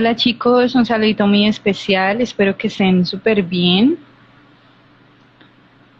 Hola 0.00 0.16
chicos, 0.16 0.74
un 0.74 0.86
saludito 0.86 1.26
muy 1.26 1.46
especial, 1.46 2.22
espero 2.22 2.56
que 2.56 2.68
estén 2.68 3.04
súper 3.04 3.42
bien. 3.42 3.98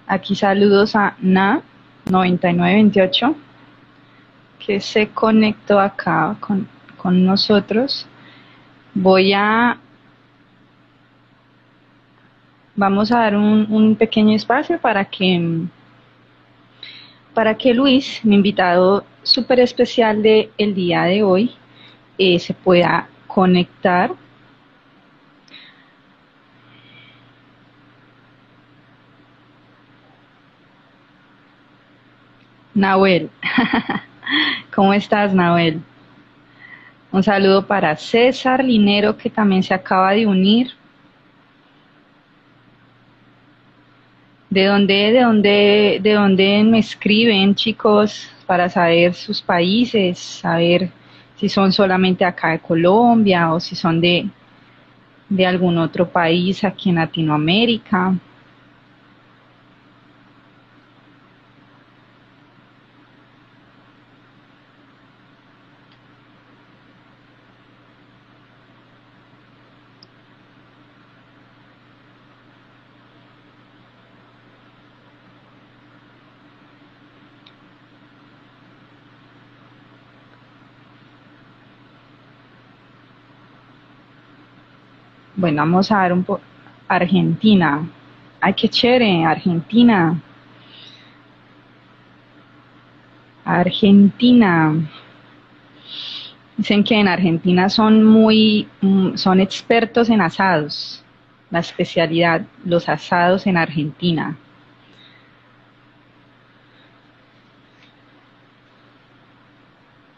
Aquí 0.07 0.35
saludos 0.35 0.97
a 0.97 1.19
Na9928, 1.21 3.35
que 4.59 4.81
se 4.81 5.09
conectó 5.09 5.79
acá 5.79 6.35
con, 6.41 6.67
nosotros. 7.27 8.07
Voy 8.95 9.35
a... 9.35 9.77
Vamos 12.75 13.13
a 13.13 13.19
dar 13.19 13.37
un, 13.37 13.97
pequeño 13.97 14.35
espacio 14.35 14.81
para 14.81 15.05
que, 15.05 15.67
para 17.35 17.55
que 17.55 17.75
Luis, 17.75 18.25
mi 18.25 18.37
invitado 18.37 19.05
súper 19.23 19.61
especial 19.61 20.23
del 20.23 20.49
el 20.57 20.75
día 20.75 21.03
de 21.03 21.23
hoy, 21.23 21.51
eh, 22.17 22.39
se 22.39 22.55
pueda 22.55 23.07
conectar 23.35 24.13
Nahuel. 32.75 33.31
¿Cómo 34.75 34.93
estás, 34.95 35.35
Nahuel? 35.35 35.81
Un 37.13 37.23
saludo 37.23 37.67
para 37.67 37.97
César 37.97 38.65
Linero, 38.65 39.17
que 39.17 39.29
también 39.29 39.63
se 39.63 39.75
acaba 39.75 40.13
de 40.13 40.27
unir. 40.27 40.73
¿De 44.49 44.65
dónde, 44.65 45.13
de 45.13 45.21
dónde, 45.21 46.01
de 46.03 46.13
dónde 46.13 46.65
me 46.65 46.79
escriben, 46.79 47.55
chicos, 47.55 48.31
para 48.47 48.69
saber 48.69 49.15
sus 49.15 49.43
países, 49.43 50.19
saber 50.19 50.91
si 51.41 51.49
son 51.49 51.73
solamente 51.73 52.23
acá 52.23 52.51
de 52.51 52.59
Colombia 52.59 53.51
o 53.55 53.61
si 53.61 53.75
son 53.75 53.99
de, 53.99 54.29
de 55.27 55.47
algún 55.47 55.79
otro 55.79 56.07
país 56.07 56.63
aquí 56.65 56.91
en 56.91 56.97
Latinoamérica. 56.97 58.15
Bueno, 85.41 85.63
vamos 85.63 85.91
a 85.91 86.03
ver 86.03 86.13
un 86.13 86.23
poco. 86.23 86.43
Argentina. 86.87 87.89
Ay, 88.43 88.53
qué 88.53 88.69
chévere, 88.69 89.25
Argentina. 89.25 90.21
Argentina. 93.43 94.75
Dicen 96.59 96.85
que 96.85 96.95
en 96.95 97.09
Argentina 97.09 97.71
son 97.71 98.05
muy, 98.05 98.69
mm, 98.83 99.15
son 99.17 99.41
expertos 99.41 100.11
en 100.11 100.21
asados. 100.21 101.03
La 101.51 101.61
especialidad, 101.61 102.43
los 102.67 102.87
asados 102.87 103.47
en 103.47 103.57
Argentina. 103.57 104.37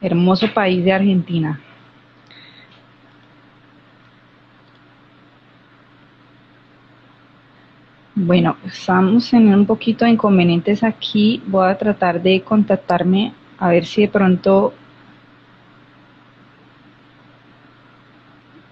Hermoso 0.00 0.52
país 0.52 0.84
de 0.84 0.92
Argentina. 0.92 1.60
Bueno, 8.24 8.56
estamos 8.64 9.32
en 9.32 9.52
un 9.52 9.66
poquito 9.66 10.04
de 10.04 10.12
inconvenientes 10.12 10.84
aquí. 10.84 11.42
Voy 11.44 11.68
a 11.68 11.76
tratar 11.76 12.22
de 12.22 12.40
contactarme 12.40 13.34
a 13.58 13.68
ver 13.68 13.84
si 13.84 14.02
de 14.02 14.08
pronto 14.08 14.72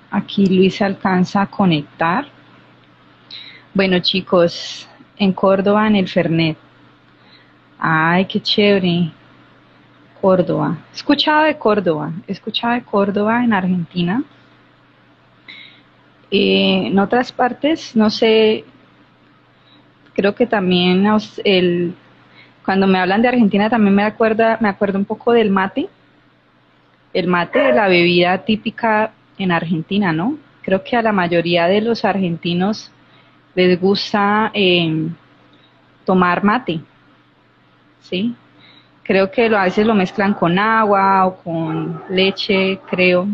aquí 0.08 0.46
Luis 0.46 0.80
alcanza 0.80 1.42
a 1.42 1.50
conectar. 1.50 2.28
Bueno, 3.74 3.98
chicos, 3.98 4.88
en 5.16 5.32
Córdoba, 5.32 5.88
en 5.88 5.96
el 5.96 6.06
Fernet. 6.06 6.56
Ay, 7.76 8.26
qué 8.26 8.40
chévere. 8.40 9.10
Córdoba. 10.20 10.78
He 10.92 10.94
escuchado 10.94 11.42
de 11.42 11.58
Córdoba. 11.58 12.12
He 12.28 12.32
escuchado 12.32 12.74
de 12.74 12.84
Córdoba 12.84 13.42
en 13.42 13.52
Argentina. 13.52 14.22
Eh, 16.30 16.86
en 16.86 16.98
otras 17.00 17.32
partes, 17.32 17.96
no 17.96 18.10
sé, 18.10 18.64
creo 20.20 20.34
que 20.34 20.46
también 20.46 21.06
el, 21.44 21.94
cuando 22.62 22.86
me 22.86 22.98
hablan 22.98 23.22
de 23.22 23.28
Argentina 23.28 23.70
también 23.70 23.94
me 23.94 24.02
acuerda, 24.02 24.58
me 24.60 24.68
acuerdo 24.68 24.98
un 24.98 25.06
poco 25.06 25.32
del 25.32 25.48
mate, 25.48 25.88
el 27.14 27.26
mate, 27.26 27.72
la 27.72 27.88
bebida 27.88 28.36
típica 28.44 29.12
en 29.38 29.50
Argentina, 29.50 30.12
¿no? 30.12 30.36
Creo 30.60 30.84
que 30.84 30.94
a 30.94 31.00
la 31.00 31.12
mayoría 31.12 31.66
de 31.68 31.80
los 31.80 32.04
argentinos 32.04 32.92
les 33.54 33.80
gusta 33.80 34.50
em, 34.52 35.14
tomar 36.04 36.44
mate, 36.44 36.80
¿sí? 38.00 38.34
Creo 39.02 39.30
que 39.30 39.46
a 39.46 39.64
veces 39.64 39.86
lo 39.86 39.94
mezclan 39.94 40.34
con 40.34 40.58
agua 40.58 41.26
o 41.26 41.36
con 41.42 42.02
leche, 42.10 42.78
creo. 42.90 43.26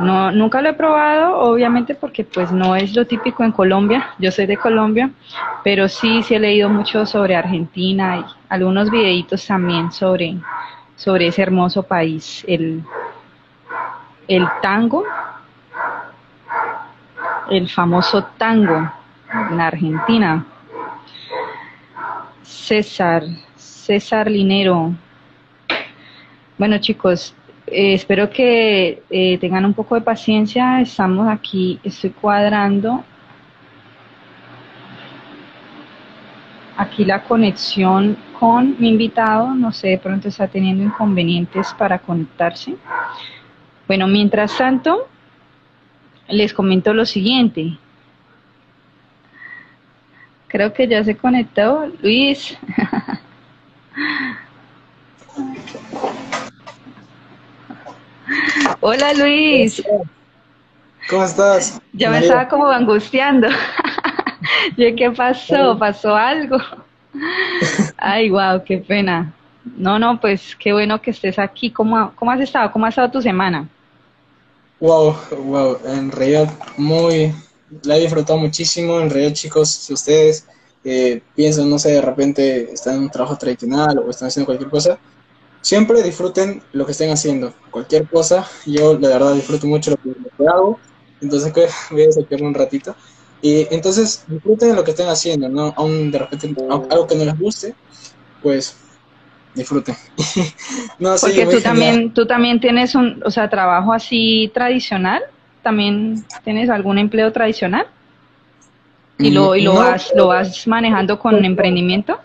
No, 0.00 0.30
nunca 0.32 0.62
lo 0.62 0.70
he 0.70 0.72
probado, 0.72 1.38
obviamente 1.40 1.94
porque 1.94 2.24
pues 2.24 2.50
no 2.50 2.74
es 2.74 2.94
lo 2.96 3.06
típico 3.06 3.44
en 3.44 3.52
Colombia, 3.52 4.10
yo 4.18 4.30
soy 4.30 4.46
de 4.46 4.56
Colombia, 4.56 5.10
pero 5.62 5.88
sí, 5.88 6.22
sí 6.22 6.34
he 6.34 6.40
leído 6.40 6.68
mucho 6.68 7.04
sobre 7.04 7.36
Argentina 7.36 8.18
y 8.18 8.24
algunos 8.48 8.90
videitos 8.90 9.46
también 9.46 9.92
sobre, 9.92 10.36
sobre 10.96 11.26
ese 11.26 11.42
hermoso 11.42 11.82
país, 11.82 12.44
el, 12.48 12.82
el 14.28 14.48
tango. 14.62 15.04
el 17.50 17.68
famoso 17.68 18.22
tango 18.38 18.90
en 19.50 19.60
Argentina. 19.60 20.46
César, 22.42 23.24
César 23.56 24.30
Linero. 24.30 24.92
Bueno 26.56 26.78
chicos, 26.78 27.34
eh, 27.70 27.94
espero 27.94 28.30
que 28.30 29.02
eh, 29.10 29.38
tengan 29.38 29.64
un 29.64 29.74
poco 29.74 29.94
de 29.94 30.00
paciencia. 30.00 30.80
Estamos 30.80 31.28
aquí, 31.28 31.78
estoy 31.82 32.10
cuadrando 32.10 33.04
aquí 36.80 37.04
la 37.04 37.22
conexión 37.24 38.16
con 38.38 38.76
mi 38.78 38.88
invitado. 38.88 39.54
No 39.54 39.70
sé, 39.70 39.88
de 39.88 39.98
pronto 39.98 40.28
está 40.28 40.48
teniendo 40.48 40.82
inconvenientes 40.82 41.74
para 41.74 41.98
conectarse. 41.98 42.74
Bueno, 43.86 44.06
mientras 44.06 44.56
tanto, 44.56 45.06
les 46.28 46.54
comento 46.54 46.94
lo 46.94 47.04
siguiente. 47.04 47.76
Creo 50.48 50.72
que 50.72 50.88
ya 50.88 51.04
se 51.04 51.16
conectó 51.16 51.86
Luis. 52.02 52.58
Hola 58.82 59.12
Luis. 59.12 59.82
¿Cómo 61.08 61.24
estás? 61.24 61.80
Ya 61.92 62.10
me 62.10 62.20
estaba 62.20 62.48
como 62.48 62.66
angustiando. 62.66 63.48
¿qué 64.76 65.12
pasó? 65.14 65.78
¿Pasó 65.78 66.16
algo? 66.16 66.56
Ay, 67.98 68.30
wow, 68.30 68.62
qué 68.64 68.78
pena. 68.78 69.34
No, 69.76 69.98
no, 69.98 70.18
pues 70.18 70.56
qué 70.56 70.72
bueno 70.72 71.00
que 71.02 71.10
estés 71.10 71.38
aquí. 71.38 71.70
¿Cómo, 71.70 72.12
cómo 72.14 72.30
has 72.30 72.40
estado? 72.40 72.72
¿Cómo 72.72 72.86
ha 72.86 72.88
estado 72.88 73.10
tu 73.10 73.20
semana? 73.20 73.68
Wow, 74.80 75.14
wow, 75.44 75.76
en 75.84 76.10
realidad 76.10 76.50
muy, 76.78 77.34
la 77.82 77.96
he 77.96 78.00
disfrutado 78.00 78.38
muchísimo. 78.38 78.98
En 78.98 79.10
realidad, 79.10 79.34
chicos, 79.34 79.68
si 79.68 79.92
ustedes 79.92 80.46
eh, 80.84 81.20
piensan, 81.36 81.68
no 81.68 81.78
sé, 81.78 81.92
de 81.92 82.00
repente 82.00 82.72
están 82.72 82.96
en 82.96 83.02
un 83.02 83.10
trabajo 83.10 83.36
tradicional 83.36 83.98
o 83.98 84.08
están 84.08 84.28
haciendo 84.28 84.46
cualquier 84.46 84.70
cosa, 84.70 84.98
siempre 85.60 86.02
disfruten 86.02 86.62
lo 86.72 86.86
que 86.86 86.92
estén 86.92 87.10
haciendo, 87.10 87.54
cualquier 87.70 88.08
cosa. 88.08 88.46
Yo, 88.66 88.98
la 88.98 89.08
verdad, 89.08 89.34
disfruto 89.34 89.66
mucho 89.66 89.92
lo 89.92 89.96
que, 89.96 90.48
hago, 90.48 90.78
entonces 91.20 91.52
voy 91.90 92.02
a 92.02 92.12
sacarme 92.12 92.46
un 92.46 92.54
ratito. 92.54 92.94
Y 93.42 93.66
entonces 93.70 94.24
disfruten 94.26 94.76
lo 94.76 94.84
que 94.84 94.90
estén 94.90 95.08
haciendo, 95.08 95.48
¿no? 95.48 95.72
Aún 95.76 96.10
de 96.10 96.18
repente 96.18 96.54
algo 96.68 97.06
que 97.06 97.14
no 97.14 97.24
les 97.24 97.38
guste, 97.38 97.74
pues 98.42 98.76
disfruten. 99.54 99.96
no, 100.98 101.14
Porque 101.18 101.46
tú 101.46 101.60
también, 101.60 102.12
tú 102.12 102.26
también 102.26 102.60
tienes 102.60 102.94
un, 102.94 103.22
o 103.24 103.30
sea, 103.30 103.48
trabajo 103.48 103.94
así 103.94 104.50
tradicional, 104.52 105.22
también 105.62 106.24
tienes 106.44 106.68
algún 106.68 106.98
empleo 106.98 107.32
tradicional 107.32 107.86
y 109.18 109.30
lo, 109.30 109.54
y 109.54 109.62
lo, 109.62 109.74
vas, 109.74 110.12
lo 110.14 110.28
vas 110.28 110.66
manejando 110.66 111.18
con 111.18 111.44
emprendimiento. 111.44 112.18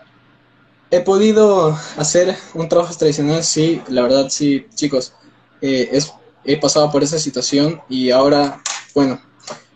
He 0.90 1.00
podido 1.00 1.76
hacer 1.96 2.36
un 2.54 2.68
trabajo 2.68 2.94
tradicional, 2.94 3.42
sí, 3.42 3.82
la 3.88 4.02
verdad, 4.02 4.28
sí, 4.30 4.66
chicos. 4.74 5.12
Eh, 5.60 5.98
he 6.44 6.56
pasado 6.58 6.90
por 6.92 7.02
esa 7.02 7.18
situación 7.18 7.80
y 7.88 8.10
ahora, 8.10 8.62
bueno, 8.94 9.20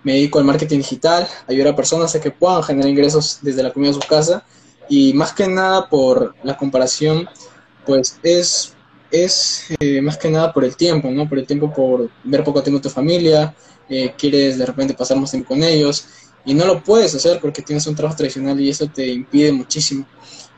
me 0.05 0.15
dedico 0.15 0.39
al 0.39 0.45
marketing 0.45 0.79
digital, 0.79 1.29
ayudar 1.49 1.73
a 1.73 1.77
personas 1.77 2.15
a 2.15 2.21
que 2.21 2.31
puedan 2.31 2.63
generar 2.63 2.89
ingresos 2.89 3.41
desde 3.43 3.63
la 3.63 3.73
comida 3.73 3.91
de 3.91 4.01
su 4.01 4.09
casa 4.09 4.45
y 4.89 5.13
más 5.13 5.33
que 5.33 5.49
nada 5.49 5.89
por 5.89 6.35
la 6.45 6.57
comparación, 6.57 7.29
pues 7.85 8.19
es, 8.23 8.75
es 9.11 9.65
eh, 9.81 10.01
más 10.01 10.17
que 10.17 10.31
nada 10.31 10.53
por 10.53 10.65
el 10.65 10.77
tiempo, 10.77 11.11
¿no? 11.11 11.29
Por 11.29 11.39
el 11.39 11.47
tiempo, 11.47 11.73
por 11.73 12.09
ver 12.23 12.45
poco 12.45 12.63
tiempo 12.63 12.81
tu 12.81 12.89
familia, 12.89 13.55
eh, 13.89 14.15
quieres 14.17 14.59
de 14.59 14.67
repente 14.67 14.95
pasar 14.95 15.17
más 15.19 15.31
tiempo 15.31 15.49
con 15.49 15.63
ellos 15.65 16.07
y 16.45 16.55
no 16.55 16.65
lo 16.65 16.83
puedes 16.83 17.15
hacer 17.15 17.41
porque 17.41 17.63
tienes 17.63 17.87
un 17.87 17.95
trabajo 17.95 18.17
tradicional 18.17 18.59
y 18.61 18.71
eso 18.71 18.87
te 18.87 19.07
impide 19.09 19.53
muchísimo. 19.53 20.07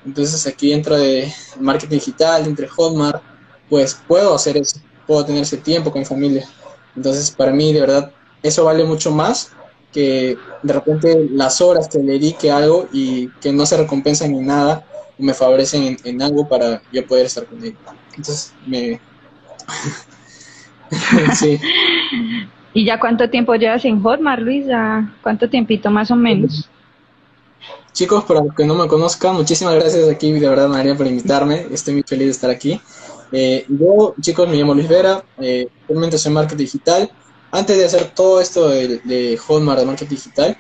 Entonces 0.04 0.46
aquí 0.46 0.70
dentro 0.70 0.96
de 0.96 1.32
marketing 1.60 1.96
digital, 1.96 2.46
entre 2.46 2.69
Hotmart, 2.69 3.22
pues 3.69 4.00
puedo 4.06 4.34
hacer 4.34 4.56
eso, 4.56 4.81
puedo 5.06 5.25
tener 5.25 5.43
ese 5.43 5.56
tiempo 5.56 5.90
con 5.90 6.00
mi 6.00 6.04
familia. 6.04 6.46
Entonces 6.96 7.31
para 7.31 7.52
mí 7.52 7.72
de 7.72 7.81
verdad 7.81 8.12
eso 8.43 8.64
vale 8.64 8.84
mucho 8.84 9.10
más 9.10 9.52
que 9.93 10.37
de 10.62 10.72
repente 10.72 11.28
las 11.31 11.60
horas 11.60 11.88
que 11.88 11.99
le 11.99 12.12
dedique 12.12 12.50
a 12.50 12.56
algo 12.56 12.88
y 12.93 13.28
que 13.40 13.52
no 13.52 13.66
se 13.66 13.76
recompensan 13.76 14.34
en 14.34 14.46
nada 14.46 14.84
o 15.19 15.22
me 15.22 15.34
favorecen 15.34 15.96
en, 16.02 16.22
algo 16.22 16.48
para 16.48 16.82
yo 16.93 17.06
poder 17.06 17.26
estar 17.26 17.44
con 17.44 17.62
él. 17.62 17.76
Entonces, 18.16 18.55
me... 18.66 19.00
sí. 21.34 21.60
¿Y 22.75 22.87
ya 22.87 22.98
cuánto 22.98 23.28
tiempo 23.28 23.55
llevas 23.55 23.84
en 23.84 24.02
Hotmart, 24.02 24.43
Luis? 24.43 24.66
¿Cuánto 25.22 25.48
tiempito 25.48 25.90
más 25.90 26.10
o 26.10 26.16
menos? 26.16 26.69
Chicos, 27.93 28.25
para 28.25 28.43
los 28.43 28.55
que 28.55 28.64
no 28.64 28.75
me 28.75 28.88
conozcan, 28.88 29.35
muchísimas 29.35 29.75
gracias 29.75 30.09
aquí, 30.09 30.32
de 30.32 30.49
verdad, 30.49 30.69
María, 30.69 30.97
por 30.97 31.06
invitarme. 31.06 31.67
Estoy 31.70 31.94
muy 31.94 32.03
feliz 32.03 32.26
de 32.26 32.32
estar 32.32 32.50
aquí. 32.50 32.81
Eh, 33.32 33.64
yo, 33.69 34.14
chicos, 34.20 34.49
me 34.49 34.56
llamo 34.56 34.75
Luis 34.75 34.88
Vera, 34.88 35.25
eh, 35.38 35.69
actualmente 35.82 36.19
soy 36.19 36.32
marketing 36.32 36.64
digital 36.64 37.11
antes 37.53 37.76
de 37.76 37.85
hacer 37.85 38.12
todo 38.14 38.41
esto 38.41 38.70
de, 38.70 38.99
de 39.05 39.37
Hotmart, 39.37 39.79
de 39.81 39.87
marketing 39.87 40.17
digital, 40.17 40.59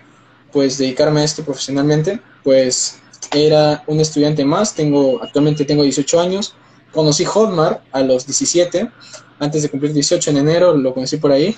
pues 0.52 0.76
dedicarme 0.76 1.22
a 1.22 1.24
esto 1.24 1.42
profesionalmente, 1.42 2.20
pues 2.44 3.00
era 3.32 3.82
un 3.86 3.98
estudiante 3.98 4.44
más, 4.44 4.74
tengo, 4.74 5.22
actualmente 5.22 5.64
tengo 5.64 5.82
18 5.82 6.20
años, 6.20 6.54
conocí 6.92 7.24
Hotmart 7.24 7.82
a 7.92 8.02
los 8.02 8.26
17, 8.26 8.90
antes 9.38 9.62
de 9.62 9.70
cumplir 9.70 9.94
18 9.94 10.30
en 10.30 10.36
enero, 10.36 10.76
lo 10.76 10.92
conocí 10.92 11.16
por 11.16 11.32
ahí. 11.32 11.56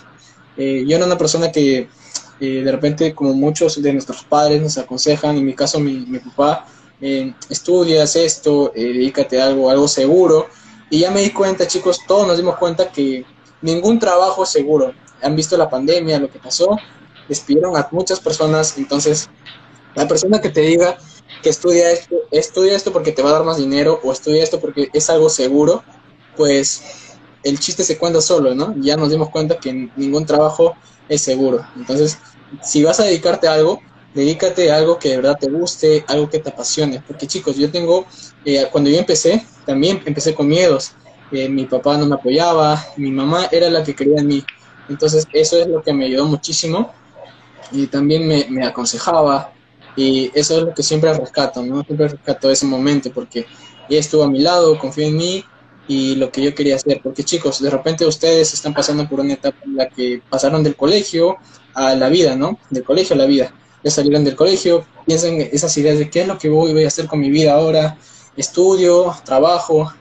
Eh, 0.56 0.84
yo 0.86 0.96
era 0.96 1.04
una 1.04 1.18
persona 1.18 1.50
que 1.50 1.88
eh, 2.40 2.62
de 2.64 2.72
repente, 2.72 3.14
como 3.14 3.34
muchos 3.34 3.80
de 3.80 3.92
nuestros 3.92 4.24
padres 4.24 4.60
nos 4.60 4.78
aconsejan, 4.78 5.36
en 5.36 5.44
mi 5.44 5.54
caso 5.54 5.80
mi, 5.80 6.06
mi 6.06 6.18
papá, 6.18 6.66
eh, 7.00 7.32
estudias 7.48 8.16
esto, 8.16 8.72
dedícate 8.74 9.40
a 9.40 9.46
algo, 9.46 9.70
algo 9.70 9.88
seguro. 9.88 10.48
Y 10.90 11.00
ya 11.00 11.10
me 11.10 11.22
di 11.22 11.30
cuenta, 11.30 11.66
chicos, 11.66 12.00
todos 12.06 12.26
nos 12.26 12.36
dimos 12.36 12.56
cuenta 12.56 12.90
que 12.90 13.24
ningún 13.62 13.98
trabajo 13.98 14.44
es 14.44 14.50
seguro 14.50 14.92
han 15.24 15.36
visto 15.36 15.56
la 15.56 15.68
pandemia, 15.68 16.18
lo 16.18 16.30
que 16.30 16.38
pasó, 16.38 16.76
despidieron 17.28 17.76
a 17.76 17.88
muchas 17.90 18.20
personas, 18.20 18.76
entonces 18.76 19.28
la 19.94 20.06
persona 20.06 20.40
que 20.40 20.50
te 20.50 20.60
diga 20.60 20.98
que 21.42 21.50
estudia 21.50 21.90
esto, 21.90 22.16
estudia 22.30 22.76
esto 22.76 22.92
porque 22.92 23.12
te 23.12 23.22
va 23.22 23.30
a 23.30 23.34
dar 23.34 23.44
más 23.44 23.56
dinero 23.56 24.00
o 24.02 24.12
estudia 24.12 24.42
esto 24.42 24.60
porque 24.60 24.90
es 24.92 25.10
algo 25.10 25.28
seguro, 25.28 25.82
pues 26.36 26.82
el 27.44 27.60
chiste 27.60 27.84
se 27.84 27.98
cuenta 27.98 28.20
solo, 28.20 28.54
¿no? 28.54 28.74
Ya 28.78 28.96
nos 28.96 29.10
dimos 29.10 29.30
cuenta 29.30 29.58
que 29.58 29.90
ningún 29.96 30.26
trabajo 30.26 30.74
es 31.08 31.20
seguro. 31.20 31.64
Entonces, 31.76 32.18
si 32.62 32.82
vas 32.82 32.98
a 33.00 33.04
dedicarte 33.04 33.46
a 33.46 33.52
algo, 33.52 33.80
dedícate 34.14 34.72
a 34.72 34.76
algo 34.76 34.98
que 34.98 35.10
de 35.10 35.16
verdad 35.16 35.36
te 35.38 35.50
guste, 35.50 36.04
algo 36.08 36.28
que 36.28 36.38
te 36.38 36.50
apasione. 36.50 37.02
Porque 37.06 37.26
chicos, 37.26 37.56
yo 37.56 37.70
tengo, 37.70 38.06
eh, 38.44 38.66
cuando 38.72 38.90
yo 38.90 38.98
empecé, 38.98 39.44
también 39.66 40.02
empecé 40.06 40.34
con 40.34 40.48
miedos. 40.48 40.92
Eh, 41.30 41.48
mi 41.48 41.66
papá 41.66 41.96
no 41.98 42.06
me 42.06 42.14
apoyaba, 42.14 42.82
mi 42.96 43.10
mamá 43.10 43.48
era 43.50 43.68
la 43.68 43.82
que 43.82 43.94
quería 43.94 44.20
en 44.20 44.26
mí. 44.28 44.44
Entonces 44.88 45.26
eso 45.32 45.58
es 45.58 45.66
lo 45.66 45.82
que 45.82 45.92
me 45.92 46.06
ayudó 46.06 46.26
muchísimo 46.26 46.92
y 47.72 47.86
también 47.86 48.26
me, 48.26 48.64
aconsejaba 48.64 49.52
y 49.96 50.30
eso 50.34 50.58
es 50.58 50.64
lo 50.64 50.74
que 50.74 50.82
siempre 50.82 51.12
rescato, 51.14 51.62
¿no? 51.62 51.82
Siempre 51.82 52.08
rescato 52.08 52.50
ese 52.50 52.66
momento 52.66 53.10
porque 53.12 53.46
ella 53.88 54.00
estuvo 54.00 54.22
a 54.22 54.30
mi 54.30 54.40
lado, 54.40 54.78
confió 54.78 55.06
en 55.06 55.16
mí 55.16 55.44
y 55.88 56.16
lo 56.16 56.30
que 56.30 56.42
yo 56.42 56.54
quería 56.54 56.76
hacer. 56.76 57.00
Porque 57.02 57.24
chicos, 57.24 57.60
de 57.60 57.70
repente 57.70 58.06
ustedes 58.06 58.52
están 58.54 58.74
pasando 58.74 59.08
por 59.08 59.20
una 59.20 59.34
etapa 59.34 59.58
en 59.64 59.76
la 59.76 59.88
que 59.88 60.22
pasaron 60.28 60.62
del 60.62 60.76
colegio 60.76 61.36
a 61.74 61.94
la 61.94 62.08
vida, 62.08 62.36
¿no? 62.36 62.58
Del 62.70 62.84
colegio 62.84 63.14
a 63.14 63.18
la 63.18 63.26
vida. 63.26 63.54
Ya 63.82 63.90
salieron 63.90 64.24
del 64.24 64.36
colegio, 64.36 64.86
piensan 65.06 65.40
esas 65.40 65.76
ideas 65.76 65.98
de 65.98 66.08
qué 66.08 66.22
es 66.22 66.28
lo 66.28 66.38
que 66.38 66.48
voy, 66.48 66.84
a 66.84 66.88
hacer 66.88 67.06
con 67.06 67.20
mi 67.20 67.30
vida 67.30 67.54
ahora, 67.54 67.98
estudio, 68.36 69.14
trabajo. 69.24 69.92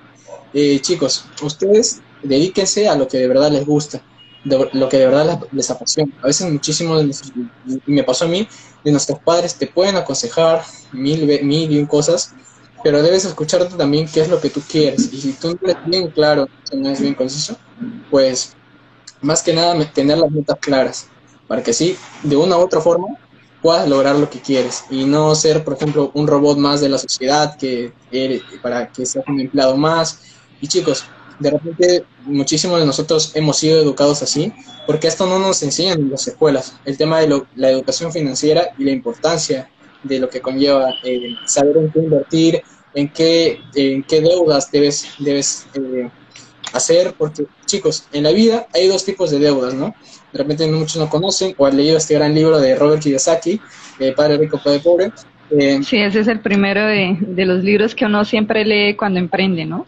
Eh, 0.53 0.79
chicos, 0.81 1.25
ustedes 1.41 2.01
dedíquense 2.21 2.87
a 2.87 2.95
lo 2.95 3.07
que 3.07 3.17
de 3.17 3.27
verdad 3.27 3.51
les 3.51 3.65
gusta 3.65 4.01
lo 4.45 4.89
que 4.89 4.97
de 4.97 5.05
verdad 5.07 5.39
les 5.51 5.69
apasiona. 5.69 6.13
A 6.21 6.27
veces 6.27 6.51
muchísimo, 6.51 7.01
y 7.01 7.11
me 7.85 8.03
pasó 8.03 8.25
a 8.25 8.27
mí, 8.27 8.47
de 8.83 8.91
nuestros 8.91 9.19
padres 9.19 9.55
te 9.55 9.67
pueden 9.67 9.95
aconsejar 9.95 10.63
mil, 10.91 11.25
mil 11.43 11.71
y 11.71 11.79
un 11.79 11.85
cosas, 11.85 12.33
pero 12.83 13.01
debes 13.01 13.25
escucharte 13.25 13.75
también 13.75 14.07
qué 14.07 14.21
es 14.21 14.29
lo 14.29 14.39
que 14.39 14.49
tú 14.49 14.61
quieres. 14.61 15.11
Y 15.11 15.21
si 15.21 15.33
tú 15.33 15.49
no 15.49 15.69
eres 15.69 15.85
bien 15.85 16.09
claro, 16.09 16.47
no 16.73 16.89
es 16.89 16.99
bien 17.01 17.15
conciso, 17.15 17.57
pues 18.11 18.53
más 19.21 19.41
que 19.41 19.53
nada 19.53 19.73
tener 19.91 20.17
las 20.17 20.29
metas 20.29 20.57
claras, 20.59 21.07
para 21.47 21.63
que 21.63 21.73
sí, 21.73 21.95
de 22.23 22.35
una 22.35 22.57
u 22.57 22.61
otra 22.61 22.81
forma, 22.81 23.07
puedas 23.61 23.87
lograr 23.87 24.17
lo 24.17 24.29
que 24.29 24.41
quieres 24.41 24.83
y 24.89 25.05
no 25.05 25.33
ser, 25.35 25.63
por 25.63 25.75
ejemplo, 25.75 26.11
un 26.13 26.27
robot 26.27 26.57
más 26.57 26.81
de 26.81 26.89
la 26.89 26.97
sociedad 26.97 27.57
que 27.57 27.93
para 28.61 28.91
que 28.91 29.05
seas 29.05 29.25
un 29.27 29.39
empleado 29.39 29.77
más. 29.77 30.19
Y 30.59 30.67
chicos, 30.67 31.05
de 31.39 31.51
repente 31.51 32.05
muchísimos 32.25 32.79
de 32.79 32.85
nosotros 32.85 33.31
hemos 33.35 33.57
sido 33.57 33.81
educados 33.81 34.21
así, 34.21 34.51
porque 34.85 35.07
esto 35.07 35.25
no 35.25 35.39
nos 35.39 35.63
enseñan 35.63 36.01
en 36.01 36.11
las 36.11 36.27
escuelas, 36.27 36.75
el 36.83 36.97
tema 36.97 37.19
de 37.19 37.41
la 37.55 37.69
educación 37.69 38.11
financiera 38.11 38.69
y 38.77 38.83
la 38.83 38.91
importancia 38.91 39.69
de 40.03 40.19
lo 40.19 40.29
que 40.29 40.41
conlleva 40.41 40.89
eh, 41.03 41.35
saber 41.45 41.77
en 41.77 41.91
qué 41.91 41.99
invertir, 41.99 42.61
en 42.93 43.09
qué, 43.09 43.59
en 43.75 44.03
qué 44.03 44.21
deudas 44.21 44.71
debes, 44.71 45.07
debes 45.19 45.67
eh, 45.73 46.09
hacer, 46.73 47.13
porque 47.17 47.45
chicos, 47.65 48.07
en 48.11 48.23
la 48.23 48.31
vida 48.31 48.67
hay 48.73 48.87
dos 48.87 49.03
tipos 49.05 49.31
de 49.31 49.39
deudas, 49.39 49.73
¿no? 49.73 49.93
De 50.31 50.39
repente 50.39 50.65
muchos 50.67 50.97
no 50.97 51.09
conocen 51.09 51.53
o 51.57 51.65
han 51.65 51.77
leído 51.77 51.97
este 51.97 52.15
gran 52.15 52.33
libro 52.33 52.59
de 52.59 52.75
Robert 52.75 53.01
Kiyosaki, 53.01 53.59
Padre 54.15 54.37
Rico, 54.37 54.59
Padre 54.63 54.79
Pobre. 54.79 55.11
Eh, 55.51 55.81
sí, 55.83 55.97
ese 55.97 56.21
es 56.21 56.27
el 56.27 56.39
primero 56.39 56.85
de, 56.85 57.17
de, 57.19 57.45
los 57.45 57.63
libros 57.63 57.93
que 57.93 58.05
uno 58.05 58.25
siempre 58.25 58.65
lee 58.65 58.95
cuando 58.95 59.19
emprende, 59.19 59.65
¿no? 59.65 59.85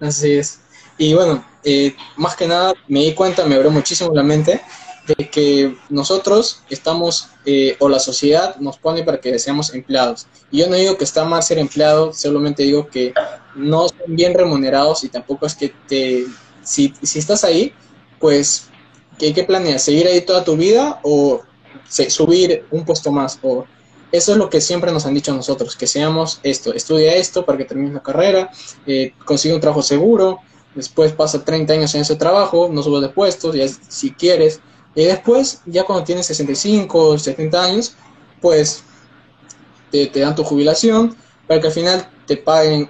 Así 0.00 0.32
es. 0.32 0.60
Y 0.96 1.14
bueno, 1.14 1.44
eh, 1.64 1.94
más 2.16 2.36
que 2.36 2.46
nada 2.46 2.72
me 2.88 3.00
di 3.00 3.14
cuenta, 3.14 3.44
me 3.44 3.54
abrió 3.54 3.70
muchísimo 3.70 4.14
la 4.14 4.22
mente 4.22 4.60
de 5.06 5.28
que 5.28 5.76
nosotros 5.88 6.62
estamos, 6.70 7.28
eh, 7.46 7.76
o 7.78 7.88
la 7.88 7.98
sociedad 7.98 8.56
nos 8.56 8.78
pone 8.78 9.02
para 9.02 9.20
que 9.20 9.38
seamos 9.38 9.74
empleados. 9.74 10.26
Y 10.50 10.58
yo 10.58 10.68
no 10.68 10.76
digo 10.76 10.98
que 10.98 11.04
está 11.04 11.24
mal 11.24 11.42
ser 11.42 11.58
empleado, 11.58 12.12
solamente 12.12 12.62
digo 12.64 12.88
que 12.88 13.14
no 13.54 13.88
son 13.88 14.14
bien 14.14 14.34
remunerados 14.34 15.04
y 15.04 15.08
tampoco 15.08 15.46
es 15.46 15.54
que 15.54 15.72
te, 15.88 16.26
si, 16.62 16.92
si 17.02 17.18
estás 17.18 17.44
ahí, 17.44 17.72
pues, 18.18 18.68
¿qué, 19.18 19.32
¿qué, 19.32 19.44
planeas? 19.44 19.82
¿Seguir 19.82 20.06
ahí 20.06 20.20
toda 20.20 20.44
tu 20.44 20.56
vida 20.56 21.00
o 21.02 21.42
subir 21.88 22.66
un 22.70 22.84
puesto 22.84 23.10
más? 23.10 23.38
O, 23.42 23.64
eso 24.12 24.32
es 24.32 24.38
lo 24.38 24.50
que 24.50 24.60
siempre 24.60 24.92
nos 24.92 25.06
han 25.06 25.14
dicho 25.14 25.32
a 25.32 25.36
nosotros, 25.36 25.76
que 25.76 25.86
seamos 25.86 26.40
esto, 26.42 26.74
estudia 26.74 27.14
esto 27.14 27.46
para 27.46 27.58
que 27.58 27.64
termines 27.64 27.94
la 27.94 28.02
carrera, 28.02 28.50
eh, 28.86 29.12
consigue 29.24 29.54
un 29.54 29.60
trabajo 29.60 29.82
seguro, 29.82 30.40
después 30.74 31.12
pasa 31.12 31.44
30 31.44 31.72
años 31.72 31.94
en 31.94 32.02
ese 32.02 32.16
trabajo, 32.16 32.68
no 32.72 32.82
subas 32.82 33.02
de 33.02 33.08
puestos, 33.08 33.54
ya 33.54 33.66
si 33.68 34.12
quieres, 34.12 34.60
y 34.94 35.04
después, 35.04 35.62
ya 35.66 35.84
cuando 35.84 36.04
tienes 36.04 36.26
65 36.26 36.98
o 36.98 37.18
70 37.18 37.62
años, 37.62 37.94
pues 38.40 38.82
te, 39.90 40.08
dan 40.08 40.34
tu 40.34 40.44
jubilación 40.44 41.16
para 41.46 41.60
que 41.60 41.68
al 41.68 41.72
final 41.72 42.08
te 42.26 42.36
paguen 42.36 42.88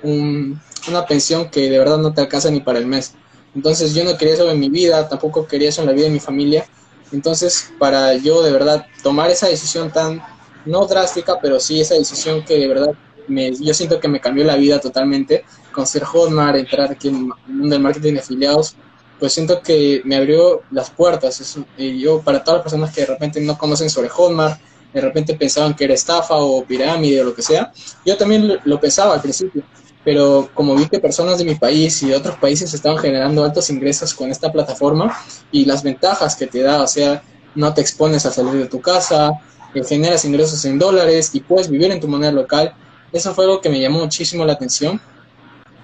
una 0.89 1.07
pensión 1.07 1.51
que 1.51 1.69
de 1.71 1.79
verdad 1.79 1.99
no 1.99 2.13
te 2.13 2.23
alcanza 2.23 2.51
ni 2.51 2.61
para 2.61 2.79
el 2.79 2.87
mes. 2.87 3.15
Entonces 3.55 3.95
yo 3.95 4.05
no 4.05 4.17
quería 4.17 4.35
eso 4.35 4.51
en 4.51 4.61
mi 4.61 4.71
vida, 4.71 5.09
tampoco 5.09 5.47
quería 5.47 5.69
eso 5.69 5.83
en 5.83 5.89
la 5.89 5.93
vida 5.93 6.05
de 6.05 6.13
mi 6.13 6.21
familia. 6.21 6.67
Entonces 7.13 7.71
para 7.79 8.15
yo 8.15 8.43
de 8.43 8.53
verdad 8.53 8.87
tomar 9.03 9.31
esa 9.31 9.49
decisión 9.49 9.91
tan, 9.93 10.23
no 10.65 10.87
drástica, 10.87 11.39
pero 11.41 11.59
sí 11.59 11.81
esa 11.81 11.95
decisión 11.95 12.45
que 12.45 12.59
de 12.59 12.69
verdad 12.69 12.95
me, 13.29 13.55
yo 13.55 13.75
siento 13.75 14.01
que 14.01 14.09
me 14.09 14.21
cambió 14.21 14.45
la 14.45 14.57
vida 14.57 14.81
totalmente, 14.81 15.45
con 15.73 15.87
ser 15.87 16.05
Hotmart, 16.05 16.57
entrar 16.57 16.91
aquí 16.91 17.09
en 17.09 17.17
el 17.17 17.55
mundo 17.55 17.75
del 17.75 17.83
marketing 17.83 18.15
de 18.15 18.21
afiliados, 18.21 18.77
pues 19.21 19.35
siento 19.35 19.61
que 19.61 20.01
me 20.05 20.17
abrió 20.17 20.63
las 20.73 20.91
puertas. 20.91 21.59
y 21.77 22.01
yo, 22.01 22.23
para 22.23 22.43
todas 22.43 22.59
las 22.59 22.65
personas 22.65 22.95
que 22.95 23.03
de 23.03 23.07
repente 23.07 23.41
no 23.41 23.57
conocen 23.57 23.91
sobre 23.91 24.09
Hotmart, 24.09 24.59
de 24.93 25.01
repente 25.01 25.35
pensaban 25.35 25.75
que 25.75 25.85
era 25.85 25.95
estafa 25.95 26.37
o 26.37 26.65
pirámide 26.65 27.21
o 27.21 27.25
lo 27.25 27.35
que 27.35 27.43
sea, 27.43 27.71
yo 28.05 28.17
también 28.17 28.59
lo, 28.65 28.81
pensaba 28.81 29.15
al 29.15 29.21
principio, 29.21 29.63
pero 30.05 30.49
como 30.55 30.75
vi 30.75 30.89
que 30.89 30.99
personas 30.99 31.39
de 31.39 31.45
mi 31.45 31.55
país 31.55 32.03
y 32.03 32.09
de 32.09 32.17
otros 32.17 32.37
países 32.39 32.73
estaban 32.75 32.99
generando 32.99 33.45
altos 33.45 33.71
ingresos 33.71 34.15
con 34.15 34.31
esta 34.31 34.51
plataforma 34.51 35.17
y 35.53 35.65
las 35.65 35.83
ventajas 35.83 36.35
que 36.35 36.47
te 36.47 36.63
da, 36.63 36.83
o 36.83 36.89
sea, 36.89 37.23
no 37.55 37.73
te 37.73 37.83
expones 37.83 38.27
a 38.27 38.33
salir 38.33 38.55
de 38.55 38.67
tu 38.67 38.81
casa, 38.81 39.33
eh, 39.75 39.85
generas 39.85 40.25
ingresos 40.25 40.65
en 40.65 40.79
dólares 40.79 41.31
y 41.35 41.41
puedes 41.41 41.69
vivir 41.69 41.93
en 41.93 42.01
tu 42.01 42.09
moneda 42.09 42.33
local, 42.33 42.75
eso 43.13 43.35
fue 43.35 43.45
algo 43.45 43.61
que 43.61 43.69
me 43.69 43.81
llamó 43.81 44.01
muchísimo 44.01 44.45
la 44.45 44.55
atención 44.55 45.01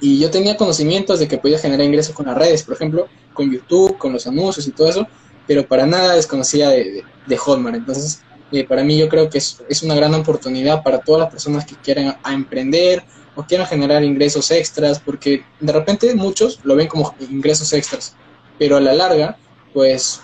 y 0.00 0.18
yo 0.18 0.30
tenía 0.30 0.56
conocimientos 0.56 1.18
de 1.18 1.28
que 1.28 1.38
podía 1.38 1.58
generar 1.58 1.86
ingresos 1.86 2.14
con 2.14 2.26
las 2.26 2.36
redes, 2.36 2.62
por 2.62 2.74
ejemplo, 2.74 3.08
con 3.32 3.50
YouTube, 3.50 3.96
con 3.98 4.12
los 4.12 4.26
anuncios 4.26 4.66
y 4.66 4.72
todo 4.72 4.88
eso, 4.88 5.06
pero 5.46 5.66
para 5.66 5.86
nada 5.86 6.14
desconocía 6.14 6.70
de, 6.70 7.04
de, 7.26 7.36
Hotmart. 7.36 7.76
Entonces, 7.76 8.20
eh, 8.52 8.64
para 8.64 8.84
mí 8.84 8.98
yo 8.98 9.08
creo 9.08 9.30
que 9.30 9.38
es, 9.38 9.62
es, 9.68 9.82
una 9.82 9.94
gran 9.94 10.14
oportunidad 10.14 10.82
para 10.82 10.98
todas 10.98 11.22
las 11.22 11.30
personas 11.30 11.64
que 11.64 11.76
quieran 11.76 12.16
emprender 12.30 13.04
o 13.34 13.42
quieran 13.42 13.66
generar 13.66 14.04
ingresos 14.04 14.50
extras, 14.50 14.98
porque 14.98 15.44
de 15.60 15.72
repente 15.72 16.14
muchos 16.14 16.60
lo 16.64 16.74
ven 16.74 16.88
como 16.88 17.14
ingresos 17.20 17.72
extras, 17.72 18.14
pero 18.58 18.76
a 18.76 18.80
la 18.80 18.92
larga, 18.92 19.36
pues 19.72 20.20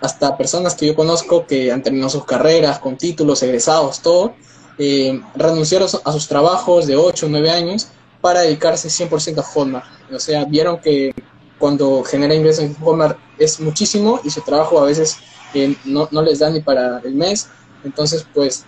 hasta 0.00 0.36
personas 0.36 0.74
que 0.74 0.86
yo 0.86 0.94
conozco 0.94 1.46
que 1.46 1.70
han 1.70 1.82
terminado 1.82 2.10
sus 2.10 2.24
carreras 2.24 2.78
con 2.78 2.98
títulos, 2.98 3.42
egresados, 3.42 4.00
todo, 4.02 4.34
eh, 4.78 5.20
renunciaron 5.34 5.88
a 6.04 6.12
sus 6.12 6.26
trabajos 6.26 6.86
de 6.86 6.96
8 6.96 7.26
o 7.26 7.28
9 7.28 7.50
años 7.50 7.88
para 8.22 8.40
dedicarse 8.40 8.88
100% 8.88 9.38
a 9.38 9.42
Hotmart. 9.42 9.84
O 10.10 10.18
sea, 10.18 10.46
vieron 10.46 10.80
que 10.80 11.12
cuando 11.58 12.02
genera 12.04 12.34
ingresos 12.34 12.64
en 12.64 12.74
Hotmart 12.76 13.18
es 13.38 13.60
muchísimo 13.60 14.20
y 14.24 14.30
su 14.30 14.40
trabajo 14.40 14.80
a 14.80 14.84
veces 14.84 15.18
eh, 15.52 15.76
no, 15.84 16.08
no, 16.10 16.22
les 16.22 16.38
da 16.38 16.48
ni 16.48 16.60
para 16.60 17.00
el 17.04 17.14
mes. 17.14 17.48
Entonces, 17.84 18.24
pues, 18.32 18.64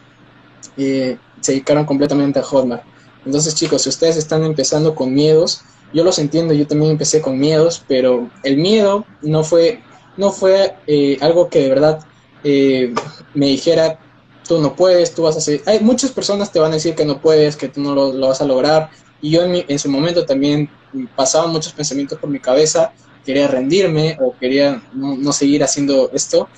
eh, 0.77 1.17
se 1.41 1.53
dedicaron 1.53 1.87
completamente 1.87 2.41
a 2.41 2.43
Hotmart. 2.43 2.83
Entonces, 3.25 3.55
chicos, 3.55 3.83
si 3.83 3.89
ustedes 3.89 4.17
están 4.17 4.45
empezando 4.45 4.95
con 4.95 5.15
miedos, 5.15 5.63
yo 5.93 6.05
los 6.05 6.19
entiendo, 6.19 6.53
yo 6.53 6.67
también 6.67 6.91
empecé 6.91 7.23
con 7.23 7.39
miedos, 7.39 7.83
pero 7.87 8.29
el 8.43 8.57
miedo 8.57 9.07
no 9.23 9.45
fue, 9.45 9.81
no 10.17 10.33
fue 10.33 10.75
eh, 10.87 11.17
algo 11.21 11.49
que 11.49 11.61
de 11.61 11.69
verdad 11.69 12.05
me 12.43 13.47
dijera, 13.47 13.99
tú 14.47 14.59
no 14.59 14.77
puedes, 14.77 15.15
tú 15.15 15.23
vas 15.23 15.37
a 15.37 15.39
hacer... 15.39 15.63
Hay 15.67 15.81
muchas 15.81 16.11
personas 16.11 16.53
te 16.53 16.59
van 16.59 16.73
a 16.73 16.75
decir 16.75 16.95
que 16.95 17.07
no 17.07 17.21
puedes, 17.21 17.57
que 17.57 17.69
tú 17.69 17.81
no 17.81 17.95
lo, 17.95 18.13
lo 18.13 18.29
vas 18.29 18.43
a 18.43 18.45
lograr, 18.45 18.91
y 19.21 19.31
yo 19.31 19.43
en, 19.43 19.65
en 19.67 19.79
su 19.79 19.89
momento 19.89 20.25
también 20.25 20.69
pasaban 21.17 21.51
muchos 21.51 21.73
pensamientos 21.73 22.19
por 22.19 22.31
mi 22.31 22.41
cabeza, 22.41 22.93
quería 23.25 23.49
rendirme 23.49 24.17
o 24.21 24.35
quería 24.39 24.83
no, 24.93 25.33
seguir 25.33 25.65
haciendo 25.65 26.11
esto, 26.13 26.49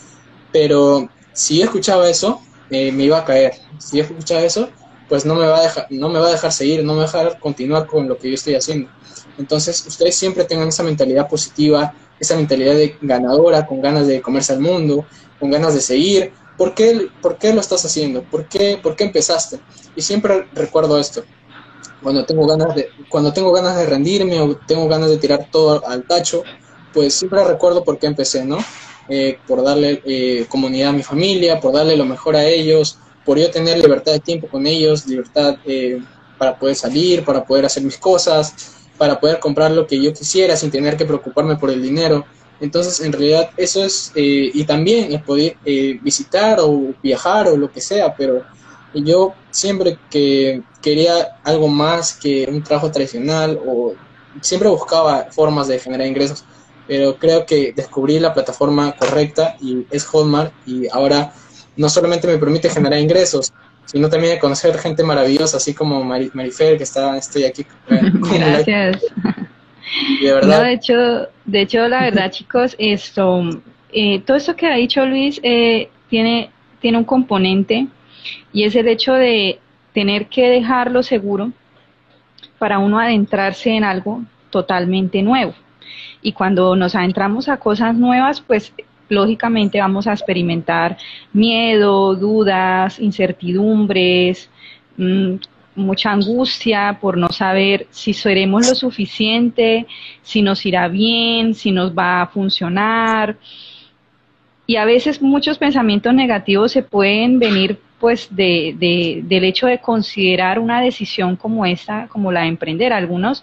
pero 0.53 1.09
si 1.33 1.59
yo 1.59 1.65
escuchaba 1.65 2.09
eso, 2.09 2.41
eh, 2.71 2.91
me 2.93 3.05
iba 3.05 3.19
a 3.19 3.25
caer. 3.25 3.55
Si 3.79 3.99
yo 3.99 4.05
escuchaba 4.05 4.43
eso, 4.43 4.69
pues 5.09 5.25
no 5.25 5.35
me, 5.35 5.47
va 5.47 5.59
a 5.59 5.63
dejar, 5.63 5.87
no 5.91 6.09
me 6.09 6.19
va 6.19 6.29
a 6.29 6.33
dejar 6.33 6.53
seguir, 6.53 6.85
no 6.85 6.95
me 6.95 6.99
va 6.99 7.05
a 7.05 7.07
dejar 7.07 7.41
continuar 7.41 7.87
con 7.87 8.09
lo 8.09 8.19
que 8.19 8.29
yo 8.29 8.35
estoy 8.35 8.55
haciendo. 8.55 8.91
Entonces, 9.39 9.87
ustedes 9.87 10.17
siempre 10.17 10.45
tengan 10.45 10.69
esa 10.69 10.83
mentalidad 10.83 11.29
positiva, 11.29 11.95
esa 12.19 12.37
mentalidad 12.37 12.75
de 12.75 12.97
ganadora, 13.01 13.67
con 13.67 13.81
ganas 13.81 14.07
de 14.07 14.21
comerse 14.21 14.55
al 14.55 14.61
mundo, 14.61 15.07
con 15.39 15.51
ganas 15.51 15.75
de 15.75 15.81
seguir. 15.81 16.33
¿Por 16.57 16.75
qué, 16.75 17.09
por 17.21 17.37
qué 17.37 17.53
lo 17.53 17.61
estás 17.61 17.85
haciendo? 17.85 18.23
¿Por 18.23 18.49
qué, 18.49 18.81
¿Por 18.83 18.97
qué 18.97 19.05
empezaste? 19.05 19.61
Y 19.95 20.01
siempre 20.01 20.49
recuerdo 20.55 20.99
esto 20.99 21.23
cuando 22.07 22.25
tengo 22.25 22.47
ganas 22.47 22.73
de 22.77 22.89
cuando 23.09 23.33
tengo 23.33 23.51
ganas 23.51 23.77
de 23.77 23.85
rendirme 23.85 24.41
o 24.41 24.55
tengo 24.55 24.87
ganas 24.87 25.11
de 25.11 25.19
tirar 25.19 25.49
todo 25.51 25.85
al 25.85 26.05
tacho 26.05 26.45
pues 26.95 27.15
siempre 27.15 27.43
recuerdo 27.43 27.83
por 27.83 27.99
qué 27.99 28.07
empecé 28.07 28.45
no 28.45 28.59
eh, 29.09 29.41
por 29.45 29.65
darle 29.65 30.01
eh, 30.05 30.47
comunidad 30.49 30.91
a 30.91 30.93
mi 30.93 31.03
familia 31.03 31.59
por 31.59 31.73
darle 31.75 31.97
lo 31.97 32.05
mejor 32.05 32.37
a 32.37 32.45
ellos 32.45 33.01
por 33.25 33.41
yo 33.41 33.51
tener 33.51 33.79
libertad 33.79 34.13
de 34.13 34.21
tiempo 34.21 34.47
con 34.47 34.69
ellos 34.69 35.05
libertad 35.09 35.57
eh, 35.65 36.01
para 36.39 36.57
poder 36.57 36.77
salir 36.77 37.25
para 37.25 37.45
poder 37.45 37.67
hacer 37.67 37.83
mis 37.83 37.99
cosas 37.99 38.55
para 38.97 39.19
poder 39.19 39.41
comprar 39.41 39.73
lo 39.73 39.85
que 39.85 40.01
yo 40.01 40.13
quisiera 40.13 40.55
sin 40.55 40.71
tener 40.71 40.97
que 40.97 41.05
preocuparme 41.05 41.57
por 41.57 41.71
el 41.71 41.83
dinero. 41.83 42.25
Entonces 42.61 43.01
en 43.01 43.13
realidad 43.13 43.51
eso 43.57 43.85
es 43.85 44.13
y 44.15 44.65
también 44.65 45.13
es 45.13 45.23
poder 45.23 45.57
visitar 46.01 46.61
o 46.61 46.95
viajar 47.03 47.49
o 47.49 47.57
lo 47.57 47.71
que 47.71 47.83
sea 47.83 48.15
pero 48.17 48.45
yo 49.03 49.35
siempre 49.51 49.99
que 50.11 50.63
quería 50.83 51.39
algo 51.45 51.69
más 51.69 52.15
que 52.15 52.47
un 52.49 52.63
trabajo 52.63 52.91
tradicional 52.91 53.59
o 53.67 53.95
siempre 54.41 54.69
buscaba 54.69 55.27
formas 55.31 55.69
de 55.69 55.79
generar 55.79 56.07
ingresos, 56.07 56.45
pero 56.87 57.17
creo 57.17 57.45
que 57.47 57.73
descubrí 57.75 58.19
la 58.19 58.33
plataforma 58.33 58.93
correcta 58.93 59.57
y 59.61 59.87
es 59.91 60.05
Hotmart 60.05 60.53
y 60.67 60.89
ahora 60.89 61.33
no 61.77 61.89
solamente 61.89 62.27
me 62.27 62.39
permite 62.39 62.71
generar 62.71 62.99
ingresos, 62.99 63.53
sino 63.85 64.09
también 64.09 64.39
conocer 64.39 64.77
gente 64.79 65.03
maravillosa, 65.03 65.57
así 65.59 65.75
como 65.75 66.03
Marifer, 66.05 66.77
que 66.77 66.85
está, 66.85 67.17
estoy 67.17 67.45
aquí. 67.45 67.67
Gracias. 67.89 69.03
de 70.23 70.33
verdad. 70.33 70.63
de 70.63 70.73
hecho, 70.73 71.29
de 71.45 71.61
hecho, 71.61 71.89
la 71.89 72.03
verdad, 72.03 72.31
chicos, 72.31 72.75
esto, 72.79 73.43
eh, 73.93 74.21
todo 74.21 74.37
esto 74.37 74.57
que 74.57 74.67
ha 74.67 74.77
dicho 74.77 75.05
Luis 75.05 75.41
eh, 75.43 75.89
tiene, 76.09 76.51
tiene 76.81 76.99
un 76.99 77.05
componente 77.05 77.87
y 78.53 78.65
es 78.65 78.75
el 78.77 78.89
hecho 78.89 79.13
de 79.15 79.59
tener 79.93 80.27
que 80.27 80.49
dejarlo 80.51 81.03
seguro 81.03 81.53
para 82.59 82.79
uno 82.79 82.99
adentrarse 82.99 83.71
en 83.71 83.85
algo 83.85 84.23
totalmente 84.51 85.23
nuevo. 85.23 85.55
Y 86.23 86.33
cuando 86.33 86.75
nos 86.77 86.95
adentramos 86.95 87.49
a 87.49 87.59
cosas 87.59 87.95
nuevas, 87.95 88.41
pues 88.41 88.73
lógicamente 89.09 89.81
vamos 89.81 90.07
a 90.07 90.13
experimentar 90.13 90.97
miedo, 91.33 92.15
dudas, 92.15 92.99
incertidumbres, 92.99 94.51
mm, 94.97 95.35
mucha 95.77 96.11
angustia 96.11 96.99
por 97.01 97.17
no 97.17 97.29
saber 97.29 97.87
si 97.91 98.15
seremos 98.15 98.67
lo 98.69 98.75
suficiente, 98.75 99.87
si 100.23 100.43
nos 100.43 100.65
irá 100.67 100.89
bien, 100.89 101.55
si 101.55 101.71
nos 101.71 101.97
va 101.97 102.23
a 102.23 102.27
funcionar. 102.27 103.37
Y 104.67 104.77
a 104.77 104.85
veces 104.85 105.23
muchos 105.23 105.59
pensamientos 105.59 106.13
negativos 106.15 106.73
se 106.73 106.83
pueden 106.83 107.39
venir 107.39 107.79
pues 108.01 108.35
de, 108.35 108.75
de, 108.79 109.23
del 109.25 109.45
hecho 109.45 109.67
de 109.67 109.81
considerar 109.81 110.59
una 110.59 110.81
decisión 110.81 111.37
como 111.37 111.65
esta, 111.65 112.09
como 112.09 112.31
la 112.31 112.43
de 112.43 112.49
emprender. 112.49 112.93
Algunos, 112.93 113.43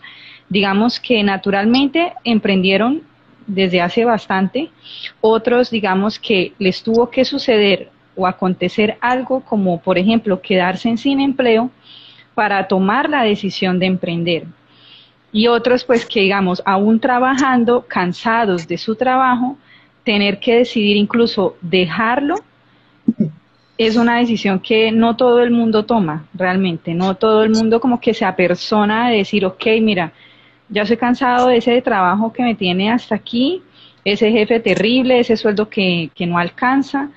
digamos 0.50 1.00
que 1.00 1.24
naturalmente 1.24 2.14
emprendieron 2.24 3.02
desde 3.48 3.82
hace 3.82 4.06
bastante, 4.06 4.70
otros, 5.22 5.70
digamos 5.70 6.20
que 6.20 6.54
les 6.60 6.82
tuvo 6.82 7.10
que 7.10 7.26
suceder 7.26 7.90
o 8.16 8.28
acontecer 8.28 8.98
algo 9.02 9.42
como, 9.42 9.82
por 9.82 9.98
ejemplo, 9.98 10.42
quedarse 10.42 10.96
sin 10.98 11.20
empleo 11.20 11.72
para 12.36 12.68
tomar 12.68 13.10
la 13.10 13.24
decisión 13.24 13.80
de 13.80 13.88
emprender. 13.88 14.46
y 15.36 15.48
otros 15.48 15.84
pues 15.84 16.06
que 16.06 16.20
digamos, 16.22 16.62
aún 16.64 17.00
trabajando, 17.00 17.86
cansados 17.88 18.68
de 18.68 18.78
su 18.78 18.96
trabajo, 18.96 19.58
tener 20.04 20.40
que 20.40 20.58
decidir 20.58 20.96
incluso 20.96 21.58
dejarlo, 21.62 22.36
es 23.78 23.96
una 23.96 24.20
decisión 24.20 24.60
que 24.60 24.92
no 24.92 25.16
todo 25.16 25.42
el 25.42 25.52
mundo 25.52 25.86
toma 25.86 26.28
realmente, 26.34 26.94
no 26.94 27.16
todo 27.16 27.44
el 27.44 27.50
mundo 27.50 27.80
como 27.80 28.00
que 28.00 28.14
se 28.14 28.26
apersona 28.26 29.10
de 29.10 29.18
decir, 29.18 29.46
ok, 29.46 29.66
mira, 29.82 30.14
ya 30.70 30.84
estoy 30.84 30.98
cansado 30.98 31.48
de 31.48 31.58
ese 31.58 31.82
trabajo 31.82 32.32
que 32.32 32.44
me 32.44 32.56
tiene 32.56 32.92
hasta 32.92 33.16
aquí, 33.16 33.64
ese 34.06 34.32
jefe 34.32 34.60
terrible, 34.60 35.20
ese 35.20 35.38
sueldo 35.38 35.70
que, 35.70 36.12
que 36.14 36.26
no 36.26 36.38
alcanza, 36.38 37.10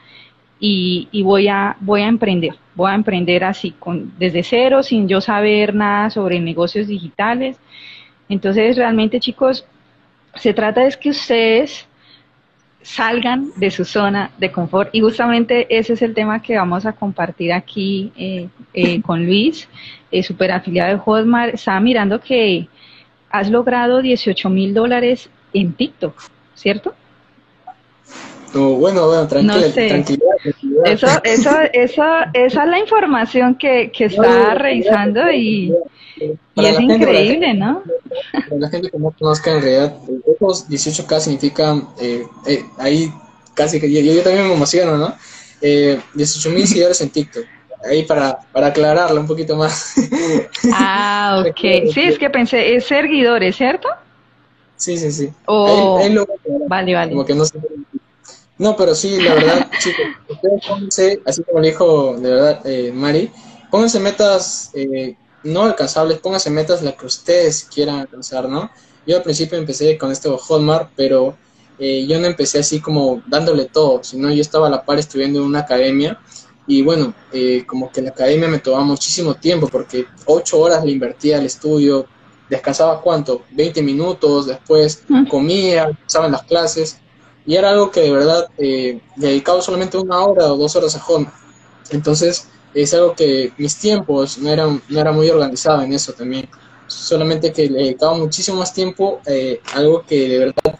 y, 0.58 1.08
y, 1.12 1.22
voy, 1.22 1.48
a, 1.48 1.76
voy 1.80 2.00
a 2.00 2.08
emprender, 2.08 2.54
voy 2.74 2.90
a 2.90 2.94
emprender 2.94 3.44
así, 3.44 3.72
con, 3.72 4.14
desde 4.18 4.42
cero, 4.42 4.82
sin 4.82 5.06
yo 5.06 5.20
saber 5.20 5.74
nada 5.74 6.08
sobre 6.08 6.40
negocios 6.40 6.86
digitales. 6.86 7.58
Entonces, 8.28 8.76
realmente, 8.76 9.20
chicos, 9.20 9.66
se 10.34 10.54
trata 10.54 10.82
de 10.82 10.96
que 10.98 11.10
ustedes 11.10 11.86
salgan 12.86 13.50
de 13.56 13.72
su 13.72 13.84
zona 13.84 14.30
de 14.38 14.52
confort 14.52 14.90
y 14.94 15.00
justamente 15.00 15.66
ese 15.76 15.94
es 15.94 16.02
el 16.02 16.14
tema 16.14 16.40
que 16.40 16.56
vamos 16.56 16.86
a 16.86 16.92
compartir 16.92 17.52
aquí 17.52 18.12
eh, 18.16 18.48
eh, 18.72 19.02
con 19.02 19.26
Luis, 19.26 19.68
eh, 20.12 20.22
super 20.22 20.52
afiliado 20.52 20.92
de 20.92 20.98
Hotmart. 21.00 21.54
Estaba 21.54 21.80
mirando 21.80 22.20
que 22.20 22.68
has 23.28 23.50
logrado 23.50 24.02
18 24.02 24.48
mil 24.50 24.72
dólares 24.72 25.28
en 25.52 25.72
TikTok, 25.72 26.14
¿cierto? 26.54 26.94
Bueno, 28.52 29.06
bueno, 29.06 29.26
tranquilidad, 29.26 29.76
Eso, 30.84 31.06
eso, 31.24 31.50
eso, 31.72 32.02
esa 32.32 32.32
es 32.32 32.54
la 32.54 32.78
información 32.78 33.56
que, 33.56 33.90
que 33.90 34.06
está 34.06 34.54
revisando 34.54 35.30
y, 35.30 35.72
y 36.18 36.64
es 36.64 36.80
increíble, 36.80 37.54
¿no? 37.54 37.82
Para 38.32 38.60
la 38.60 38.68
gente 38.70 38.90
que 38.90 38.98
no 38.98 39.10
conozca, 39.10 39.52
en 39.52 39.62
realidad, 39.62 39.96
esos 40.26 40.68
18K 40.68 41.20
significan, 41.20 41.88
eh, 42.00 42.24
eh, 42.46 42.64
ahí 42.78 43.12
casi 43.54 43.80
que 43.80 43.90
yo, 43.90 44.00
yo, 44.00 44.22
también 44.22 44.46
me 44.46 44.54
emociono, 44.54 44.96
¿no? 44.96 45.14
Eh, 45.60 46.00
18 46.14 46.50
mil 46.50 46.66
seguidores 46.66 47.00
en 47.00 47.10
TikTok. 47.10 47.44
Ahí 47.84 48.04
para, 48.04 48.38
para 48.52 48.68
aclararlo 48.68 49.20
un 49.20 49.26
poquito 49.26 49.56
más. 49.56 49.94
Ah, 50.72 51.44
ok. 51.46 51.92
Sí, 51.92 52.00
es 52.02 52.18
que 52.18 52.30
pensé, 52.30 52.74
es 52.74 52.86
seguidores, 52.86 53.56
¿cierto? 53.56 53.88
Sí, 54.76 54.98
sí, 54.98 55.10
sí. 55.12 55.30
Oh, 55.46 55.98
vale, 56.68 56.94
vale. 56.94 57.12
Como 57.12 57.24
que 57.24 57.34
no 57.34 57.44
se 57.44 57.58
no, 58.58 58.76
pero 58.76 58.94
sí, 58.94 59.20
la 59.20 59.34
verdad, 59.34 59.70
chicos, 59.78 60.06
ustedes 60.28 60.66
pónganse, 60.66 61.22
así 61.26 61.42
como 61.42 61.60
le 61.60 61.68
dijo 61.68 62.16
de 62.18 62.30
verdad 62.30 62.60
eh, 62.64 62.92
Mari, 62.92 63.30
pónganse 63.70 64.00
metas 64.00 64.70
eh, 64.74 65.16
no 65.44 65.62
alcanzables, 65.62 66.18
pónganse 66.18 66.50
metas 66.50 66.82
las 66.82 66.94
que 66.94 67.06
ustedes 67.06 67.64
quieran 67.64 68.00
alcanzar, 68.00 68.48
¿no? 68.48 68.70
Yo 69.06 69.16
al 69.16 69.22
principio 69.22 69.56
empecé 69.58 69.96
con 69.96 70.10
esto 70.10 70.36
Hotmart, 70.36 70.90
pero 70.96 71.36
eh, 71.78 72.06
yo 72.08 72.18
no 72.18 72.26
empecé 72.26 72.58
así 72.58 72.80
como 72.80 73.22
dándole 73.26 73.66
todo, 73.66 74.02
sino 74.02 74.30
yo 74.30 74.40
estaba 74.40 74.66
a 74.66 74.70
la 74.70 74.84
par 74.84 74.98
estudiando 74.98 75.40
en 75.40 75.44
una 75.44 75.60
academia 75.60 76.18
y 76.66 76.82
bueno, 76.82 77.14
eh, 77.32 77.64
como 77.66 77.92
que 77.92 78.02
la 78.02 78.10
academia 78.10 78.48
me 78.48 78.58
tomaba 78.58 78.84
muchísimo 78.84 79.34
tiempo 79.34 79.68
porque 79.68 80.06
ocho 80.24 80.58
horas 80.58 80.84
le 80.84 80.92
invertía 80.92 81.38
al 81.38 81.46
estudio, 81.46 82.06
descansaba 82.48 83.00
cuánto, 83.00 83.42
20 83.52 83.82
minutos, 83.82 84.46
después 84.46 85.04
comía, 85.28 85.84
en 85.88 86.32
las 86.32 86.42
clases 86.42 86.98
y 87.46 87.54
era 87.54 87.70
algo 87.70 87.90
que 87.90 88.00
de 88.00 88.10
verdad 88.10 88.48
eh, 88.58 89.00
dedicaba 89.14 89.62
solamente 89.62 89.96
una 89.96 90.18
hora 90.24 90.52
o 90.52 90.56
dos 90.56 90.74
horas 90.74 90.96
a 90.96 91.06
home. 91.06 91.28
Entonces, 91.90 92.48
es 92.74 92.92
algo 92.92 93.14
que 93.14 93.52
mis 93.56 93.76
tiempos 93.76 94.38
no 94.38 94.50
eran, 94.50 94.82
no 94.88 95.00
era 95.00 95.12
muy 95.12 95.30
organizado 95.30 95.82
en 95.82 95.92
eso 95.92 96.12
también. 96.12 96.48
Solamente 96.88 97.52
que 97.52 97.70
le 97.70 97.78
dedicaba 97.78 98.16
muchísimo 98.18 98.58
más 98.58 98.74
tiempo 98.74 99.20
eh, 99.26 99.60
algo 99.74 100.04
que 100.04 100.28
de 100.28 100.38
verdad. 100.38 100.78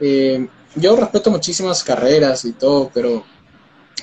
Eh, 0.00 0.48
yo 0.74 0.96
respeto 0.96 1.30
muchísimas 1.30 1.82
carreras 1.84 2.44
y 2.44 2.52
todo, 2.52 2.90
pero 2.92 3.24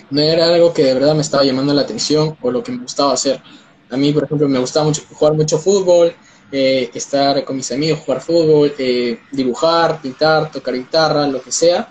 no 0.09 0.21
era 0.21 0.53
algo 0.53 0.73
que 0.73 0.85
de 0.85 0.93
verdad 0.93 1.15
me 1.15 1.21
estaba 1.21 1.43
llamando 1.43 1.73
la 1.73 1.81
atención 1.81 2.37
o 2.41 2.49
lo 2.49 2.63
que 2.63 2.71
me 2.71 2.81
gustaba 2.81 3.13
hacer. 3.13 3.41
A 3.89 3.97
mí, 3.97 4.11
por 4.13 4.23
ejemplo, 4.23 4.47
me 4.47 4.59
gustaba 4.59 4.85
mucho 4.85 5.03
jugar 5.13 5.33
mucho 5.33 5.57
fútbol, 5.57 6.13
eh, 6.51 6.89
estar 6.93 7.43
con 7.43 7.57
mis 7.57 7.71
amigos, 7.71 7.99
jugar 7.99 8.21
fútbol, 8.21 8.73
eh, 8.77 9.19
dibujar, 9.31 10.01
pintar, 10.01 10.51
tocar 10.51 10.73
guitarra, 10.73 11.27
lo 11.27 11.41
que 11.41 11.51
sea 11.51 11.89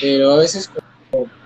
pero 0.00 0.32
a 0.32 0.36
veces 0.36 0.70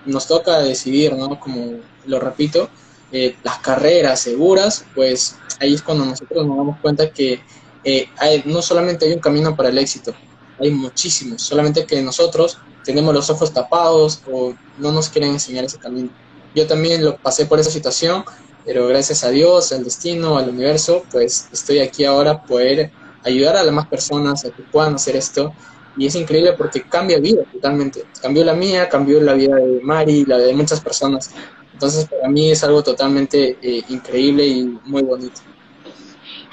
nos 0.05 0.27
toca 0.27 0.59
decidir, 0.59 1.13
¿no? 1.13 1.39
Como 1.39 1.79
lo 2.05 2.19
repito, 2.19 2.69
eh, 3.11 3.35
las 3.43 3.59
carreras 3.59 4.21
seguras, 4.21 4.85
pues 4.95 5.35
ahí 5.59 5.73
es 5.73 5.81
cuando 5.81 6.05
nosotros 6.05 6.45
nos 6.45 6.57
damos 6.57 6.79
cuenta 6.79 7.11
que 7.11 7.41
eh, 7.83 8.07
no 8.45 8.61
solamente 8.61 9.05
hay 9.05 9.13
un 9.13 9.19
camino 9.19 9.55
para 9.55 9.69
el 9.69 9.77
éxito, 9.77 10.13
hay 10.59 10.71
muchísimos, 10.71 11.41
solamente 11.41 11.85
que 11.85 12.01
nosotros 12.01 12.57
tenemos 12.83 13.13
los 13.13 13.29
ojos 13.29 13.53
tapados 13.53 14.21
o 14.31 14.53
no 14.77 14.91
nos 14.91 15.09
quieren 15.09 15.31
enseñar 15.31 15.65
ese 15.65 15.77
camino. 15.77 16.09
Yo 16.55 16.67
también 16.67 17.03
lo 17.03 17.17
pasé 17.17 17.45
por 17.45 17.59
esa 17.59 17.71
situación, 17.71 18.23
pero 18.65 18.87
gracias 18.87 19.23
a 19.23 19.29
Dios, 19.29 19.71
al 19.71 19.83
destino, 19.83 20.37
al 20.37 20.49
universo, 20.49 21.03
pues 21.11 21.47
estoy 21.51 21.79
aquí 21.79 22.05
ahora 22.05 22.43
poder 22.43 22.91
ayudar 23.23 23.55
a 23.55 23.63
las 23.63 23.73
más 23.73 23.87
personas 23.87 24.45
a 24.45 24.51
que 24.51 24.63
puedan 24.63 24.95
hacer 24.95 25.15
esto 25.15 25.53
y 25.97 26.05
es 26.05 26.15
increíble 26.15 26.53
porque 26.57 26.81
cambia 26.81 27.19
vida 27.19 27.43
totalmente. 27.51 28.03
Cambió 28.21 28.43
la 28.43 28.53
mía, 28.53 28.87
cambió 28.89 29.21
la 29.21 29.33
vida 29.33 29.55
de 29.55 29.79
Mari, 29.81 30.25
la 30.25 30.37
de 30.37 30.53
muchas 30.53 30.79
personas. 30.79 31.33
Entonces, 31.73 32.05
para 32.05 32.29
mí 32.29 32.51
es 32.51 32.63
algo 32.63 32.83
totalmente 32.83 33.57
eh, 33.61 33.83
increíble 33.89 34.45
y 34.45 34.63
muy 34.85 35.03
bonito. 35.03 35.41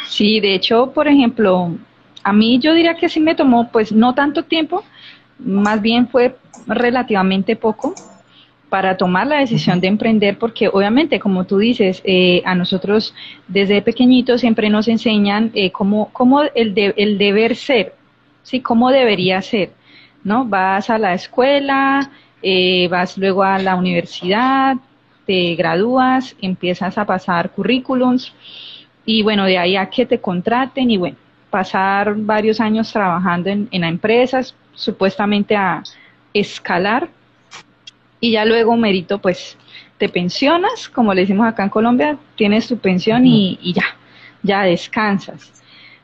Sí, 0.08 0.40
de 0.40 0.54
hecho, 0.54 0.90
por 0.92 1.06
ejemplo, 1.06 1.76
a 2.22 2.32
mí 2.32 2.58
yo 2.58 2.72
diría 2.74 2.94
que 2.96 3.08
sí 3.08 3.20
me 3.20 3.34
tomó, 3.34 3.70
pues 3.70 3.92
no 3.92 4.14
tanto 4.14 4.44
tiempo, 4.44 4.82
más 5.38 5.80
bien 5.80 6.08
fue 6.08 6.36
relativamente 6.66 7.56
poco 7.56 7.94
para 8.68 8.96
tomar 8.96 9.26
la 9.26 9.38
decisión 9.38 9.80
de 9.80 9.88
emprender, 9.88 10.38
porque 10.38 10.68
obviamente, 10.68 11.20
como 11.20 11.44
tú 11.44 11.58
dices, 11.58 12.02
eh, 12.04 12.42
a 12.44 12.54
nosotros 12.54 13.14
desde 13.46 13.82
pequeñitos 13.82 14.40
siempre 14.40 14.68
nos 14.68 14.88
enseñan 14.88 15.50
eh, 15.54 15.70
cómo, 15.72 16.10
cómo 16.12 16.42
el, 16.54 16.74
de, 16.74 16.94
el 16.96 17.18
deber 17.18 17.56
ser, 17.56 17.94
¿sí? 18.48 18.60
¿Cómo 18.60 18.90
debería 18.90 19.42
ser? 19.42 19.72
¿No? 20.24 20.44
Vas 20.46 20.88
a 20.88 20.98
la 20.98 21.12
escuela, 21.14 22.10
eh, 22.42 22.88
vas 22.90 23.18
luego 23.18 23.42
a 23.42 23.58
la 23.58 23.76
universidad, 23.76 24.76
te 25.26 25.54
gradúas, 25.54 26.34
empiezas 26.40 26.96
a 26.96 27.04
pasar 27.04 27.50
currículums 27.50 28.32
y 29.04 29.22
bueno, 29.22 29.44
de 29.44 29.58
ahí 29.58 29.76
a 29.76 29.90
que 29.90 30.06
te 30.06 30.18
contraten 30.20 30.90
y 30.90 30.96
bueno, 30.96 31.16
pasar 31.50 32.14
varios 32.16 32.60
años 32.60 32.90
trabajando 32.90 33.50
en, 33.50 33.68
en 33.70 33.84
empresas, 33.84 34.54
supuestamente 34.74 35.54
a 35.54 35.82
escalar 36.32 37.08
y 38.20 38.32
ya 38.32 38.44
luego 38.46 38.76
merito 38.76 39.18
pues 39.18 39.58
te 39.98 40.08
pensionas, 40.08 40.88
como 40.88 41.12
le 41.12 41.22
decimos 41.22 41.46
acá 41.46 41.64
en 41.64 41.70
Colombia, 41.70 42.16
tienes 42.36 42.66
tu 42.66 42.78
pensión 42.78 43.26
y, 43.26 43.58
y 43.60 43.74
ya, 43.74 43.96
ya 44.42 44.62
descansas. 44.62 45.57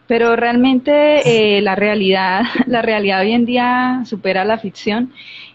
Pero 0.06 0.36
realmente 0.36 1.56
eh, 1.56 1.62
la 1.62 1.74
realidad, 1.74 2.42
la 2.66 2.82
realidad 2.82 3.20
hoy 3.20 3.32
en 3.32 3.46
día 3.46 4.02
supera 4.04 4.44
la 4.44 4.58
ficción 4.58 5.12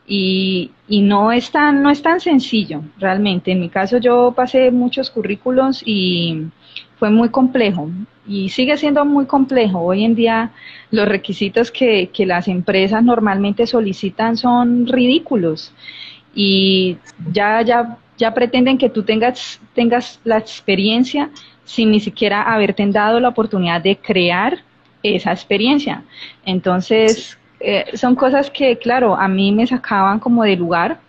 y, 0.08 0.72
y, 0.88 1.02
no 1.02 1.32
es 1.32 1.52
tan, 1.52 1.84
no 1.84 1.92
es 1.92 2.02
tan 2.02 2.20
sencillo, 2.20 2.82
realmente. 2.98 3.52
En 3.52 3.60
mi 3.60 3.70
caso 3.70 3.98
yo 4.00 4.34
pasé 4.36 4.72
muchos 4.72 5.12
currículos 5.12 5.84
y 5.86 6.48
fue 6.98 7.12
muy 7.12 7.30
complejo 7.30 7.90
y 8.28 8.50
sigue 8.50 8.78
siendo 8.78 9.06
muy 9.06 9.26
complejo. 9.26 9.80
Hoy 9.80 10.04
en 10.04 10.16
día 10.16 10.52
los 10.92 11.08
requisitos 11.08 11.72
que, 11.72 12.10
que 12.10 12.26
las 12.26 12.48
empresas 12.48 13.04
normalmente 13.04 13.68
solicitan 13.68 14.36
son 14.36 14.88
ridículos 14.88 15.74
y 16.36 16.98
ya, 17.32 17.62
ya, 17.62 17.98
ya 18.20 18.34
pretenden 18.34 18.78
que 18.78 18.90
tú 18.90 19.02
tengas, 19.04 19.60
tengas 19.74 20.20
la 20.26 20.38
experiencia 20.38 21.32
sin 21.64 21.90
ni 21.90 22.00
siquiera 22.00 22.44
haberte 22.44 22.86
dado 22.88 23.20
la 23.20 23.30
oportunidad 23.30 23.82
de 23.82 23.96
crear 23.98 24.60
esa 25.02 25.32
experiencia. 25.32 26.04
Entonces, 26.46 27.38
eh, 27.62 27.86
son 27.94 28.16
cosas 28.16 28.52
que, 28.52 28.78
claro, 28.78 29.16
a 29.16 29.28
mí 29.28 29.52
me 29.52 29.66
sacaban 29.66 30.20
como 30.20 30.44
de 30.44 30.58
lugar 30.58 31.00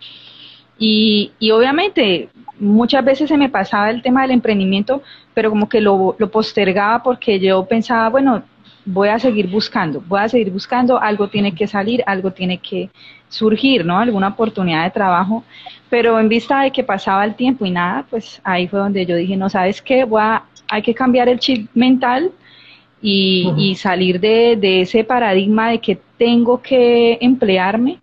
y, 0.79 1.31
y, 1.37 1.51
obviamente 1.51 2.29
muchas 2.59 3.03
veces 3.03 3.27
se 3.27 3.37
me 3.37 3.49
pasaba 3.49 3.89
el 3.89 4.01
tema 4.01 4.21
del 4.21 4.31
emprendimiento, 4.31 5.01
pero 5.33 5.49
como 5.49 5.67
que 5.67 5.81
lo, 5.81 6.15
lo 6.17 6.31
postergaba 6.31 7.01
porque 7.03 7.39
yo 7.39 7.65
pensaba, 7.65 8.09
bueno, 8.09 8.43
voy 8.85 9.09
a 9.09 9.19
seguir 9.19 9.47
buscando, 9.47 10.03
voy 10.07 10.21
a 10.21 10.29
seguir 10.29 10.51
buscando, 10.51 10.99
algo 10.99 11.27
tiene 11.27 11.53
que 11.53 11.67
salir, 11.67 12.03
algo 12.05 12.31
tiene 12.31 12.57
que 12.57 12.89
surgir, 13.29 13.85
¿no? 13.85 13.99
Alguna 13.99 14.29
oportunidad 14.29 14.83
de 14.83 14.91
trabajo, 14.91 15.43
pero 15.89 16.19
en 16.19 16.29
vista 16.29 16.61
de 16.61 16.71
que 16.71 16.83
pasaba 16.83 17.23
el 17.23 17.35
tiempo 17.35 17.65
y 17.65 17.71
nada, 17.71 18.05
pues 18.09 18.41
ahí 18.43 18.67
fue 18.67 18.79
donde 18.79 19.05
yo 19.05 19.15
dije, 19.15 19.37
no 19.37 19.49
sabes 19.49 19.81
qué, 19.81 20.03
voy 20.03 20.21
a 20.21 20.43
hay 20.71 20.81
que 20.81 20.93
cambiar 20.93 21.27
el 21.27 21.37
chip 21.37 21.69
mental 21.73 22.31
y, 23.01 23.75
salir 23.75 24.19
de, 24.19 24.81
ese 24.81 25.03
paradigma 25.03 25.69
de 25.69 25.79
que 25.79 25.99
tengo 26.17 26.61
que 26.61 27.17
emplearme 27.19 27.99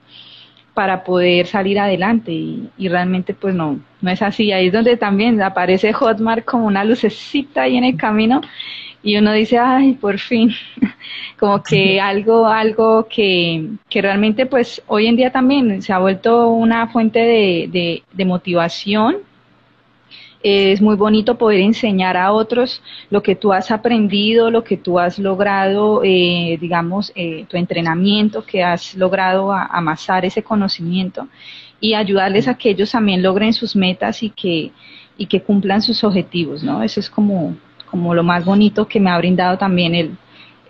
para 0.75 1.03
poder 1.03 1.47
salir 1.47 1.79
adelante. 1.79 2.33
Y, 2.33 2.89
realmente 2.89 3.33
pues 3.33 3.55
no, 3.55 3.81
no 4.03 4.11
es 4.11 4.21
así. 4.21 4.53
Ahí 4.53 4.67
es 4.67 4.73
donde 4.73 4.99
también 4.99 5.41
aparece 5.41 5.95
Hotmart 5.95 6.45
como 6.45 6.67
una 6.67 6.85
lucecita 6.85 7.63
ahí 7.63 7.79
en 7.79 7.85
el 7.85 7.97
camino 7.97 8.43
y 9.09 9.17
uno 9.17 9.33
dice, 9.33 9.57
ay, 9.57 9.95
por 9.95 10.19
fin, 10.19 10.53
como 11.39 11.63
que 11.63 11.99
algo, 11.99 12.47
algo 12.47 13.09
que, 13.09 13.71
que, 13.89 14.03
realmente 14.03 14.45
pues 14.45 14.83
hoy 14.87 15.07
en 15.07 15.17
día 15.17 15.33
también 15.33 15.81
se 15.81 15.95
ha 15.95 15.99
vuelto 15.99 16.51
una 16.51 16.89
fuente 16.89 17.21
de, 17.21 18.03
de, 18.13 18.25
motivación. 18.27 19.17
Es 20.43 20.83
muy 20.83 20.95
bonito 20.95 21.39
poder 21.39 21.61
enseñar 21.61 22.19
a 22.19 22.33
otros 22.33 22.83
lo 23.09 23.23
que 23.23 23.35
tú 23.35 23.51
has 23.55 23.71
aprendido, 23.71 24.51
lo 24.51 24.63
que 24.63 24.77
tú 24.77 24.99
has 24.99 25.19
logrado, 25.19 26.03
eh, 26.05 26.59
digamos, 26.61 27.11
eh, 27.15 27.47
tu 27.49 27.57
entrenamiento, 27.57 28.45
que 28.45 28.63
has 28.63 28.95
logrado 28.95 29.51
amasar 29.53 30.27
ese 30.27 30.43
conocimiento 30.43 31.29
y 31.81 31.95
ayudarles 31.95 32.47
a 32.47 32.59
que 32.59 32.69
ellos 32.69 32.91
también 32.91 33.23
logren 33.23 33.55
sus 33.55 33.75
metas 33.75 34.23
y 34.23 34.29
que, 34.29 34.71
y 35.17 35.25
que 35.25 35.41
cumplan 35.41 35.81
sus 35.81 36.05
objetivos, 36.05 36.63
¿no? 36.63 36.83
Eso 36.83 37.01
es 37.01 37.09
como, 37.09 37.57
como 37.99 38.15
lo 38.15 38.23
más 38.23 38.45
bonito 38.45 38.87
que 38.87 39.01
me 39.01 39.11
ha 39.11 39.19
brindado 39.19 39.59
también 39.59 39.93
el, 39.93 40.17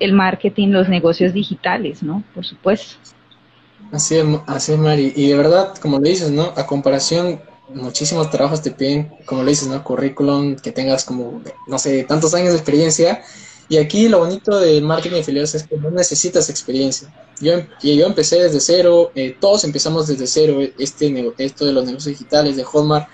el 0.00 0.14
marketing, 0.14 0.68
los 0.68 0.88
negocios 0.88 1.34
digitales, 1.34 2.02
¿no? 2.02 2.24
Por 2.34 2.42
supuesto. 2.42 2.96
Así 3.92 4.16
es, 4.16 4.24
así 4.46 4.72
es, 4.72 4.78
Mari. 4.78 5.12
Y 5.14 5.28
de 5.28 5.36
verdad, 5.36 5.76
como 5.76 5.98
lo 5.98 6.08
dices, 6.08 6.30
¿no? 6.30 6.54
A 6.56 6.66
comparación, 6.66 7.38
muchísimos 7.74 8.30
trabajos 8.30 8.62
te 8.62 8.70
piden, 8.70 9.10
como 9.26 9.42
lo 9.42 9.50
dices, 9.50 9.68
¿no? 9.68 9.84
Currículum, 9.84 10.56
que 10.56 10.72
tengas 10.72 11.04
como, 11.04 11.42
no 11.66 11.78
sé, 11.78 12.04
tantos 12.04 12.32
años 12.32 12.52
de 12.52 12.56
experiencia. 12.56 13.22
Y 13.68 13.76
aquí 13.76 14.08
lo 14.08 14.20
bonito 14.20 14.58
del 14.58 14.82
marketing 14.82 15.16
de 15.16 15.20
afiliados 15.20 15.54
es 15.54 15.64
que 15.64 15.76
no 15.76 15.90
necesitas 15.90 16.48
experiencia. 16.48 17.12
Yo, 17.42 17.52
yo 17.82 18.06
empecé 18.06 18.42
desde 18.42 18.60
cero, 18.60 19.12
eh, 19.14 19.36
todos 19.38 19.64
empezamos 19.64 20.06
desde 20.06 20.26
cero, 20.26 20.60
este, 20.78 21.34
esto 21.36 21.66
de 21.66 21.72
los 21.72 21.84
negocios 21.84 22.18
digitales, 22.18 22.56
de 22.56 22.64
Hotmart 22.64 23.06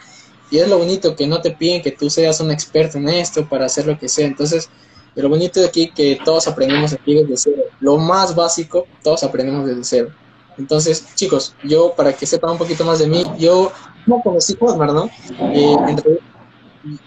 y 0.50 0.58
es 0.58 0.68
lo 0.68 0.78
bonito 0.78 1.16
que 1.16 1.26
no 1.26 1.40
te 1.40 1.50
piden 1.50 1.82
que 1.82 1.92
tú 1.92 2.10
seas 2.10 2.40
un 2.40 2.50
experto 2.50 2.98
en 2.98 3.08
esto 3.08 3.48
para 3.48 3.66
hacer 3.66 3.86
lo 3.86 3.98
que 3.98 4.08
sea. 4.08 4.26
Entonces, 4.26 4.68
lo 5.14 5.28
bonito 5.28 5.60
de 5.60 5.66
aquí 5.66 5.90
que 5.90 6.18
todos 6.24 6.48
aprendemos 6.48 6.92
aquí 6.92 7.14
desde 7.14 7.36
cero. 7.36 7.62
Lo 7.80 7.96
más 7.96 8.34
básico, 8.34 8.86
todos 9.02 9.22
aprendemos 9.24 9.66
desde 9.66 9.84
cero. 9.84 10.08
Entonces, 10.56 11.04
chicos, 11.14 11.54
yo 11.64 11.94
para 11.96 12.12
que 12.12 12.26
sepan 12.26 12.52
un 12.52 12.58
poquito 12.58 12.84
más 12.84 12.98
de 12.98 13.06
mí, 13.06 13.24
yo 13.38 13.72
no 14.06 14.20
conocí 14.22 14.56
Hotmart, 14.58 14.92
¿no? 14.92 15.10
Eh, 15.52 15.76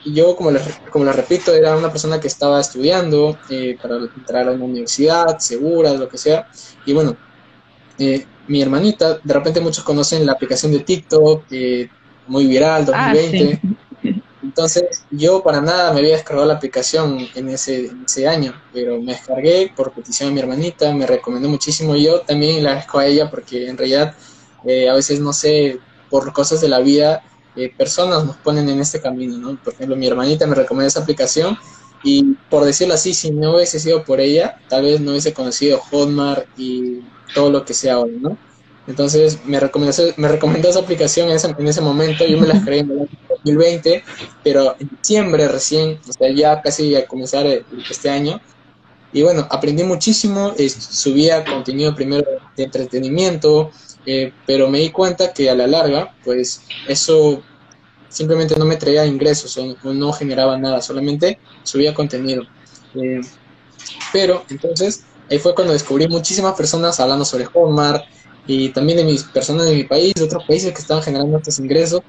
yo, 0.05 0.35
como 0.35 0.51
les, 0.51 0.63
como 0.91 1.05
les 1.05 1.15
repito, 1.15 1.53
era 1.53 1.77
una 1.77 1.91
persona 1.91 2.19
que 2.19 2.27
estaba 2.27 2.59
estudiando 2.59 3.37
eh, 3.49 3.77
para 3.81 3.97
entrar 3.97 4.47
a 4.47 4.51
una 4.51 4.65
universidad, 4.65 5.37
segura, 5.39 5.93
lo 5.93 6.09
que 6.09 6.17
sea. 6.17 6.47
Y 6.85 6.93
bueno, 6.93 7.15
eh, 7.99 8.25
mi 8.47 8.61
hermanita, 8.61 9.19
de 9.23 9.33
repente 9.33 9.59
muchos 9.59 9.83
conocen 9.83 10.25
la 10.25 10.33
aplicación 10.33 10.71
de 10.71 10.79
TikTok, 10.79 11.43
eh, 11.51 11.89
muy 12.27 12.47
viral, 12.47 12.85
2020. 12.85 13.61
Ah, 13.63 14.11
Entonces, 14.43 15.03
yo 15.11 15.43
para 15.43 15.61
nada 15.61 15.93
me 15.93 15.99
había 15.99 16.15
descargado 16.15 16.47
la 16.47 16.55
aplicación 16.55 17.27
en 17.35 17.49
ese, 17.49 17.91
ese 18.05 18.27
año, 18.27 18.53
pero 18.73 18.99
me 19.01 19.13
descargué 19.13 19.71
por 19.75 19.91
petición 19.91 20.29
de 20.29 20.35
mi 20.35 20.39
hermanita, 20.41 20.93
me 20.93 21.05
recomendó 21.05 21.49
muchísimo. 21.49 21.95
Y 21.95 22.03
yo 22.03 22.21
también 22.21 22.63
la 22.63 22.69
agradezco 22.69 22.99
a 22.99 23.05
ella 23.05 23.29
porque 23.29 23.67
en 23.67 23.77
realidad 23.77 24.15
eh, 24.65 24.89
a 24.89 24.93
veces, 24.93 25.19
no 25.19 25.33
sé, 25.33 25.79
por 26.09 26.31
cosas 26.33 26.61
de 26.61 26.69
la 26.69 26.79
vida, 26.79 27.23
eh, 27.55 27.71
personas 27.75 28.23
nos 28.23 28.37
ponen 28.37 28.69
en 28.69 28.79
este 28.79 29.01
camino, 29.01 29.37
¿no? 29.37 29.57
Por 29.63 29.73
ejemplo, 29.73 29.95
mi 29.95 30.07
hermanita 30.07 30.45
me 30.45 30.55
recomendó 30.55 30.87
esa 30.87 31.01
aplicación 31.01 31.57
y 32.03 32.35
por 32.49 32.63
decirlo 32.63 32.93
así, 32.93 33.13
si 33.13 33.31
no 33.31 33.55
hubiese 33.55 33.79
sido 33.79 34.03
por 34.03 34.19
ella, 34.19 34.59
tal 34.69 34.83
vez 34.83 35.01
no 35.01 35.11
hubiese 35.11 35.33
conocido 35.33 35.79
Hotmart 35.79 36.47
y 36.57 37.01
todo 37.33 37.49
lo 37.49 37.65
que 37.65 37.73
sea 37.73 37.95
ahora, 37.95 38.13
¿no? 38.19 38.37
Entonces 38.87 39.39
me 39.45 39.59
recomendó, 39.59 39.93
me 40.15 40.27
recomendó 40.29 40.69
esa 40.69 40.79
aplicación 40.79 41.29
en 41.29 41.35
ese, 41.35 41.53
en 41.57 41.67
ese 41.67 41.81
momento, 41.81 42.25
yo 42.25 42.39
me 42.39 42.47
la 42.47 42.63
creé 42.63 42.79
en 42.79 42.91
el 42.91 43.09
2020, 43.29 44.03
pero 44.43 44.75
en 44.79 44.89
diciembre 44.89 45.47
recién, 45.49 45.99
o 46.07 46.13
sea, 46.13 46.31
ya 46.31 46.61
casi 46.61 46.95
a 46.95 47.05
comenzar 47.05 47.45
este 47.89 48.09
año. 48.09 48.39
Y 49.11 49.23
bueno, 49.23 49.45
aprendí 49.49 49.83
muchísimo, 49.83 50.53
subía 50.89 51.43
contenido 51.43 51.93
primero 51.95 52.25
de 52.55 52.63
entretenimiento, 52.63 53.71
eh, 54.05 54.31
pero 54.45 54.69
me 54.69 54.79
di 54.79 54.89
cuenta 54.89 55.33
que 55.33 55.49
a 55.49 55.55
la 55.55 55.67
larga, 55.67 56.15
pues 56.23 56.61
eso 56.87 57.43
simplemente 58.09 58.55
no 58.57 58.65
me 58.65 58.77
traía 58.77 59.05
ingresos 59.05 59.57
o, 59.57 59.93
no 59.93 60.13
generaba 60.13 60.57
nada, 60.57 60.81
solamente 60.81 61.39
subía 61.63 61.93
contenido. 61.93 62.43
Eh, 62.95 63.21
pero 64.13 64.43
entonces 64.49 65.03
ahí 65.29 65.39
fue 65.39 65.53
cuando 65.53 65.73
descubrí 65.73 66.07
muchísimas 66.07 66.55
personas 66.55 66.99
hablando 66.99 67.25
sobre 67.25 67.45
Hotmart, 67.45 68.05
y 68.47 68.69
también 68.69 68.97
de 68.97 69.03
mis 69.03 69.23
personas 69.23 69.65
de 69.65 69.75
mi 69.75 69.83
país, 69.83 70.13
de 70.15 70.23
otros 70.23 70.45
países 70.45 70.71
que 70.71 70.79
estaban 70.79 71.03
generando 71.03 71.37
estos 71.37 71.59
ingresos. 71.59 72.01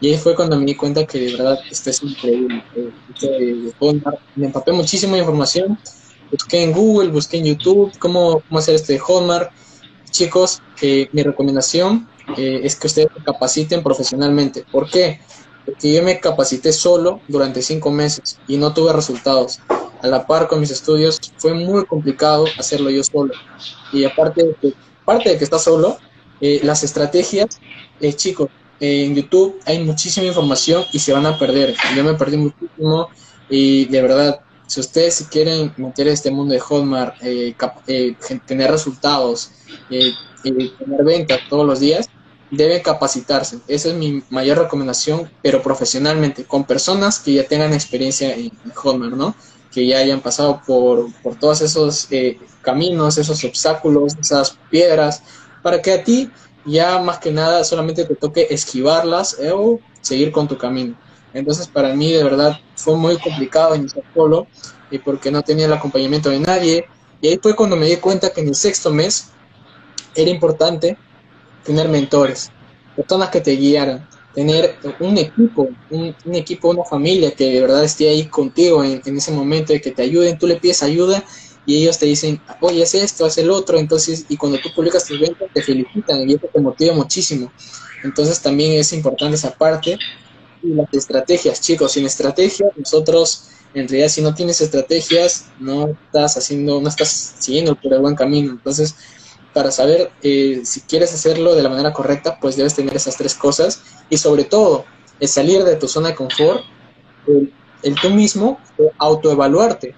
Y 0.00 0.08
ahí 0.08 0.18
fue 0.18 0.34
cuando 0.34 0.58
me 0.58 0.66
di 0.66 0.74
cuenta 0.74 1.06
que 1.06 1.18
de 1.20 1.36
verdad 1.36 1.58
esto 1.70 1.90
es 1.90 2.02
increíble. 2.02 2.64
Eh, 3.22 3.72
me 4.34 4.46
empapé 4.46 4.72
muchísima 4.72 5.16
información. 5.16 5.78
Busqué 6.32 6.64
en 6.64 6.72
Google, 6.72 7.10
busqué 7.10 7.38
en 7.38 7.44
YouTube 7.44 7.96
cómo, 8.00 8.42
cómo 8.48 8.58
hacer 8.58 8.74
este 8.74 8.98
Hotmart. 8.98 9.52
Chicos, 10.10 10.60
eh, 10.82 11.08
mi 11.12 11.22
recomendación 11.22 12.08
eh, 12.36 12.60
es 12.64 12.74
que 12.76 12.88
ustedes 12.88 13.08
se 13.16 13.22
capaciten 13.22 13.82
profesionalmente. 13.82 14.64
¿Por 14.70 14.90
qué? 14.90 15.20
Porque 15.64 15.92
yo 15.92 16.02
me 16.02 16.18
capacité 16.18 16.72
solo 16.72 17.20
durante 17.28 17.62
cinco 17.62 17.90
meses 17.90 18.38
y 18.48 18.56
no 18.56 18.74
tuve 18.74 18.92
resultados. 18.92 19.60
A 20.02 20.06
la 20.08 20.26
par 20.26 20.48
con 20.48 20.60
mis 20.60 20.70
estudios 20.70 21.18
fue 21.38 21.54
muy 21.54 21.86
complicado 21.86 22.46
hacerlo 22.58 22.90
yo 22.90 23.02
solo. 23.04 23.32
Y 23.92 24.04
aparte 24.04 24.42
de 24.42 24.54
que 24.60 24.74
parte 25.04 25.30
de 25.30 25.38
que 25.38 25.44
está 25.44 25.58
solo, 25.58 25.98
eh, 26.40 26.60
las 26.62 26.82
estrategias, 26.82 27.58
eh, 28.00 28.12
chicos, 28.12 28.48
en 28.80 29.14
YouTube 29.14 29.60
hay 29.64 29.82
muchísima 29.82 30.26
información 30.26 30.84
y 30.92 30.98
se 30.98 31.12
van 31.12 31.26
a 31.26 31.38
perder. 31.38 31.74
Yo 31.96 32.04
me 32.04 32.14
perdí 32.14 32.36
muchísimo 32.36 33.08
y 33.48 33.86
de 33.86 34.02
verdad, 34.02 34.40
si 34.66 34.80
ustedes 34.80 35.26
quieren 35.30 35.72
meter 35.76 36.08
este 36.08 36.30
mundo 36.30 36.54
de 36.54 36.60
Hotmart, 36.60 37.14
eh, 37.22 37.54
tener 38.46 38.70
resultados, 38.70 39.52
tener 39.88 41.04
ventas 41.04 41.40
todos 41.48 41.64
los 41.66 41.80
días, 41.80 42.08
deben 42.50 42.82
capacitarse. 42.82 43.60
Esa 43.68 43.88
es 43.88 43.94
mi 43.94 44.22
mayor 44.30 44.58
recomendación, 44.58 45.30
pero 45.42 45.62
profesionalmente, 45.62 46.44
con 46.44 46.64
personas 46.64 47.20
que 47.20 47.34
ya 47.34 47.44
tengan 47.44 47.72
experiencia 47.72 48.34
en, 48.34 48.52
en 48.64 48.70
Hotmart, 48.74 49.14
¿no? 49.14 49.34
Que 49.74 49.86
ya 49.86 49.98
hayan 49.98 50.20
pasado 50.20 50.62
por, 50.64 51.12
por 51.22 51.36
todos 51.36 51.60
esos 51.60 52.08
caminos, 52.62 53.18
esos 53.18 53.42
obstáculos, 53.44 54.16
esas 54.20 54.56
piedras, 54.70 55.22
para 55.62 55.82
que 55.82 55.92
a 55.92 56.04
ti 56.04 56.30
ya 56.64 56.98
más 56.98 57.18
que 57.18 57.30
nada 57.30 57.64
solamente 57.64 58.04
te 58.04 58.14
toque 58.14 58.46
esquivarlas 58.50 59.38
eh, 59.38 59.52
o 59.52 59.80
seguir 60.00 60.32
con 60.32 60.48
tu 60.48 60.56
camino. 60.56 60.96
Entonces 61.32 61.66
para 61.66 61.94
mí 61.94 62.12
de 62.12 62.24
verdad 62.24 62.58
fue 62.76 62.96
muy 62.96 63.18
complicado 63.18 63.74
iniciar 63.74 64.04
solo 64.14 64.46
y 64.90 64.98
porque 64.98 65.30
no 65.30 65.42
tenía 65.42 65.66
el 65.66 65.72
acompañamiento 65.72 66.30
de 66.30 66.40
nadie. 66.40 66.86
Y 67.20 67.28
ahí 67.28 67.38
fue 67.42 67.56
cuando 67.56 67.76
me 67.76 67.86
di 67.86 67.96
cuenta 67.96 68.30
que 68.30 68.40
en 68.40 68.48
el 68.48 68.54
sexto 68.54 68.90
mes 68.90 69.30
era 70.14 70.30
importante 70.30 70.96
tener 71.64 71.88
mentores, 71.88 72.50
personas 72.94 73.30
que 73.30 73.40
te 73.40 73.52
guiaran, 73.52 74.06
tener 74.34 74.76
un 75.00 75.16
equipo, 75.16 75.68
un, 75.90 76.34
equipo, 76.34 76.70
una 76.70 76.84
familia 76.84 77.30
que 77.34 77.50
de 77.50 77.60
verdad 77.60 77.84
esté 77.84 78.08
ahí 78.08 78.26
contigo 78.26 78.82
en, 78.82 79.00
ese 79.04 79.32
momento 79.32 79.72
de 79.72 79.80
que 79.80 79.92
te 79.92 80.02
ayuden, 80.02 80.38
tú 80.38 80.46
le 80.46 80.56
pides 80.56 80.82
ayuda 80.82 81.24
y 81.66 81.76
ellos 81.82 81.98
te 81.98 82.06
dicen, 82.06 82.40
oye, 82.60 82.82
es 82.82 82.94
esto, 82.94 83.26
es 83.26 83.38
el 83.38 83.50
otro, 83.50 83.78
entonces, 83.78 84.26
y 84.28 84.36
cuando 84.36 84.58
tú 84.58 84.68
publicas 84.74 85.06
tus 85.06 85.18
ventas 85.18 85.48
te 85.54 85.62
felicitan 85.62 86.28
y 86.28 86.34
eso 86.34 86.48
te 86.52 86.60
motiva 86.60 86.94
muchísimo. 86.94 87.50
Entonces 88.02 88.40
también 88.40 88.72
es 88.72 88.92
importante 88.92 89.36
esa 89.36 89.50
parte. 89.52 89.98
Y 90.62 90.68
las 90.68 90.92
estrategias, 90.92 91.60
chicos, 91.60 91.92
sin 91.92 92.06
estrategia, 92.06 92.66
nosotros, 92.76 93.48
en 93.72 93.88
realidad, 93.88 94.08
si 94.08 94.20
no 94.20 94.34
tienes 94.34 94.60
estrategias, 94.60 95.46
no 95.58 95.88
estás 96.06 96.36
haciendo, 96.36 96.80
no 96.80 96.88
estás 96.88 97.36
siguiendo 97.38 97.74
por 97.74 97.92
el 97.92 98.00
buen 98.00 98.14
camino. 98.14 98.52
Entonces, 98.52 98.94
para 99.54 99.70
saber 99.70 100.10
eh, 100.22 100.62
si 100.64 100.80
quieres 100.82 101.14
hacerlo 101.14 101.54
de 101.54 101.62
la 101.62 101.70
manera 101.70 101.92
correcta, 101.92 102.38
pues 102.40 102.56
debes 102.56 102.74
tener 102.74 102.94
esas 102.94 103.16
tres 103.16 103.34
cosas. 103.34 103.82
Y 104.10 104.18
sobre 104.18 104.44
todo, 104.44 104.84
el 105.20 105.28
salir 105.28 105.64
de 105.64 105.76
tu 105.76 105.88
zona 105.88 106.08
de 106.08 106.14
confort, 106.16 106.62
el, 107.26 107.52
el 107.82 107.94
tú 107.94 108.10
mismo 108.10 108.58
autoevaluarte 108.98 109.94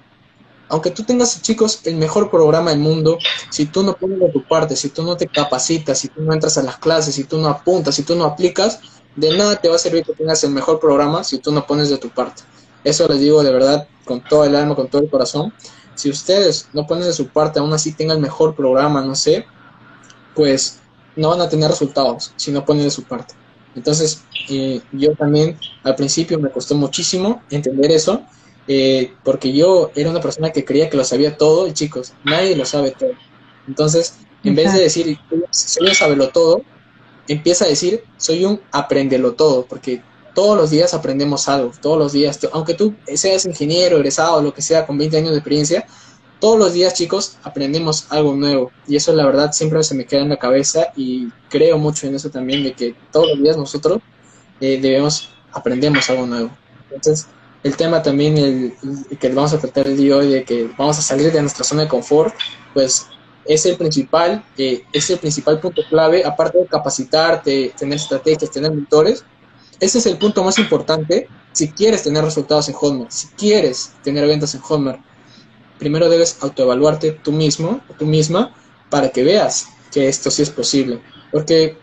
aunque 0.69 0.90
tú 0.90 1.05
tengas, 1.05 1.40
chicos, 1.42 1.81
el 1.85 1.97
mejor 1.97 2.31
programa 2.31 2.71
del 2.71 2.81
mundo, 2.81 3.19
si 3.51 3.66
tú 3.66 3.83
no 3.83 3.95
pones 3.95 4.19
de 4.19 4.31
tu 4.31 4.42
parte, 4.42 4.75
si 4.75 4.88
tú 4.88 5.03
no 5.03 5.16
te 5.16 5.29
capacitas, 5.29 5.99
si 5.99 6.09
tú 6.09 6.23
no 6.23 6.33
entras 6.33 6.59
a 6.59 6.62
las 6.62 6.79
clases, 6.79 7.14
si 7.14 7.25
tú 7.25 7.38
no 7.38 7.49
apuntas, 7.49 7.95
si 7.95 8.03
tú 8.03 8.16
no 8.16 8.25
aplicas, 8.25 8.81
de 9.14 9.37
nada 9.37 9.57
te 9.57 9.69
va 9.69 9.77
a 9.77 9.79
servir 9.79 10.05
que 10.05 10.12
tengas 10.12 10.42
el 10.45 10.51
mejor 10.51 10.81
programa 10.81 11.25
si 11.25 11.38
tú 11.38 11.53
no 11.53 11.66
pones 11.66 11.88
de 11.88 11.99
tu 11.99 12.11
parte. 12.11 12.42
Eso 12.85 13.07
les 13.09 13.21
digo 13.21 13.42
de 13.42 13.53
verdad, 13.53 13.88
con 14.05 14.23
todo 14.23 14.45
el 14.45 14.57
alma, 14.57 14.75
con 14.75 14.88
todo 14.88 15.03
el 15.03 15.11
corazón. 15.11 15.53
Si 15.97 16.09
ustedes 16.09 16.69
no 16.73 16.87
ponen 16.87 17.05
de 17.05 17.13
su 17.13 17.29
parte, 17.29 17.59
aún 17.59 17.73
así 17.73 17.93
tengan 17.93 18.19
el 18.19 18.23
mejor 18.23 18.55
programa, 18.55 19.03
no 19.03 19.15
sé, 19.15 19.47
pues 20.35 20.79
no 21.17 21.31
van 21.31 21.41
a 21.41 21.49
tener 21.49 21.69
resultados 21.69 22.33
si 22.37 22.53
no 22.53 22.65
ponen 22.65 22.85
de 22.85 22.91
su 22.91 23.03
parte. 23.03 23.35
Entonces, 23.75 24.23
eh, 24.49 24.81
yo 24.93 25.15
también 25.15 25.59
al 25.83 25.97
principio 25.97 26.39
me 26.39 26.51
costó 26.51 26.75
muchísimo 26.75 27.43
entender 27.51 27.91
eso, 27.91 28.23
eh, 28.69 29.13
porque 29.25 29.53
yo 29.53 29.91
era 29.95 30.11
una 30.11 30.21
persona 30.21 30.51
que 30.51 30.65
creía 30.65 30.91
que 30.91 30.97
lo 30.97 31.05
sabía 31.05 31.37
todo 31.37 31.67
y 31.67 31.73
chicos, 31.73 32.13
nadie 32.25 32.57
lo 32.57 32.65
sabe 32.65 32.93
todo. 32.93 33.11
Entonces, 33.67 34.15
en 34.45 34.55
vez 34.55 34.73
de 34.73 34.81
decir 34.81 35.19
soy 35.51 35.89
un 35.89 35.95
sabelo 35.95 36.29
todo, 36.29 36.63
empieza 37.29 37.65
a 37.65 37.69
decir 37.69 38.05
soy 38.17 38.45
un 38.45 38.61
aprendelo 38.73 39.35
todo, 39.35 39.67
porque 39.67 40.03
todos 40.37 40.55
los 40.55 40.68
días 40.68 40.92
aprendemos 40.92 41.49
algo, 41.49 41.72
todos 41.81 41.99
los 41.99 42.12
días, 42.12 42.38
aunque 42.53 42.75
tú 42.75 42.94
seas 43.14 43.46
ingeniero, 43.46 43.96
egresado, 43.96 44.42
lo 44.42 44.53
que 44.53 44.61
sea, 44.61 44.87
con 44.87 44.99
20 44.99 45.16
años 45.16 45.31
de 45.31 45.38
experiencia, 45.38 45.87
todos 46.38 46.59
los 46.59 46.75
días, 46.75 46.92
chicos, 46.92 47.38
aprendemos 47.42 48.07
algo 48.11 48.35
nuevo. 48.35 48.70
Y 48.87 48.96
eso, 48.96 49.14
la 49.14 49.25
verdad, 49.25 49.53
siempre 49.53 49.83
se 49.83 49.94
me 49.94 50.05
queda 50.05 50.20
en 50.20 50.29
la 50.29 50.37
cabeza 50.37 50.92
y 50.94 51.29
creo 51.49 51.79
mucho 51.79 52.07
en 52.07 52.16
eso 52.16 52.29
también, 52.29 52.62
de 52.64 52.75
que 52.75 52.94
todos 53.11 53.29
los 53.31 53.42
días 53.42 53.57
nosotros 53.57 54.01
eh, 54.61 54.79
debemos, 54.79 55.31
aprendemos 55.53 56.11
algo 56.11 56.27
nuevo. 56.27 56.51
Entonces, 56.90 57.29
el 57.62 57.75
tema 57.75 58.03
también 58.03 58.37
el, 58.37 58.75
que 59.18 59.31
vamos 59.31 59.55
a 59.55 59.59
tratar 59.59 59.87
el 59.87 59.96
día 59.96 60.16
hoy, 60.16 60.29
de 60.29 60.44
que 60.44 60.70
vamos 60.77 60.99
a 60.99 61.03
salir 61.03 61.33
de 61.33 61.40
nuestra 61.40 61.64
zona 61.64 61.85
de 61.85 61.88
confort, 61.88 62.35
pues 62.75 63.07
es 63.46 63.64
el 63.64 63.79
principal, 63.79 64.44
eh, 64.59 64.83
es 64.92 65.09
el 65.09 65.18
principal 65.18 65.61
punto 65.61 65.81
clave, 65.88 66.27
aparte 66.27 66.59
de 66.59 66.66
capacitarte, 66.66 67.72
tener 67.79 67.96
estrategias, 67.96 68.51
tener 68.51 68.70
mentores, 68.70 69.25
ese 69.81 69.99
es 69.99 70.07
el 70.07 70.19
punto 70.19 70.43
más 70.43 70.59
importante 70.59 71.29
si 71.53 71.71
quieres 71.71 72.03
tener 72.03 72.25
resultados 72.25 72.69
en 72.69 72.75
Hotmart, 72.75 73.11
si 73.11 73.29
quieres 73.29 73.93
tener 74.03 74.27
ventas 74.27 74.55
en 74.55 74.61
Hotmart 74.61 75.01
primero 75.79 76.09
debes 76.09 76.39
autoevaluarte 76.41 77.12
tú 77.12 77.33
mismo 77.33 77.81
o 77.89 77.95
tú 77.95 78.07
misma 78.07 78.55
para 78.91 79.11
que 79.11 79.25
veas 79.25 79.67
que 79.93 80.09
esto 80.09 80.31
sí 80.31 80.43
es 80.43 80.51
posible. 80.51 81.01
Porque 81.31 81.77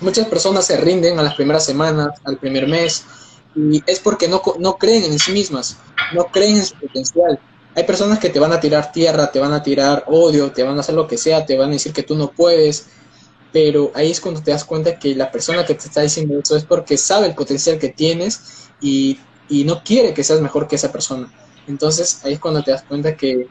muchas 0.00 0.26
personas 0.26 0.66
se 0.66 0.76
rinden 0.76 1.18
a 1.18 1.22
las 1.22 1.34
primeras 1.34 1.64
semanas, 1.64 2.10
al 2.24 2.38
primer 2.38 2.66
mes, 2.66 3.04
y 3.54 3.82
es 3.86 4.00
porque 4.00 4.28
no, 4.28 4.42
no 4.58 4.76
creen 4.76 5.04
en 5.04 5.18
sí 5.18 5.32
mismas, 5.32 5.76
no 6.14 6.24
creen 6.26 6.56
en 6.56 6.66
su 6.66 6.74
potencial. 6.76 7.38
Hay 7.74 7.84
personas 7.84 8.18
que 8.18 8.28
te 8.28 8.38
van 8.38 8.52
a 8.52 8.60
tirar 8.60 8.92
tierra, 8.92 9.30
te 9.30 9.38
van 9.38 9.52
a 9.52 9.62
tirar 9.62 10.04
odio, 10.06 10.52
te 10.52 10.62
van 10.62 10.76
a 10.76 10.80
hacer 10.80 10.94
lo 10.94 11.06
que 11.06 11.16
sea, 11.16 11.46
te 11.46 11.56
van 11.56 11.70
a 11.70 11.72
decir 11.72 11.92
que 11.92 12.02
tú 12.02 12.14
no 12.14 12.30
puedes, 12.30 12.86
pero 13.52 13.92
ahí 13.94 14.10
es 14.10 14.20
cuando 14.20 14.42
te 14.42 14.50
das 14.50 14.64
cuenta 14.64 14.98
que 14.98 15.14
la 15.14 15.30
persona 15.30 15.64
que 15.64 15.74
te 15.74 15.86
está 15.86 16.00
diciendo 16.00 16.38
eso 16.42 16.56
es 16.56 16.64
porque 16.64 16.96
sabe 16.96 17.26
el 17.26 17.34
potencial 17.34 17.78
que 17.78 17.90
tienes 17.90 18.68
y, 18.80 19.18
y 19.48 19.64
no 19.64 19.82
quiere 19.84 20.14
que 20.14 20.24
seas 20.24 20.40
mejor 20.40 20.66
que 20.66 20.76
esa 20.76 20.90
persona. 20.90 21.30
Entonces 21.66 22.20
ahí 22.24 22.34
es 22.34 22.40
cuando 22.40 22.62
te 22.62 22.70
das 22.70 22.82
cuenta 22.82 23.16
que 23.16 23.48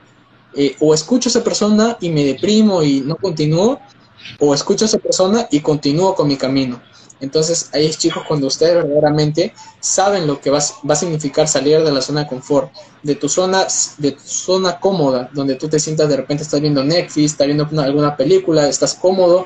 eh, 0.54 0.76
o 0.80 0.94
escucho 0.94 1.30
a 1.30 1.32
esa 1.32 1.44
persona 1.44 1.98
y 2.02 2.10
me 2.10 2.26
deprimo 2.26 2.84
y 2.84 3.02
no 3.02 3.16
continúo, 3.16 3.80
o 4.40 4.54
escucho 4.54 4.86
a 4.86 4.88
esa 4.88 4.98
persona 4.98 5.48
y 5.50 5.62
continúo 5.62 6.14
con 6.16 6.28
mi 6.28 6.36
camino. 6.36 6.82
Entonces 7.22 7.70
ahí 7.72 7.86
es 7.86 8.00
chicos 8.00 8.24
cuando 8.28 8.48
ustedes 8.48 8.76
verdaderamente 8.76 9.54
saben 9.80 10.26
lo 10.26 10.42
que 10.42 10.50
va, 10.50 10.58
va, 10.58 10.94
a 10.94 10.98
significar 10.98 11.48
salir 11.48 11.82
de 11.84 11.92
la 11.92 12.02
zona 12.02 12.22
de 12.22 12.28
confort, 12.28 12.72
de 13.04 13.16
tu 13.16 13.30
zona, 13.30 13.68
de 14.00 14.12
tu 14.14 14.24
zona 14.24 14.80
cómoda, 14.80 15.30
donde 15.32 15.56
tú 15.56 15.70
te 15.70 15.80
sientas 15.80 16.10
de 16.10 16.18
repente 16.18 16.44
estás 16.44 16.60
viendo 16.60 16.84
Netflix, 16.84 17.34
estás 17.34 17.46
viendo 17.46 17.68
alguna 17.80 18.18
película, 18.18 18.68
estás 18.68 18.96
cómodo, 18.96 19.46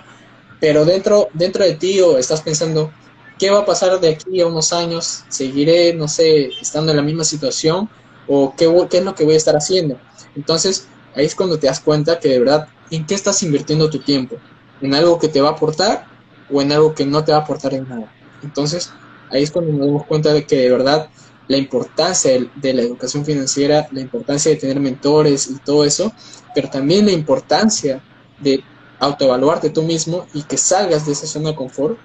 pero 0.60 0.86
dentro, 0.86 1.30
dentro 1.34 1.63
de 1.63 1.74
ti 1.74 2.02
o 2.02 2.18
estás 2.18 2.41
pensando, 2.41 2.91
¿qué 3.38 3.50
va 3.50 3.60
a 3.60 3.65
pasar 3.65 4.00
de 4.00 4.10
aquí 4.10 4.41
a 4.41 4.48
unos 4.48 4.74
años? 4.74 5.24
¿Seguiré, 5.30 5.94
no 5.94 6.08
sé, 6.08 6.50
estando 6.62 6.91
en 6.91 6.98
la 6.98 7.04
misma 7.04 7.24
situación? 7.24 7.89
o 8.28 8.54
qué, 8.56 8.72
qué, 8.89 8.98
es 8.98 9.04
lo 9.04 9.15
que 9.15 9.24
voy 9.24 9.36
a 9.36 9.38
estar 9.38 9.56
haciendo. 9.56 10.00
Entonces, 10.36 10.88
ahí 11.15 11.26
es 11.26 11.36
cuando 11.36 11.60
te 11.60 11.68
das 11.68 11.80
cuenta 11.80 12.20
que 12.20 12.30
de 12.30 12.39
verdad, 12.39 12.68
¿en 12.91 13.06
qué 13.06 13.15
estás 13.15 13.41
invirtiendo 13.44 13.89
tu 13.89 14.00
tiempo? 14.00 14.38
¿En 14.82 14.94
algo 14.94 15.20
que 15.20 15.28
te 15.28 15.41
va 15.41 15.50
a 15.50 15.52
aportar 15.54 16.08
o 16.52 16.62
en 16.62 16.72
algo 16.72 16.94
que 16.94 17.06
no 17.06 17.24
te 17.24 17.32
va 17.32 17.39
a 17.39 17.41
aportar 17.41 17.74
en 17.74 17.88
nada? 17.88 18.12
Entonces, 18.44 18.91
ahí 19.30 19.44
es 19.44 19.52
cuando 19.52 19.72
nos 19.72 19.88
damos 19.88 20.06
cuenta 20.06 20.34
de 20.34 20.46
que 20.46 20.58
de 20.58 20.72
verdad 20.72 21.10
la 21.48 21.58
importancia 21.58 22.32
de, 22.56 22.74
la 22.74 22.82
educación 22.82 23.24
financiera, 23.24 23.88
la 23.91 24.02
importancia 24.02 24.52
de 24.52 24.58
tener 24.58 24.80
mentores 24.80 25.48
y 25.50 25.60
todo 25.60 25.86
eso, 25.86 26.12
pero 26.56 26.70
también 26.70 27.06
la 27.06 27.12
importancia 27.12 28.02
de 28.39 28.63
autoevaluarte 29.06 29.70
tú 29.70 29.84
mismo 29.84 30.28
y 30.34 30.44
que 30.44 30.58
salgas 30.58 31.06
de 31.06 31.13
esa 31.13 31.28
zona 31.28 31.50
de 31.50 31.56
confort 31.56 31.98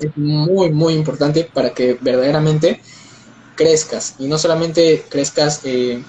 es 0.00 0.16
muy, 0.16 0.70
muy 0.70 0.94
importante 0.94 1.48
para 1.52 1.70
que 1.70 1.96
verdaderamente 2.00 2.80
crezcas 3.54 4.16
y 4.18 4.26
no 4.26 4.38
solamente 4.38 5.04
crezcas 5.08 5.60
eh, 5.64 6.02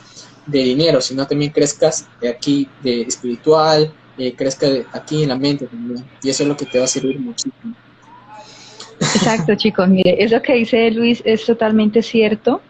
de 0.45 0.59
dinero, 0.59 1.01
sino 1.01 1.25
también 1.27 1.51
crezcas 1.51 2.07
de 2.19 2.29
aquí 2.29 2.67
de 2.81 3.01
espiritual, 3.01 3.93
eh, 4.17 4.33
crezca 4.35 4.67
aquí 4.91 5.23
en 5.23 5.29
la 5.29 5.37
mente 5.37 5.67
también. 5.67 6.05
Y 6.23 6.29
eso 6.29 6.43
es 6.43 6.49
lo 6.49 6.57
que 6.57 6.65
te 6.65 6.79
va 6.79 6.85
a 6.85 6.87
servir 6.87 7.19
muchísimo. 7.19 7.75
Exacto, 8.99 9.55
chicos. 9.57 9.87
Mire, 9.89 10.23
eso 10.23 10.41
que 10.41 10.53
dice 10.53 10.89
Luis 10.91 11.21
es 11.25 11.45
totalmente 11.45 12.01
cierto. 12.01 12.61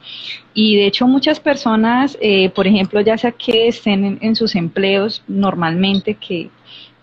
Y 0.53 0.77
de 0.77 0.87
hecho 0.87 1.07
muchas 1.07 1.39
personas, 1.39 2.17
eh, 2.21 2.49
por 2.49 2.65
ejemplo, 2.65 3.01
ya 3.01 3.17
sea 3.17 3.31
que 3.31 3.67
estén 3.67 4.17
en, 4.21 4.35
sus 4.35 4.55
empleos 4.55 5.21
normalmente, 5.27 6.15
que, 6.15 6.49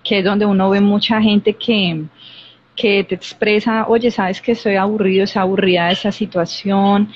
que 0.02 0.18
es 0.18 0.24
donde 0.24 0.46
uno 0.46 0.70
ve 0.70 0.80
mucha 0.80 1.20
gente 1.20 1.54
que, 1.54 2.04
que 2.74 3.04
te 3.04 3.14
expresa, 3.14 3.86
oye, 3.88 4.10
sabes 4.10 4.40
que 4.40 4.52
estoy 4.52 4.76
aburrido, 4.76 5.24
es 5.24 5.36
aburrida 5.36 5.90
esa 5.90 6.12
situación, 6.12 7.08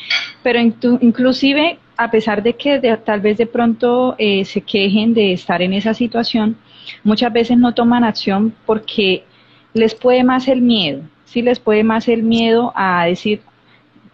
pero 0.43 0.61
inclusive 0.61 1.79
a 1.97 2.11
pesar 2.11 2.43
de 2.43 2.55
que 2.55 2.79
tal 3.05 3.21
vez 3.21 3.39
de 3.39 3.47
pronto 3.47 4.15
eh, 4.19 4.45
se 4.45 4.61
quejen 4.61 5.15
de 5.15 5.33
estar 5.33 5.63
en 5.63 5.73
esa 5.73 5.95
situación, 5.95 6.57
muchas 7.03 7.33
veces 7.33 7.57
no 7.57 7.73
toman 7.75 8.05
acción 8.05 8.55
porque 8.67 9.25
les 9.73 9.95
puede 9.95 10.23
más 10.23 10.47
el 10.49 10.61
miedo, 10.61 11.03
sí 11.25 11.43
les 11.43 11.59
puede 11.59 11.85
más 11.85 12.09
el 12.09 12.23
miedo 12.23 12.73
a 12.75 13.07
decir, 13.07 13.41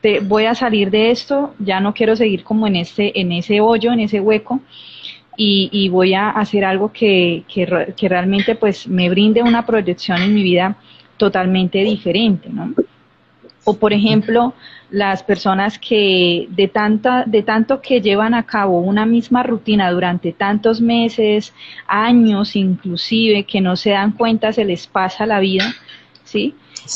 te, 0.01 0.21
voy 0.21 0.47
a 0.47 0.55
salir 0.55 0.91
de 0.91 1.11
esto, 1.11 1.55
ya 1.59 1.81
no 1.81 1.93
quiero 1.93 2.17
seguir 2.17 2.45
como 2.45 2.67
en, 2.67 2.77
este, 2.77 3.21
en 3.21 3.33
ese 3.33 3.61
hoyo, 3.61 3.93
en 3.93 4.01
ese 4.01 4.21
hueco, 4.21 4.61
y, 5.37 5.69
y 5.73 5.89
voy 5.89 6.15
a 6.15 6.31
hacer 6.31 6.65
algo 6.65 6.93
que, 6.93 7.45
que, 7.53 7.95
que 7.97 8.09
realmente 8.09 8.55
pues 8.55 8.87
me 8.87 9.09
brinde 9.09 9.43
una 9.43 9.65
proyección 9.65 10.23
en 10.23 10.35
mi 10.35 10.43
vida 10.43 10.77
totalmente 11.17 11.79
diferente, 11.85 12.49
¿no? 12.51 12.75
O 13.65 13.77
por 13.77 13.93
ejemplo, 13.93 14.55
las 14.91 15.23
personas 15.23 15.79
que 15.79 16.49
de 16.51 16.69
tanta, 16.69 17.25
de 17.25 17.43
tanto 17.43 17.81
que 17.81 18.01
llevan 18.01 18.35
a 18.35 18.43
cabo 18.43 18.81
una 18.81 19.07
misma 19.07 19.43
rutina 19.43 19.91
durante 19.91 20.33
tantos 20.33 20.81
meses, 20.81 21.55
años 21.87 22.57
inclusive, 22.57 23.45
que 23.45 23.61
no 23.61 23.77
se 23.77 23.91
dan 23.91 24.13
cuenta, 24.13 24.53
se 24.53 24.65
les 24.65 24.87
pasa 24.87 25.27
la 25.27 25.39
vida, 25.39 25.73
¿sí? 26.25 26.55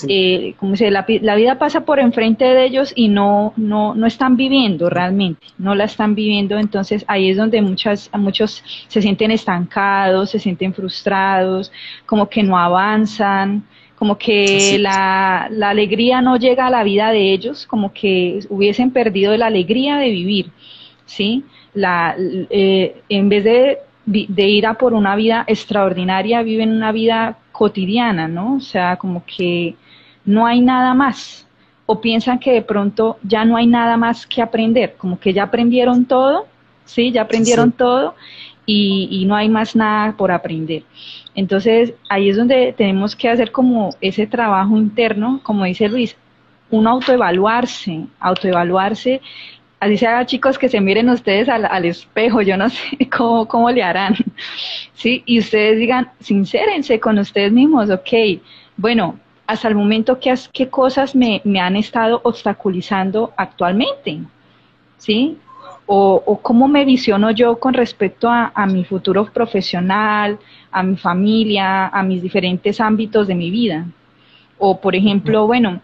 Eh, 0.08 0.54
como 0.58 0.74
se, 0.74 0.90
la, 0.90 1.06
la, 1.22 1.34
vida 1.36 1.58
pasa 1.58 1.84
por 1.84 2.00
enfrente 2.00 2.44
de 2.44 2.64
ellos 2.64 2.92
y 2.96 3.08
no, 3.08 3.52
no, 3.56 3.94
no 3.94 4.06
están 4.06 4.36
viviendo 4.36 4.90
realmente, 4.90 5.46
no 5.58 5.74
la 5.74 5.84
están 5.84 6.14
viviendo, 6.14 6.58
entonces 6.58 7.04
ahí 7.06 7.30
es 7.30 7.36
donde 7.36 7.62
muchas, 7.62 8.10
muchos 8.14 8.64
se 8.88 9.00
sienten 9.00 9.30
estancados, 9.30 10.30
se 10.30 10.40
sienten 10.40 10.74
frustrados, 10.74 11.70
como 12.04 12.28
que 12.28 12.42
no 12.42 12.58
avanzan, 12.58 13.64
como 13.96 14.18
que 14.18 14.76
la, 14.78 15.48
la, 15.50 15.70
alegría 15.70 16.20
no 16.20 16.36
llega 16.36 16.66
a 16.66 16.70
la 16.70 16.82
vida 16.82 17.10
de 17.10 17.32
ellos, 17.32 17.66
como 17.66 17.92
que 17.92 18.40
hubiesen 18.50 18.90
perdido 18.90 19.36
la 19.36 19.46
alegría 19.46 19.96
de 19.96 20.10
vivir, 20.10 20.50
¿sí? 21.06 21.44
La, 21.74 22.14
eh, 22.18 23.02
en 23.08 23.28
vez 23.28 23.44
de, 23.44 23.78
de, 24.06 24.48
ir 24.48 24.66
a 24.66 24.74
por 24.74 24.94
una 24.94 25.16
vida 25.16 25.44
extraordinaria, 25.46 26.42
viven 26.42 26.72
una 26.72 26.92
vida 26.92 27.38
cotidiana, 27.52 28.28
¿no? 28.28 28.54
O 28.54 28.60
sea, 28.60 28.96
como 28.96 29.24
que 29.26 29.74
no 30.24 30.46
hay 30.46 30.60
nada 30.60 30.94
más, 30.94 31.46
o 31.86 32.00
piensan 32.00 32.38
que 32.38 32.52
de 32.52 32.62
pronto 32.62 33.18
ya 33.22 33.44
no 33.44 33.56
hay 33.56 33.66
nada 33.66 33.96
más 33.96 34.26
que 34.26 34.42
aprender, 34.42 34.94
como 34.96 35.18
que 35.18 35.32
ya 35.32 35.44
aprendieron 35.44 36.04
todo, 36.04 36.46
¿sí? 36.84 37.10
Ya 37.10 37.22
aprendieron 37.22 37.72
todo 37.72 38.14
y, 38.64 39.08
y 39.10 39.24
no 39.24 39.34
hay 39.34 39.48
más 39.48 39.74
nada 39.74 40.16
por 40.16 40.30
aprender. 40.30 40.84
Entonces, 41.34 41.94
ahí 42.08 42.30
es 42.30 42.36
donde 42.36 42.74
tenemos 42.76 43.14
que 43.14 43.28
hacer 43.28 43.52
como 43.52 43.90
ese 44.00 44.26
trabajo 44.26 44.76
interno, 44.76 45.40
como 45.42 45.64
dice 45.64 45.88
Luis, 45.88 46.16
uno 46.70 46.90
autoevaluarse, 46.90 48.06
autoevaluarse, 48.18 49.20
así 49.80 49.96
sea 49.96 50.24
chicos 50.26 50.58
que 50.58 50.68
se 50.68 50.80
miren 50.80 51.10
ustedes 51.10 51.48
al, 51.48 51.84
espejo, 51.84 52.42
yo 52.42 52.56
no 52.56 52.68
sé 52.70 53.08
cómo, 53.16 53.46
cómo 53.46 53.70
le 53.70 53.82
harán, 53.82 54.14
¿sí? 54.94 55.22
Y 55.26 55.38
ustedes 55.38 55.78
digan, 55.78 56.10
sincérense 56.20 57.00
con 57.00 57.18
ustedes 57.18 57.52
mismos, 57.52 57.90
ok, 57.90 58.40
bueno, 58.76 59.18
hasta 59.46 59.68
el 59.68 59.74
momento, 59.74 60.18
¿qué, 60.18 60.34
qué 60.52 60.68
cosas 60.68 61.14
me, 61.14 61.40
me 61.44 61.60
han 61.60 61.76
estado 61.76 62.20
obstaculizando 62.24 63.32
actualmente? 63.36 64.20
¿Sí? 64.98 65.38
o, 65.86 66.40
cómo 66.42 66.68
me 66.68 66.84
visiono 66.84 67.30
yo 67.30 67.58
con 67.58 67.74
respecto 67.74 68.28
a, 68.28 68.66
mi 68.66 68.84
futuro 68.84 69.24
profesional, 69.26 70.38
a 70.70 70.82
mi 70.82 70.96
familia, 70.96 71.86
a 71.86 72.02
mis 72.02 72.22
diferentes 72.22 72.80
ámbitos 72.80 73.28
de 73.28 73.34
mi 73.34 73.50
vida. 73.50 73.86
O, 74.58 74.80
por 74.80 74.96
ejemplo, 74.96 75.46
bueno, 75.46 75.80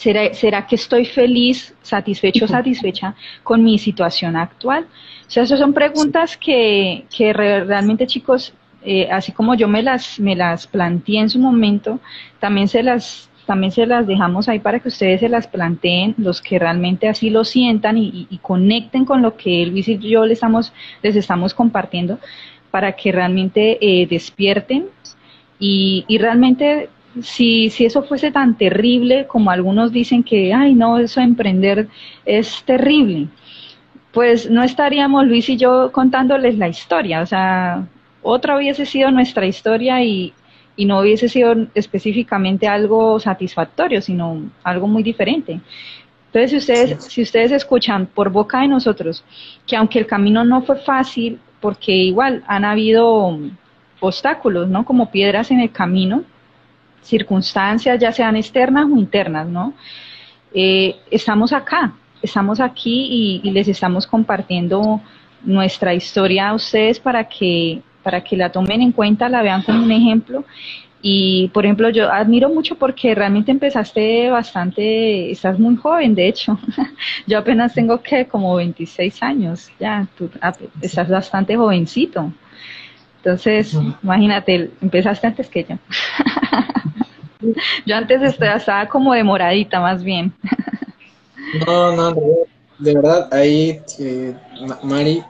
¿será, 0.00 0.32
será 0.32 0.66
que 0.66 0.76
estoy 0.76 1.04
feliz, 1.04 1.74
satisfecho, 1.82 2.48
satisfecha 2.48 3.14
con 3.42 3.62
mi 3.62 3.78
situación 3.78 4.34
actual? 4.34 4.86
O 5.26 5.30
sea, 5.30 5.42
esas 5.42 5.58
son 5.58 5.74
preguntas 5.74 6.38
que, 6.38 7.04
que 7.14 7.34
realmente, 7.34 8.06
chicos, 8.06 8.54
eh, 8.82 9.08
así 9.10 9.32
como 9.32 9.54
yo 9.54 9.68
me 9.68 9.82
las, 9.82 10.18
me 10.18 10.34
las 10.34 10.66
planteé 10.66 11.18
en 11.18 11.28
su 11.28 11.38
momento, 11.38 12.00
también 12.38 12.66
se 12.68 12.82
las 12.82 13.28
también 13.44 13.72
se 13.72 13.84
las 13.84 14.06
dejamos 14.06 14.48
ahí 14.48 14.60
para 14.60 14.78
que 14.78 14.88
ustedes 14.88 15.20
se 15.20 15.28
las 15.28 15.48
planteen, 15.48 16.14
los 16.18 16.40
que 16.40 16.56
realmente 16.56 17.08
así 17.08 17.30
lo 17.30 17.42
sientan 17.44 17.98
y, 17.98 18.38
conecten 18.42 19.04
con 19.04 19.22
lo 19.22 19.36
que 19.36 19.66
Luis 19.66 19.88
y 19.88 19.98
yo 19.98 20.24
les 20.24 20.36
estamos, 20.36 20.72
les 21.02 21.16
estamos 21.16 21.52
compartiendo, 21.52 22.20
para 22.70 22.92
que 22.92 23.10
realmente 23.10 23.76
eh, 23.80 24.06
despierten 24.06 24.86
y, 25.58 26.04
realmente 26.20 26.90
si, 27.22 27.70
si 27.70 27.84
eso 27.84 28.02
fuese 28.02 28.30
tan 28.30 28.56
terrible 28.56 29.26
como 29.26 29.50
algunos 29.50 29.92
dicen 29.92 30.22
que, 30.22 30.52
ay, 30.54 30.74
no, 30.74 30.98
eso 30.98 31.20
emprender 31.20 31.88
es 32.24 32.62
terrible, 32.64 33.28
pues 34.12 34.50
no 34.50 34.62
estaríamos 34.62 35.26
Luis 35.26 35.48
y 35.48 35.56
yo 35.56 35.90
contándoles 35.92 36.56
la 36.58 36.68
historia, 36.68 37.22
o 37.22 37.26
sea, 37.26 37.86
otra 38.22 38.56
hubiese 38.56 38.86
sido 38.86 39.10
nuestra 39.10 39.46
historia 39.46 40.02
y, 40.02 40.32
y 40.76 40.84
no 40.84 41.00
hubiese 41.00 41.28
sido 41.28 41.66
específicamente 41.74 42.68
algo 42.68 43.18
satisfactorio, 43.18 44.00
sino 44.00 44.50
algo 44.62 44.86
muy 44.86 45.02
diferente. 45.02 45.60
Entonces, 46.26 46.50
si 46.50 46.56
ustedes, 46.58 47.04
si 47.04 47.22
ustedes 47.22 47.50
escuchan 47.50 48.06
por 48.06 48.30
boca 48.30 48.60
de 48.60 48.68
nosotros 48.68 49.24
que 49.66 49.76
aunque 49.76 49.98
el 49.98 50.06
camino 50.06 50.44
no 50.44 50.62
fue 50.62 50.76
fácil, 50.76 51.40
porque 51.60 51.92
igual 51.92 52.44
han 52.46 52.64
habido 52.64 53.38
obstáculos, 54.00 54.68
¿no? 54.68 54.84
Como 54.84 55.10
piedras 55.10 55.50
en 55.50 55.60
el 55.60 55.72
camino, 55.72 56.22
circunstancias, 57.02 57.98
ya 57.98 58.12
sean 58.12 58.36
externas 58.36 58.86
o 58.86 58.96
internas, 58.96 59.46
¿no? 59.48 59.74
Eh, 60.52 60.96
estamos 61.10 61.52
acá, 61.52 61.92
estamos 62.22 62.60
aquí 62.60 63.40
y, 63.42 63.50
les 63.50 63.68
estamos 63.68 64.06
compartiendo 64.06 65.00
nuestra 65.44 65.94
historia 65.94 66.48
a 66.48 66.54
ustedes 66.54 66.98
para 66.98 67.24
que, 67.24 67.82
para 68.02 68.22
que 68.22 68.36
la 68.36 68.50
tomen 68.50 68.82
en 68.82 68.92
cuenta, 68.92 69.28
la 69.28 69.42
vean 69.42 69.62
como 69.62 69.82
un 69.82 69.92
ejemplo. 69.92 70.44
Y, 71.02 71.48
por 71.54 71.64
ejemplo, 71.64 71.88
yo 71.88 72.12
admiro 72.12 72.50
mucho 72.50 72.74
porque 72.74 73.14
realmente 73.14 73.50
empezaste 73.50 74.28
bastante, 74.28 75.30
estás 75.30 75.58
muy 75.58 75.76
joven, 75.76 76.14
de 76.14 76.28
hecho. 76.28 76.58
yo 77.26 77.38
apenas 77.38 77.72
tengo 77.72 78.02
que 78.02 78.26
como 78.26 78.56
26 78.56 79.22
años, 79.22 79.70
ya, 79.80 80.06
tú 80.18 80.30
estás 80.82 81.08
bastante 81.08 81.56
jovencito. 81.56 82.32
Entonces, 83.22 83.76
imagínate, 84.02 84.70
empezaste 84.80 85.26
antes 85.26 85.48
que 85.48 85.64
yo. 85.64 85.76
yo 87.86 87.96
antes 87.96 88.22
estaba 88.22 88.88
como 88.88 89.12
demoradita 89.12 89.80
más 89.80 90.02
bien. 90.02 90.32
no, 91.66 91.92
no, 91.92 92.14
de 92.78 92.94
verdad, 92.94 93.28
ahí, 93.32 93.80
eh, 93.98 94.34
Mari, 94.82 95.22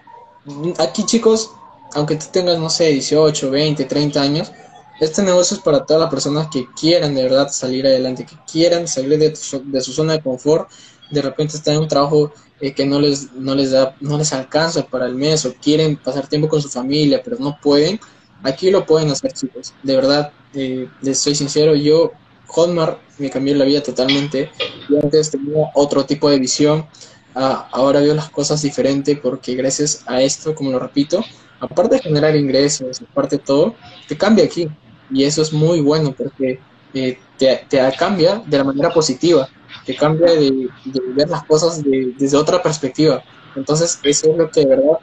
aquí 0.79 1.05
chicos, 1.05 1.51
aunque 1.95 2.15
tú 2.15 2.27
tengas, 2.33 2.59
no 2.61 2.71
sé, 2.71 2.89
18, 2.89 3.51
20, 3.51 3.85
30 3.85 4.23
años, 4.23 4.53
este 5.01 5.23
negocio 5.23 5.57
es 5.57 5.63
para 5.63 5.85
todas 5.85 6.03
las 6.03 6.11
personas 6.11 6.49
que 6.49 6.67
quieran 6.79 7.15
de 7.15 7.25
verdad 7.25 7.49
salir 7.49 7.87
adelante, 7.87 8.25
que 8.25 8.37
quieran 8.51 8.87
salir 8.87 9.19
de, 9.19 9.31
de 9.31 9.81
su 9.81 9.93
zona 9.93 10.13
de 10.13 10.23
confort, 10.23 10.71
de 11.11 11.23
repente 11.23 11.57
están 11.57 11.75
en 11.75 11.81
un 11.81 11.89
trabajo 11.89 12.33
eh, 12.61 12.73
que 12.73 12.85
no 12.85 13.01
les, 13.01 13.33
no 13.33 13.55
les 13.55 13.71
da, 13.71 13.97
no 14.01 14.19
les 14.19 14.33
alcanza 14.33 14.87
para 14.87 15.07
el 15.07 15.15
mes 15.15 15.47
o 15.47 15.55
quieren 15.55 15.97
pasar 15.97 16.27
tiempo 16.27 16.49
con 16.49 16.61
su 16.61 16.69
familia, 16.69 17.23
pero 17.25 17.37
no 17.39 17.59
pueden, 17.61 17.99
aquí 18.43 18.71
lo 18.71 18.85
pueden 18.85 19.11
hacer, 19.11 19.33
chicos. 19.33 19.73
De 19.83 19.97
verdad, 19.97 20.33
eh, 20.55 20.89
les 21.01 21.19
soy 21.19 21.35
sincero, 21.35 21.75
yo, 21.75 22.13
Hotmart, 22.49 22.99
me 23.19 23.31
cambió 23.31 23.55
la 23.55 23.65
vida 23.65 23.83
totalmente. 23.83 24.51
Yo 24.89 24.99
antes 25.03 25.31
tenía 25.31 25.71
otro 25.75 26.05
tipo 26.05 26.29
de 26.29 26.39
visión, 26.39 26.87
ah, 27.35 27.69
ahora 27.73 28.01
veo 28.01 28.15
las 28.15 28.29
cosas 28.31 28.61
diferente 28.61 29.17
porque 29.17 29.55
gracias 29.55 30.03
a 30.07 30.21
esto, 30.21 30.55
como 30.55 30.71
lo 30.71 30.79
repito, 30.79 31.25
aparte 31.61 31.97
de 31.97 32.03
generar 32.03 32.37
ingresos, 32.37 33.01
aparte 33.11 33.37
de 33.37 33.43
todo, 33.43 33.75
te 34.07 34.17
cambia 34.17 34.45
aquí. 34.45 34.69
Y 35.11 35.25
eso 35.25 35.43
es 35.43 35.53
muy 35.53 35.81
bueno 35.81 36.13
porque 36.13 36.61
eh, 36.93 37.19
te, 37.39 37.65
te 37.69 37.81
cambia 37.99 38.43
de 38.47 38.59
la 38.59 38.65
manera 38.65 38.91
positiva 38.91 39.49
cambia 39.97 40.33
de, 40.33 40.69
ver 41.15 41.29
las 41.29 41.45
cosas 41.45 41.83
desde 41.83 42.37
otra 42.37 42.63
perspectiva. 42.63 43.23
Entonces, 43.57 43.99
eso 44.03 44.31
es 44.31 44.37
lo 44.37 44.51
que 44.51 44.61
de 44.61 44.67
verdad 44.67 44.99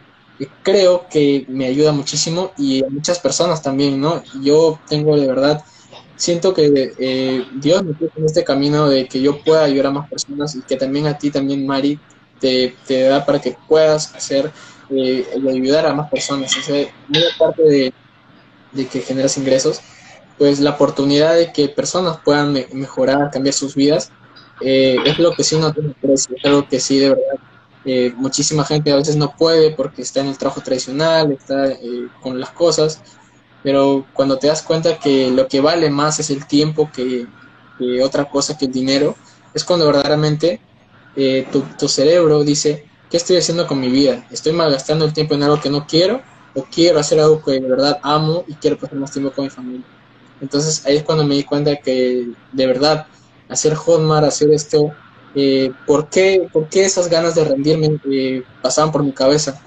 creo 0.64 1.08
que 1.10 1.46
me 1.48 1.66
ayuda 1.66 1.92
muchísimo 1.92 2.52
y 2.58 2.84
a 2.84 2.90
muchas 2.90 3.20
personas 3.20 3.62
también, 3.62 4.00
¿no? 4.00 4.22
Yo 4.42 4.80
tengo 4.88 5.18
de 5.18 5.28
verdad, 5.28 5.64
siento 6.16 6.54
que 6.54 6.94
eh, 7.00 7.46
Dios 7.56 7.84
me 7.84 7.94
puso 7.94 8.14
en 8.18 8.26
este 8.26 8.44
camino 8.44 8.90
de 8.90 9.08
que 9.08 9.22
yo 9.22 9.42
pueda 9.44 9.64
ayudar 9.64 9.88
a 9.88 9.92
más 9.92 10.10
personas 10.10 10.56
y 10.56 10.62
que 10.62 10.76
también 10.76 11.08
a 11.08 11.18
ti, 11.18 11.32
también 11.32 11.66
Mari, 11.66 12.00
te, 12.40 12.76
te 12.86 13.04
da 13.04 13.26
para 13.26 13.42
que 13.42 13.58
puedas 13.68 14.14
hacer 14.14 14.52
eh, 14.90 15.28
y 15.36 15.50
ayudar 15.50 15.88
a 15.88 15.94
más 15.94 16.10
personas. 16.10 16.56
O 16.56 16.62
sea, 16.62 16.88
muy 17.08 17.24
aparte 17.36 17.64
de, 17.64 17.94
de 18.74 18.88
que 18.88 19.02
generas 19.02 19.38
ingresos, 19.38 19.82
pues 20.38 20.60
la 20.60 20.72
oportunidad 20.72 21.36
de 21.36 21.52
que 21.52 21.68
personas 21.68 22.20
puedan 22.24 22.54
mejorar, 22.74 23.32
cambiar 23.32 23.54
sus 23.54 23.74
vidas, 23.74 24.12
eh, 24.62 24.98
es 25.06 25.20
lo 25.20 25.34
que 25.34 25.44
sí 25.44 25.58
no 25.58 25.72
tiene 25.72 25.94
precio, 26.02 26.36
es 26.36 26.46
algo 26.46 26.68
que 26.68 26.80
sí 26.80 26.98
de 27.00 27.10
verdad 27.10 27.40
eh, 27.86 28.14
muchísima 28.18 28.66
gente 28.66 28.92
a 28.92 28.96
veces 28.96 29.16
no 29.16 29.36
puede 29.38 29.72
porque 29.72 30.02
está 30.02 30.20
en 30.22 30.28
el 30.28 30.38
trabajo 30.38 30.62
tradicional, 30.62 31.32
está 31.32 31.72
eh, 31.72 32.08
con 32.22 32.40
las 32.40 32.50
cosas, 32.50 33.02
pero 33.64 34.06
cuando 34.14 34.38
te 34.38 34.48
das 34.48 34.62
cuenta 34.62 35.00
que 35.00 35.32
lo 35.32 35.48
que 35.48 35.62
vale 35.62 35.90
más 35.90 36.20
es 36.20 36.30
el 36.30 36.46
tiempo 36.48 36.92
que, 36.92 37.26
otra 38.04 38.26
cosa 38.26 38.58
que 38.58 38.66
el 38.66 38.72
dinero, 38.72 39.16
es 39.54 39.64
cuando 39.64 39.86
verdaderamente 39.86 40.60
tu, 41.52 41.62
tu 41.78 41.88
cerebro 41.88 42.44
dice, 42.44 42.86
¿qué 43.10 43.18
estoy 43.18 43.38
haciendo 43.38 43.68
con 43.68 43.80
mi 43.80 43.90
vida? 43.90 44.26
¿Estoy 44.32 44.54
malgastando 44.54 45.06
el 45.06 45.14
tiempo 45.14 45.36
en 45.36 45.44
algo 45.44 45.62
que 45.62 45.70
no 45.70 45.86
quiero? 45.86 46.22
¿O 46.56 46.64
quiero 46.64 47.00
hacer 47.00 47.20
algo 47.20 47.44
que 47.44 47.52
de 47.52 47.60
verdad 47.62 48.00
amo 48.02 48.44
y 48.48 48.56
quiero 48.56 48.78
pasar 48.78 48.98
más 48.98 49.12
tiempo 49.12 49.32
con 49.32 49.46
mi 49.46 49.50
familia? 49.50 49.86
Entonces 50.42 50.86
ahí 50.86 50.98
es 50.98 51.04
cuando 51.04 51.24
me 51.24 51.36
di 51.36 51.44
cuenta 51.44 51.76
que 51.76 52.28
de 52.52 52.68
verdad 52.68 53.08
hacer 53.50 53.76
Hotmart, 53.76 54.26
hacer 54.26 54.52
esto, 54.52 54.92
eh, 55.36 55.72
¿por, 55.86 56.10
qué, 56.10 56.48
¿por, 56.52 56.68
qué, 56.68 56.86
esas 56.86 57.10
ganas 57.10 57.36
de 57.36 57.46
rendirme 57.46 58.00
eh, 58.12 58.44
pasaban 58.62 58.92
por 58.92 59.04
mi 59.04 59.12
cabeza? 59.12 59.62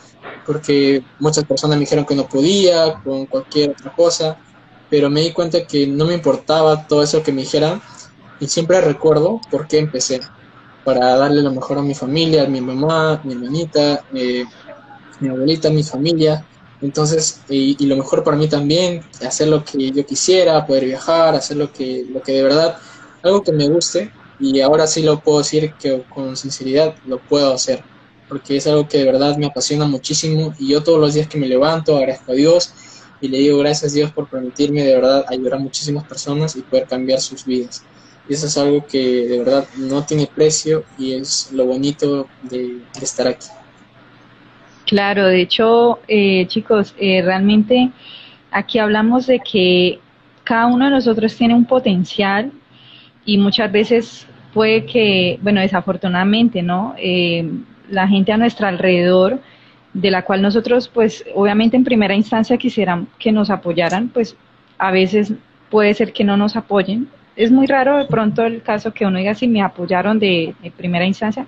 Porque 0.47 1.03
muchas 1.19 1.45
personas 1.45 1.77
me 1.77 1.81
dijeron 1.81 2.05
que 2.05 2.15
no 2.15 2.27
podía, 2.27 3.01
con 3.05 3.27
cualquier 3.27 3.71
otra 3.71 3.93
cosa, 3.95 4.37
pero 4.89 5.09
me 5.09 5.21
di 5.21 5.33
cuenta 5.33 5.65
que 5.67 5.87
no 5.87 6.07
me 6.07 6.15
importaba 6.15 6.87
todo 6.87 7.03
eso 7.03 7.23
que 7.23 7.33
me 7.33 7.43
dijeran 7.43 7.81
y 8.41 8.49
siempre 8.49 8.81
recuerdo 8.81 9.41
por 9.51 9.69
qué 9.69 9.79
empecé, 9.79 10.21
para 10.85 11.17
darle 11.17 11.43
lo 11.43 11.53
mejor 11.53 11.79
a 11.79 11.83
mi 11.83 11.95
familia, 11.95 12.45
a 12.45 12.49
mi 12.49 12.61
mamá, 12.61 13.21
mi 13.23 13.35
hermanita, 13.35 14.05
eh, 14.15 14.45
mi 15.21 15.29
abuelita, 15.29 15.71
mi 15.71 15.83
familia. 15.83 16.45
Entonces, 16.81 17.43
y, 17.51 17.77
y, 17.79 17.87
lo 17.87 17.97
mejor 17.97 18.25
para 18.25 18.39
mí 18.39 18.49
también, 18.49 19.03
hacer 19.25 19.49
lo 19.49 19.63
que 19.63 19.91
yo 19.91 20.07
quisiera, 20.07 20.67
poder 20.67 20.87
viajar, 20.87 21.35
hacer 21.35 21.59
lo 21.59 21.71
que, 21.71 22.07
lo 22.11 22.23
que 22.23 22.33
de 22.33 22.43
verdad 22.43 22.79
algo 23.23 23.43
que 23.43 23.53
me 23.53 23.69
guste 23.69 24.11
y 24.39 24.61
ahora 24.61 24.87
sí 24.87 25.03
lo 25.03 25.21
puedo 25.21 25.39
decir 25.39 25.75
que 25.75 26.03
con 26.09 26.37
sinceridad 26.37 26.95
lo 27.07 27.19
puedo 27.19 27.53
hacer 27.53 27.83
porque 28.31 28.57
es 28.57 28.67
algo 28.69 28.87
que 28.87 28.99
de 28.99 29.05
verdad 29.05 29.37
me 29.37 29.47
apasiona 29.47 29.87
muchísimo 29.87 30.55
y 30.59 30.69
yo 30.69 30.83
todos 30.83 31.01
los 31.01 31.15
días 31.15 31.27
que 31.27 31.37
me 31.37 31.49
levanto 31.49 31.97
agradezco 31.97 32.33
a 32.33 32.37
Dios 32.37 32.73
y 33.21 33.29
le 33.29 33.39
digo 33.39 33.59
gracias 33.59 33.93
a 33.93 33.95
Dios 33.95 34.13
por 34.13 34.29
permitirme 34.29 34.85
de 34.85 34.95
verdad 34.95 35.25
ayudar 35.29 35.55
a 35.55 35.59
muchísimas 35.59 36.05
personas 36.05 36.57
y 36.57 36.63
poder 36.63 36.87
cambiar 36.87 37.21
sus 37.21 37.45
vidas. 37.45 37.85
Y 38.29 38.35
eso 38.35 38.47
es 38.47 38.57
algo 38.57 38.87
que 38.87 39.27
de 39.27 39.39
verdad 39.39 39.67
no 39.77 40.05
tiene 40.05 40.27
precio 40.27 40.85
y 40.97 41.15
es 41.15 41.51
lo 41.53 41.67
bonito 41.67 42.29
de, 42.43 42.79
estar 43.03 43.27
aquí. 43.27 43.49
Claro, 44.87 45.27
de 45.27 45.43
hecho, 45.43 45.99
eh, 46.09 46.47
chicos, 46.49 46.95
eh, 46.99 47.23
realmente 47.23 47.91
aquí 48.51 48.79
hablamos 48.79 49.27
de 49.27 49.41
que 49.41 50.01
cada 50.45 50.67
uno 50.67 50.87
de 50.87 50.93
nosotros 50.93 51.35
tiene 51.37 51.55
un 51.55 51.65
potencial 51.65 52.53
y 53.25 53.39
muchas 53.39 53.71
veces 53.71 54.27
puede 54.53 54.87
que, 54.87 55.39
bueno, 55.43 55.61
desafortunadamente, 55.61 56.63
¿no? 56.63 56.95
Eh, 56.99 57.49
la 57.89 58.09
gente 58.09 58.33
a 58.33 58.37
nuestro 58.37 58.67
alrededor, 58.67 59.41
de 59.93 60.11
la 60.11 60.23
cual 60.23 60.41
nosotros, 60.43 60.89
pues, 60.89 61.25
obviamente 61.35 61.77
en 61.77 61.85
primera 61.85 62.15
instancia 62.15 62.57
quisieran 62.57 63.09
que 63.19 63.33
nos 63.33 63.51
apoyaran, 63.51 64.09
pues 64.09 64.37
a 64.79 64.93
veces 64.93 65.33
puede 65.69 65.95
ser 65.95 66.13
que 66.13 66.25
no 66.25 66.37
nos 66.37 66.57
apoyen. 66.57 67.09
Es 67.35 67.51
muy 67.51 67.67
raro 67.67 67.99
de 67.99 68.05
pronto 68.05 68.45
el 68.45 68.63
caso 68.63 68.93
que 68.93 69.07
uno 69.07 69.19
diga 69.19 69.35
si 69.35 69.49
me 69.49 69.63
apoyaron 69.63 70.19
de, 70.19 70.55
primera 70.77 71.07
instancia, 71.07 71.47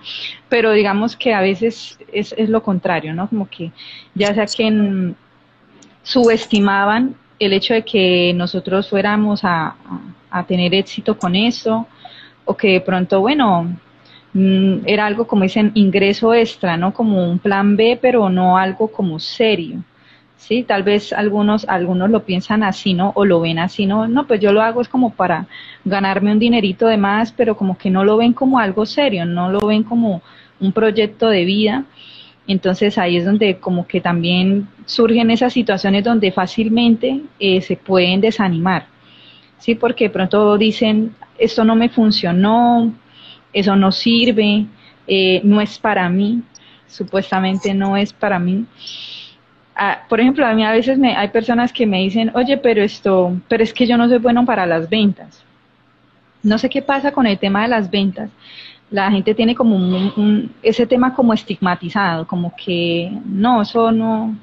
pero 0.49 0.73
digamos 0.73 1.17
que 1.17 1.35
a 1.35 1.41
veces 1.41 1.99
es, 2.13 2.35
es, 2.37 2.49
lo 2.49 2.63
contrario, 2.63 3.15
¿no? 3.15 3.29
Como 3.29 3.49
que 3.49 3.71
ya 4.15 4.35
sea 4.35 4.47
que 4.47 5.13
subestimaban 6.03 7.15
el 7.39 7.53
hecho 7.53 7.75
de 7.75 7.83
que 7.85 8.33
nosotros 8.35 8.89
fuéramos 8.89 9.45
a 9.45 9.77
a 9.85 10.22
tener 10.47 10.75
éxito 10.75 11.19
con 11.19 11.37
eso, 11.37 11.87
o 12.45 12.57
que 12.57 12.69
de 12.75 12.81
pronto, 12.81 13.21
bueno, 13.21 13.65
mm, 14.35 14.79
era 14.87 15.07
algo 15.07 15.27
como 15.27 15.43
dicen 15.45 15.73
ingreso 15.75 16.35
extra, 16.35 16.77
¿no? 16.77 16.93
Como 16.93 17.31
un 17.31 17.39
plan 17.39 17.77
B, 17.77 17.99
pero 18.01 18.29
no 18.31 18.57
algo 18.57 18.89
como 18.89 19.19
serio. 19.19 19.83
Sí, 20.37 20.65
tal 20.65 20.83
vez 20.83 21.13
algunos 21.13 21.65
algunos 21.69 22.11
lo 22.11 22.25
piensan 22.25 22.65
así, 22.65 22.95
¿no? 22.95 23.13
O 23.15 23.25
lo 23.25 23.41
ven 23.41 23.61
así, 23.61 23.87
¿no? 23.87 24.09
No, 24.09 24.27
pues 24.27 24.41
yo 24.41 24.53
lo 24.53 24.61
hago 24.61 24.81
es 24.81 24.89
como 24.89 25.11
para 25.11 25.47
ganarme 25.85 26.33
un 26.33 26.41
dinerito 26.41 26.89
de 26.89 26.97
más, 26.97 27.31
pero 27.33 27.57
como 27.57 27.79
que 27.79 27.91
no 27.91 28.05
lo 28.05 28.17
ven 28.17 28.33
como 28.33 28.59
algo 28.59 28.85
serio, 28.85 29.25
no 29.25 29.51
lo 29.53 29.61
ven 29.67 29.85
como 29.85 30.21
un 30.61 30.73
proyecto 30.73 31.29
de 31.29 31.45
vida. 31.45 31.85
Entonces 32.49 32.99
ahí 32.99 33.17
es 33.19 33.25
donde 33.25 33.59
como 33.59 33.87
que 33.87 34.01
también 34.01 34.67
surgen 34.85 35.31
esas 35.31 35.53
situaciones 35.53 36.03
donde 36.05 36.33
fácilmente 36.33 37.21
eh, 37.39 37.61
se 37.61 37.77
pueden 37.77 38.21
desanimar. 38.21 38.87
¿Sí? 39.63 39.77
Porque 39.77 40.05
de 40.05 40.11
pronto 40.11 40.59
dicen, 40.59 41.15
esto 41.39 41.65
no 41.65 41.77
me 41.77 41.89
funcionó, 41.89 42.93
eso 43.53 43.77
no 43.77 43.93
sirve, 43.93 44.67
eh, 45.07 45.41
no 45.45 45.61
es 45.61 45.79
para 45.79 46.09
mí, 46.09 46.43
supuestamente 46.89 47.73
no 47.73 47.97
es 47.97 48.13
para 48.13 48.41
mí. 48.41 48.67
Ah, 49.77 50.01
por 50.09 50.21
ejemplo, 50.21 50.45
a 50.45 50.53
mí 50.55 50.65
a 50.65 50.73
veces 50.73 50.99
me, 50.99 51.17
hay 51.17 51.29
personas 51.29 51.73
que 51.73 51.87
me 51.87 52.01
dicen, 52.01 52.33
oye, 52.35 52.57
pero 52.59 52.83
esto, 52.83 53.37
pero 53.49 53.63
es 53.63 53.73
que 53.73 53.87
yo 53.87 53.97
no 53.97 54.09
soy 54.09 54.19
bueno 54.19 54.45
para 54.45 54.67
las 54.67 54.89
ventas. 54.91 55.45
no 56.43 56.59
sé 56.59 56.69
qué 56.69 56.83
pasa 56.83 57.13
con 57.13 57.27
el 57.27 57.39
tema 57.39 57.63
de 57.63 57.69
las 57.69 57.89
ventas. 57.91 58.31
La 58.91 59.11
gente 59.13 59.35
tiene 59.35 59.55
como 59.55 59.77
un, 59.77 60.53
ese 60.63 60.87
tema 60.87 61.15
como 61.15 61.33
estigmatizado, 61.33 62.27
como 62.27 62.53
que 62.57 63.13
no, 63.25 63.63
eso 63.63 63.93
no, 63.93 64.37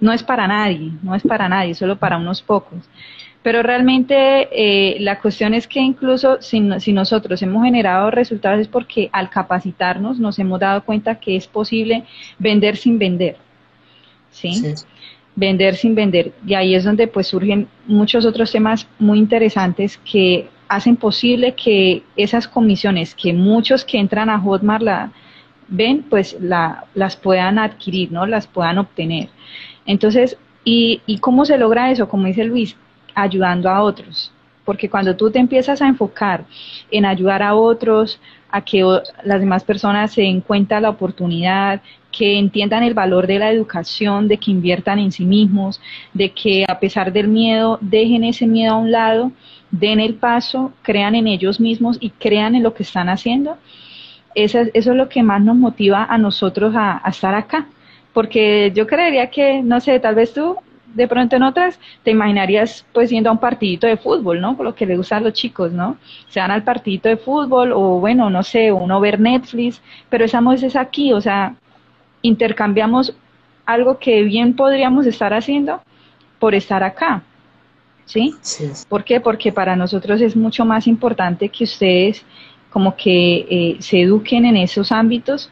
no 0.00 0.12
es 0.12 0.22
para 0.22 0.48
nadie, 0.48 0.92
no 1.02 1.14
es 1.14 1.22
para 1.22 1.48
nadie, 1.48 1.74
solo 1.74 1.96
para 1.96 2.16
unos 2.18 2.42
pocos. 2.42 2.80
Pero 3.44 3.62
realmente 3.62 4.48
eh, 4.52 4.96
la 5.00 5.20
cuestión 5.20 5.52
es 5.52 5.68
que 5.68 5.78
incluso 5.78 6.40
si, 6.40 6.66
si, 6.80 6.94
nosotros 6.94 7.42
hemos 7.42 7.62
generado 7.62 8.10
resultados 8.10 8.58
es 8.58 8.68
porque 8.68 9.10
al 9.12 9.28
capacitarnos 9.28 10.18
nos 10.18 10.38
hemos 10.38 10.58
dado 10.58 10.82
cuenta 10.82 11.20
que 11.20 11.36
es 11.36 11.46
posible 11.46 12.04
vender 12.38 12.78
sin 12.78 12.98
vender. 12.98 13.36
¿sí? 14.30 14.74
Vender 15.36 15.76
sin 15.76 15.94
vender. 15.94 16.32
Y 16.46 16.54
ahí 16.54 16.74
es 16.74 16.84
donde 16.84 17.06
pues 17.06 17.26
surgen 17.26 17.68
muchos 17.86 18.24
otros 18.24 18.50
temas 18.50 18.88
muy 18.98 19.18
interesantes 19.18 19.98
que 19.98 20.48
hacen 20.66 20.96
posible 20.96 21.54
que 21.54 22.02
esas 22.16 22.48
comisiones 22.48 23.14
que 23.14 23.34
muchos 23.34 23.84
que 23.84 23.98
entran 23.98 24.30
a 24.30 24.40
Hotmart 24.40 24.82
la 24.82 25.12
ven, 25.68 26.02
pues 26.08 26.34
la, 26.40 26.86
las 26.94 27.16
puedan 27.16 27.58
adquirir, 27.58 28.10
¿no? 28.10 28.24
Las 28.24 28.46
puedan 28.46 28.78
obtener. 28.78 29.28
Entonces, 29.84 30.38
¿y, 30.64 31.02
¿y 31.04 31.18
cómo 31.18 31.44
se 31.44 31.58
logra 31.58 31.90
eso? 31.90 32.08
Como 32.08 32.26
dice 32.26 32.44
Luis, 32.44 32.74
ayudando 33.14 33.68
a 33.68 33.82
otros. 33.82 34.32
Porque 34.64 34.88
cuando 34.88 35.14
tú 35.14 35.30
te 35.30 35.38
empiezas 35.38 35.82
a 35.82 35.88
enfocar 35.88 36.44
en 36.90 37.04
ayudar 37.04 37.42
a 37.42 37.54
otros, 37.54 38.18
a 38.50 38.62
que 38.62 38.82
las 39.24 39.40
demás 39.40 39.64
personas 39.64 40.12
se 40.12 40.22
den 40.22 40.40
cuenta 40.40 40.76
de 40.76 40.82
la 40.82 40.90
oportunidad, 40.90 41.82
que 42.16 42.38
entiendan 42.38 42.84
el 42.84 42.94
valor 42.94 43.26
de 43.26 43.40
la 43.40 43.50
educación, 43.50 44.28
de 44.28 44.38
que 44.38 44.52
inviertan 44.52 45.00
en 45.00 45.10
sí 45.10 45.24
mismos, 45.24 45.80
de 46.12 46.30
que 46.30 46.64
a 46.68 46.78
pesar 46.78 47.12
del 47.12 47.28
miedo, 47.28 47.78
dejen 47.80 48.22
ese 48.24 48.46
miedo 48.46 48.74
a 48.74 48.78
un 48.78 48.92
lado, 48.92 49.32
den 49.70 49.98
el 49.98 50.14
paso, 50.14 50.72
crean 50.82 51.16
en 51.16 51.26
ellos 51.26 51.58
mismos 51.58 51.98
y 52.00 52.10
crean 52.10 52.54
en 52.54 52.62
lo 52.62 52.74
que 52.74 52.84
están 52.84 53.08
haciendo. 53.08 53.58
Eso, 54.34 54.60
eso 54.72 54.90
es 54.92 54.96
lo 54.96 55.08
que 55.08 55.22
más 55.22 55.42
nos 55.42 55.56
motiva 55.56 56.04
a 56.04 56.16
nosotros 56.16 56.74
a, 56.76 57.00
a 57.04 57.10
estar 57.10 57.34
acá. 57.34 57.66
Porque 58.12 58.72
yo 58.74 58.86
creería 58.86 59.30
que, 59.30 59.62
no 59.62 59.80
sé, 59.80 59.98
tal 59.98 60.14
vez 60.14 60.32
tú 60.32 60.56
de 60.94 61.08
pronto 61.08 61.36
en 61.36 61.42
otras 61.42 61.78
te 62.02 62.10
imaginarías 62.10 62.86
pues 62.92 63.10
yendo 63.10 63.28
a 63.28 63.32
un 63.32 63.38
partidito 63.38 63.86
de 63.86 63.96
fútbol, 63.96 64.40
¿no? 64.40 64.56
Por 64.56 64.64
lo 64.64 64.74
que 64.74 64.86
le 64.86 64.96
gusta 64.96 65.16
a 65.16 65.20
los 65.20 65.32
chicos, 65.32 65.72
¿no? 65.72 65.96
Se 66.28 66.40
van 66.40 66.50
al 66.50 66.62
partidito 66.62 67.08
de 67.08 67.16
fútbol 67.16 67.72
o 67.72 68.00
bueno, 68.00 68.30
no 68.30 68.42
sé, 68.42 68.72
uno 68.72 69.00
ver 69.00 69.20
Netflix, 69.20 69.82
pero 70.08 70.24
esa 70.24 70.40
es 70.54 70.76
aquí, 70.76 71.12
o 71.12 71.20
sea, 71.20 71.56
intercambiamos 72.22 73.14
algo 73.66 73.98
que 73.98 74.22
bien 74.22 74.54
podríamos 74.54 75.06
estar 75.06 75.34
haciendo 75.34 75.80
por 76.38 76.54
estar 76.54 76.82
acá. 76.82 77.22
¿Sí? 78.06 78.34
sí. 78.42 78.70
¿Por 78.86 79.02
qué? 79.02 79.18
Porque 79.18 79.50
para 79.50 79.76
nosotros 79.76 80.20
es 80.20 80.36
mucho 80.36 80.66
más 80.66 80.86
importante 80.86 81.48
que 81.48 81.64
ustedes 81.64 82.22
como 82.70 82.96
que 82.96 83.46
eh, 83.48 83.76
se 83.78 84.02
eduquen 84.02 84.44
en 84.44 84.56
esos 84.56 84.92
ámbitos 84.92 85.50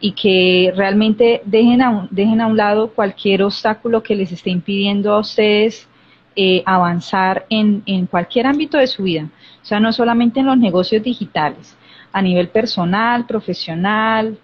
y 0.00 0.12
que 0.12 0.72
realmente 0.76 1.42
dejen 1.44 1.82
a 1.82 1.90
un, 1.90 2.08
dejen 2.10 2.40
a 2.40 2.46
un 2.46 2.56
lado 2.56 2.90
cualquier 2.90 3.42
obstáculo 3.42 4.02
que 4.02 4.14
les 4.14 4.30
esté 4.32 4.50
impidiendo 4.50 5.12
a 5.14 5.20
ustedes 5.20 5.88
eh, 6.36 6.62
avanzar 6.66 7.46
en, 7.50 7.82
en 7.86 8.06
cualquier 8.06 8.46
ámbito 8.46 8.78
de 8.78 8.86
su 8.86 9.02
vida. 9.02 9.28
O 9.62 9.64
sea, 9.64 9.80
no 9.80 9.92
solamente 9.92 10.40
en 10.40 10.46
los 10.46 10.56
negocios 10.56 11.02
digitales, 11.02 11.76
a 12.12 12.22
nivel 12.22 12.48
personal, 12.48 13.26
profesional, 13.26 14.38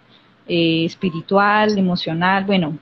eh, 0.47 0.85
espiritual, 0.85 1.79
emocional, 1.79 2.45
bueno, 2.45 2.79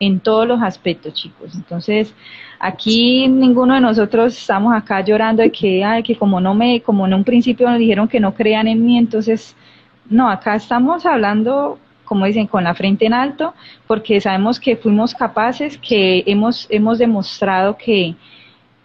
en 0.00 0.18
todos 0.20 0.48
los 0.48 0.62
aspectos, 0.62 1.14
chicos. 1.14 1.54
Entonces, 1.54 2.14
aquí 2.58 3.28
ninguno 3.28 3.74
de 3.74 3.80
nosotros 3.80 4.36
estamos 4.36 4.74
acá 4.74 5.00
llorando 5.00 5.42
de 5.42 5.52
que, 5.52 5.84
ay, 5.84 6.02
que 6.02 6.16
como 6.16 6.40
no 6.40 6.54
me, 6.54 6.80
como 6.80 7.06
en 7.06 7.14
un 7.14 7.24
principio 7.24 7.68
nos 7.68 7.78
dijeron 7.78 8.08
que 8.08 8.18
no 8.18 8.34
crean 8.34 8.66
en 8.66 8.84
mí, 8.84 8.98
entonces, 8.98 9.54
no, 10.08 10.28
acá 10.28 10.56
estamos 10.56 11.06
hablando, 11.06 11.78
como 12.04 12.26
dicen, 12.26 12.46
con 12.46 12.64
la 12.64 12.74
frente 12.74 13.06
en 13.06 13.14
alto, 13.14 13.54
porque 13.86 14.20
sabemos 14.20 14.60
que 14.60 14.76
fuimos 14.76 15.14
capaces, 15.14 15.78
que 15.78 16.24
hemos, 16.26 16.66
hemos 16.70 16.98
demostrado 16.98 17.76
que, 17.76 18.14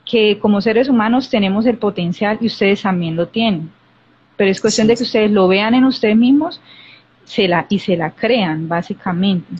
que 0.05 0.39
como 0.39 0.61
seres 0.61 0.89
humanos 0.89 1.29
tenemos 1.29 1.65
el 1.65 1.77
potencial 1.77 2.37
y 2.41 2.47
ustedes 2.47 2.81
también 2.81 3.15
lo 3.15 3.27
tienen. 3.27 3.71
Pero 4.35 4.51
es 4.51 4.61
cuestión 4.61 4.87
de 4.87 4.95
que 4.95 5.03
ustedes 5.03 5.31
lo 5.31 5.47
vean 5.47 5.73
en 5.73 5.83
ustedes 5.85 6.15
mismos 6.15 6.61
se 7.27 7.47
la, 7.47 7.67
y 7.69 7.79
se 7.79 7.95
la 7.97 8.11
crean, 8.11 8.67
básicamente. 8.67 9.53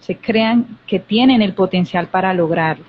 Se 0.00 0.16
crean 0.16 0.78
que 0.86 0.98
tienen 0.98 1.40
el 1.42 1.54
potencial 1.54 2.08
para 2.08 2.34
lograrlo. 2.34 2.84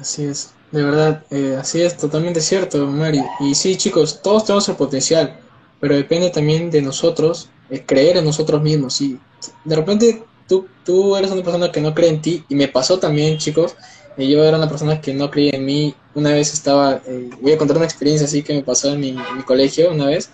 Así 0.00 0.24
es, 0.24 0.52
de 0.72 0.82
verdad, 0.82 1.24
eh, 1.30 1.56
así 1.58 1.80
es, 1.80 1.96
totalmente 1.96 2.40
cierto, 2.40 2.86
Mari. 2.86 3.22
Y 3.40 3.54
sí, 3.54 3.76
chicos, 3.76 4.20
todos 4.20 4.44
tenemos 4.44 4.68
el 4.68 4.74
potencial, 4.74 5.38
pero 5.80 5.94
depende 5.94 6.30
también 6.30 6.70
de 6.70 6.82
nosotros, 6.82 7.48
creer 7.80 8.18
en 8.18 8.24
nosotros 8.24 8.62
mismos. 8.62 8.94
Si 8.94 9.18
de 9.64 9.76
repente 9.76 10.24
tú, 10.46 10.66
tú 10.84 11.16
eres 11.16 11.30
una 11.30 11.42
persona 11.42 11.72
que 11.72 11.80
no 11.80 11.94
cree 11.94 12.10
en 12.10 12.20
ti, 12.20 12.44
y 12.48 12.54
me 12.54 12.68
pasó 12.68 12.98
también, 12.98 13.38
chicos, 13.38 13.74
eh, 14.16 14.28
yo 14.28 14.44
era 14.44 14.58
una 14.58 14.68
persona 14.68 15.00
que 15.00 15.14
no 15.14 15.30
creía 15.30 15.52
en 15.54 15.64
mí. 15.64 15.94
Una 16.14 16.32
vez 16.32 16.52
estaba, 16.52 17.00
eh, 17.06 17.30
voy 17.40 17.52
a 17.52 17.58
contar 17.58 17.76
una 17.76 17.86
experiencia 17.86 18.26
así 18.26 18.42
que 18.42 18.54
me 18.54 18.62
pasó 18.62 18.92
en 18.92 19.00
mi, 19.00 19.08
en 19.10 19.36
mi 19.36 19.42
colegio 19.42 19.90
una 19.90 20.06
vez. 20.06 20.30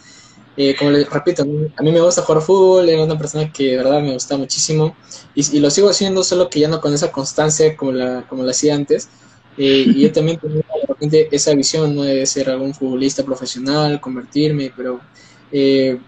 Eh, 0.61 0.75
como 0.77 0.91
les 0.91 1.09
repito, 1.09 1.43
a 1.43 1.83
mí 1.85 1.93
me 1.93 2.01
gusta 2.01 2.23
jugar 2.23 2.43
fútbol, 2.43 2.89
era 2.89 3.05
una 3.05 3.17
persona 3.17 3.53
que 3.53 3.71
de 3.71 3.77
verdad 3.77 4.03
me 4.03 4.13
gusta 4.13 4.37
muchísimo 4.37 4.97
y, 5.33 5.61
lo 5.61 5.71
sigo 5.71 5.89
haciendo, 5.89 6.25
solo 6.25 6.51
que 6.51 6.59
ya 6.59 6.67
no 6.67 6.81
con 6.81 6.93
esa 6.93 7.13
constancia 7.13 7.77
como 7.77 7.93
la, 7.93 8.27
como 8.29 8.43
la 8.43 8.51
hacía 8.51 8.75
antes. 8.75 9.09
Eh, 9.57 9.85
y 9.87 10.01
yo 10.03 10.11
también 10.11 10.39
tenía 10.39 10.65
de 11.01 11.29
esa 11.31 11.55
visión 11.55 11.95
¿no? 11.95 12.03
de 12.03 12.27
ser 12.27 12.51
algún 12.51 12.75
futbolista 12.75 13.25
profesional, 13.25 14.01
convertirme, 14.01 14.73
pero 14.77 15.01
eh, 15.53 16.01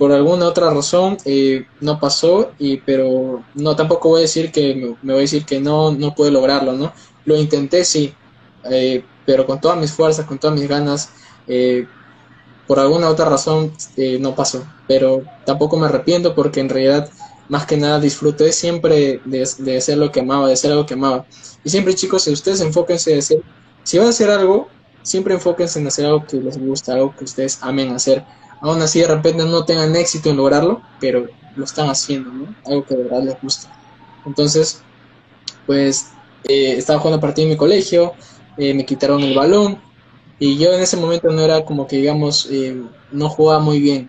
por 0.00 0.12
alguna 0.12 0.46
otra 0.46 0.70
razón 0.70 1.18
no 1.80 2.00
pasó, 2.00 2.52
y, 2.58 2.78
pero 2.78 3.44
no 3.54 3.76
tampoco 3.76 4.08
voy 4.08 4.20
a 4.20 4.22
decir 4.22 4.50
que 4.50 4.74
me, 4.74 5.12
voy 5.12 5.20
a 5.20 5.26
decir 5.28 5.44
que 5.44 5.60
no, 5.60 5.92
no 5.92 6.14
pude 6.14 6.30
lograrlo, 6.30 6.72
¿no? 6.72 6.92
Lo 7.26 7.36
intenté, 7.36 7.84
sí, 7.84 8.14
pero 9.26 9.46
con 9.46 9.60
todas 9.60 9.78
mis 9.78 9.92
fuerzas, 9.92 10.26
con 10.26 10.38
todas 10.38 10.58
mis 10.58 10.68
ganas 10.68 11.10
por 12.70 12.78
alguna 12.78 13.08
otra 13.08 13.28
razón 13.28 13.72
eh, 13.96 14.18
no 14.20 14.36
pasó, 14.36 14.64
pero 14.86 15.24
tampoco 15.44 15.76
me 15.76 15.86
arrepiento 15.86 16.36
porque 16.36 16.60
en 16.60 16.68
realidad 16.68 17.10
más 17.48 17.66
que 17.66 17.76
nada 17.76 17.98
disfruté 17.98 18.52
siempre 18.52 19.20
de, 19.24 19.48
de, 19.58 19.76
hacer 19.76 19.98
lo 19.98 20.12
que 20.12 20.20
amaba, 20.20 20.46
de 20.46 20.52
hacer 20.52 20.70
algo 20.70 20.86
que 20.86 20.94
amaba. 20.94 21.26
Y 21.64 21.70
siempre 21.70 21.96
chicos, 21.96 22.22
si 22.22 22.30
ustedes 22.30 22.60
enfóquense 22.60 23.12
en 23.12 23.18
hacer, 23.18 23.42
si 23.82 23.98
van 23.98 24.06
a 24.06 24.10
hacer 24.10 24.30
algo, 24.30 24.68
siempre 25.02 25.34
enfóquense 25.34 25.80
en 25.80 25.88
hacer 25.88 26.06
algo 26.06 26.24
que 26.24 26.36
les 26.36 26.60
gusta, 26.60 26.92
algo 26.92 27.12
que 27.16 27.24
ustedes 27.24 27.58
amen 27.60 27.90
hacer. 27.90 28.24
Aún 28.60 28.82
así 28.82 29.00
de 29.00 29.06
repente 29.06 29.44
no 29.44 29.64
tengan 29.64 29.96
éxito 29.96 30.30
en 30.30 30.36
lograrlo, 30.36 30.82
pero 31.00 31.26
lo 31.56 31.64
están 31.64 31.88
haciendo, 31.88 32.30
¿no? 32.30 32.54
Algo 32.66 32.84
que 32.84 32.96
de 32.96 33.04
verdad 33.04 33.22
les 33.22 33.40
gusta. 33.40 33.72
Entonces, 34.26 34.82
pues 35.66 36.08
eh, 36.44 36.74
estaba 36.76 36.98
jugando 36.98 37.20
partido 37.20 37.46
en 37.46 37.52
mi 37.52 37.56
colegio, 37.56 38.14
eh, 38.56 38.74
me 38.74 38.84
quitaron 38.84 39.22
el 39.22 39.34
balón, 39.34 39.80
y 40.38 40.56
yo 40.56 40.72
en 40.72 40.80
ese 40.80 40.96
momento 40.96 41.30
no 41.30 41.42
era 41.42 41.64
como 41.64 41.86
que, 41.86 41.96
digamos, 41.96 42.48
eh, 42.50 42.80
no 43.12 43.28
jugaba 43.28 43.60
muy 43.60 43.78
bien. 43.78 44.08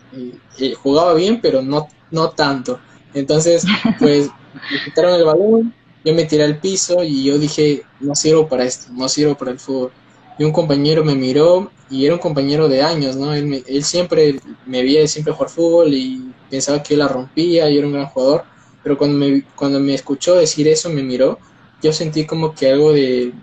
Jugaba 0.81 1.13
bien, 1.13 1.41
pero 1.41 1.61
no, 1.61 1.87
no 2.09 2.29
tanto. 2.29 2.79
Entonces, 3.13 3.65
pues, 3.99 4.29
me 4.53 4.83
quitaron 4.85 5.15
el 5.15 5.25
balón, 5.25 5.73
yo 6.03 6.13
me 6.13 6.25
tiré 6.25 6.45
al 6.45 6.59
piso 6.59 7.03
y 7.03 7.25
yo 7.25 7.37
dije, 7.37 7.83
no 7.99 8.15
sirvo 8.15 8.47
para 8.47 8.63
esto, 8.63 8.91
no 8.93 9.09
sirvo 9.09 9.35
para 9.35 9.51
el 9.51 9.59
fútbol. 9.59 9.91
Y 10.37 10.43
un 10.43 10.51
compañero 10.51 11.03
me 11.03 11.15
miró 11.15 11.71
y 11.89 12.05
era 12.05 12.15
un 12.15 12.19
compañero 12.19 12.67
de 12.67 12.81
años, 12.81 13.15
¿no? 13.15 13.33
Él, 13.33 13.63
él 13.67 13.83
siempre 13.83 14.39
me 14.65 14.81
veía 14.81 15.07
siempre 15.07 15.33
jugar 15.33 15.49
fútbol 15.49 15.93
y 15.93 16.31
pensaba 16.49 16.81
que 16.81 16.95
yo 16.95 16.99
la 16.99 17.07
rompía 17.07 17.69
y 17.69 17.77
era 17.77 17.87
un 17.87 17.93
gran 17.93 18.07
jugador. 18.07 18.43
Pero 18.83 18.97
cuando 18.97 19.17
me, 19.17 19.43
cuando 19.55 19.79
me 19.79 19.93
escuchó 19.93 20.35
decir 20.35 20.67
eso, 20.67 20.89
me 20.89 21.03
miró, 21.03 21.37
yo 21.81 21.93
sentí 21.93 22.25
como 22.25 22.53
que 22.53 22.71
algo 22.71 22.93
de... 22.93 23.33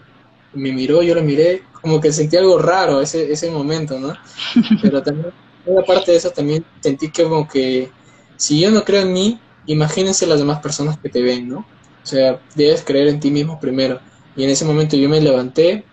Me 0.55 0.73
miró, 0.73 1.03
yo 1.03 1.15
lo 1.15 1.23
miré 1.23 1.63
como 1.81 2.01
que 2.01 2.13
sentí 2.13 2.37
algo 2.37 2.59
raro 2.59 3.01
ese, 3.01 3.31
ese 3.33 3.51
momento, 3.51 3.99
¿no? 3.99 4.15
Pero 4.83 5.03
también, 5.03 5.33
aparte 5.81 6.13
de 6.13 6.17
eso, 6.17 6.31
también 6.31 6.65
sentí 6.81 7.11
que 7.11 7.25
como 7.25 7.49
que 7.49 7.91
si 8.37 8.61
yo 8.61 8.71
no 8.71 8.85
creo 8.85 9.03
en 9.03 9.13
mí, 9.13 9.41
imagínense 9.67 10.27
las 10.27 10.39
demás 10.39 10.61
personas 10.61 10.99
que 10.99 11.09
te 11.09 11.23
ven, 11.23 11.49
¿no? 11.49 11.59
O 11.59 12.07
sea, 12.07 12.41
debes 12.55 12.83
creer 12.83 13.09
en 13.09 13.21
ti 13.21 13.31
mismo 13.31 13.61
primero. 13.61 14.01
Y 14.37 14.45
en 14.45 14.51
ese 14.51 14.65
momento 14.65 14.97
yo 14.97 15.09
me 15.09 15.21
levanté, 15.21 15.85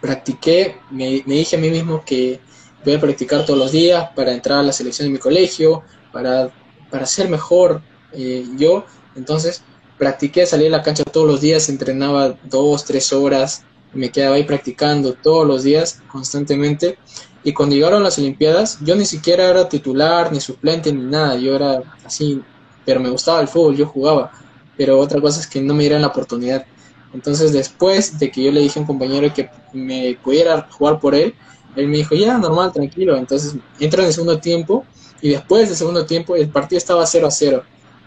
practiqué, 0.00 0.76
me, 0.90 1.22
dije 1.26 1.56
a 1.56 1.58
mí 1.58 1.70
mismo 1.70 2.02
que 2.04 2.40
voy 2.84 2.94
a 2.94 3.00
practicar 3.00 3.44
todos 3.44 3.58
los 3.58 3.72
días 3.72 4.10
para 4.14 4.32
entrar 4.32 4.58
a 4.58 4.62
la 4.62 4.72
selección 4.72 5.08
de 5.08 5.12
mi 5.12 5.18
colegio, 5.18 5.82
para, 6.12 6.50
para 6.90 7.06
ser 7.06 7.28
mejor 7.28 7.82
eh, 8.12 8.44
yo. 8.56 8.84
Entonces, 9.16 9.62
practiqué, 9.98 10.46
salí 10.46 10.66
a 10.66 10.70
la 10.70 10.82
cancha 10.82 11.04
todos 11.04 11.26
los 11.26 11.40
días, 11.40 11.68
entrenaba 11.68 12.38
dos, 12.44 12.84
tres 12.84 13.12
horas, 13.12 13.64
me 13.92 14.10
quedaba 14.10 14.36
ahí 14.36 14.44
practicando 14.44 15.14
todos 15.14 15.46
los 15.46 15.62
días, 15.62 16.02
constantemente. 16.10 16.98
Y 17.44 17.52
cuando 17.52 17.74
llegaron 17.74 18.02
las 18.02 18.18
Olimpiadas, 18.18 18.78
yo 18.82 18.94
ni 18.96 19.04
siquiera 19.04 19.48
era 19.48 19.68
titular, 19.68 20.32
ni 20.32 20.40
suplente, 20.40 20.92
ni 20.92 21.04
nada. 21.04 21.36
Yo 21.36 21.54
era 21.54 21.82
así, 22.04 22.42
pero 22.84 23.00
me 23.00 23.10
gustaba 23.10 23.40
el 23.40 23.48
fútbol, 23.48 23.76
yo 23.76 23.86
jugaba. 23.86 24.32
Pero 24.76 24.98
otra 24.98 25.20
cosa 25.20 25.40
es 25.40 25.46
que 25.46 25.60
no 25.60 25.74
me 25.74 25.84
dieran 25.84 26.02
la 26.02 26.08
oportunidad. 26.08 26.66
Entonces, 27.12 27.52
después 27.52 28.18
de 28.18 28.30
que 28.30 28.42
yo 28.42 28.52
le 28.52 28.60
dije 28.60 28.78
a 28.78 28.82
un 28.82 28.86
compañero 28.86 29.32
que 29.32 29.48
me 29.72 30.18
pudiera 30.22 30.68
jugar 30.70 31.00
por 31.00 31.14
él, 31.14 31.34
Él 31.76 31.88
me 31.88 31.98
dijo, 31.98 32.14
ya, 32.14 32.38
normal, 32.38 32.72
tranquilo. 32.72 33.16
Entonces 33.16 33.56
entra 33.78 34.02
en 34.02 34.08
el 34.08 34.12
segundo 34.12 34.38
tiempo 34.38 34.84
y 35.20 35.30
después 35.30 35.68
del 35.68 35.76
segundo 35.76 36.06
tiempo 36.06 36.36
el 36.36 36.48
partido 36.48 36.78
estaba 36.78 37.06
0 37.06 37.26
a 37.26 37.30
0. 37.30 37.62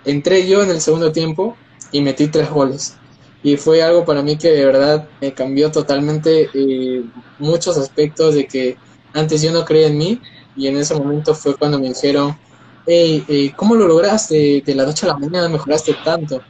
Entré 0.06 0.48
yo 0.48 0.64
en 0.64 0.70
el 0.70 0.82
segundo 0.82 1.12
tiempo 1.12 1.56
y 1.92 2.02
metí 2.02 2.28
tres 2.28 2.50
goles. 2.50 2.96
Y 3.44 3.58
fue 3.58 3.82
algo 3.82 4.06
para 4.06 4.22
mí 4.22 4.38
que 4.38 4.50
de 4.50 4.66
verdad 4.66 5.08
me 5.20 5.34
cambió 5.34 5.72
totalmente 5.72 6.50
eh, 6.54 7.04
muchos 7.40 7.78
aspectos 7.78 8.36
de 8.36 8.46
que 8.46 8.78
antes 9.14 9.42
yo 9.42 9.52
no 9.52 9.66
creía 9.66 9.88
en 9.88 9.98
mí 9.98 10.22
y 10.56 10.68
en 10.68 10.78
ese 10.78 10.94
momento 10.96 11.34
fue 11.34 11.56
cuando 11.56 11.80
me 11.80 11.90
dijeron, 11.90 12.38
hey, 12.86 13.54
¿cómo 13.56 13.76
lo 13.76 13.88
lograste? 13.88 14.62
De 14.66 14.76
la 14.76 14.86
noche 14.86 15.06
a 15.06 15.10
la 15.10 15.18
mañana 15.18 15.50
mejoraste 15.50 15.96
tanto. 16.04 16.42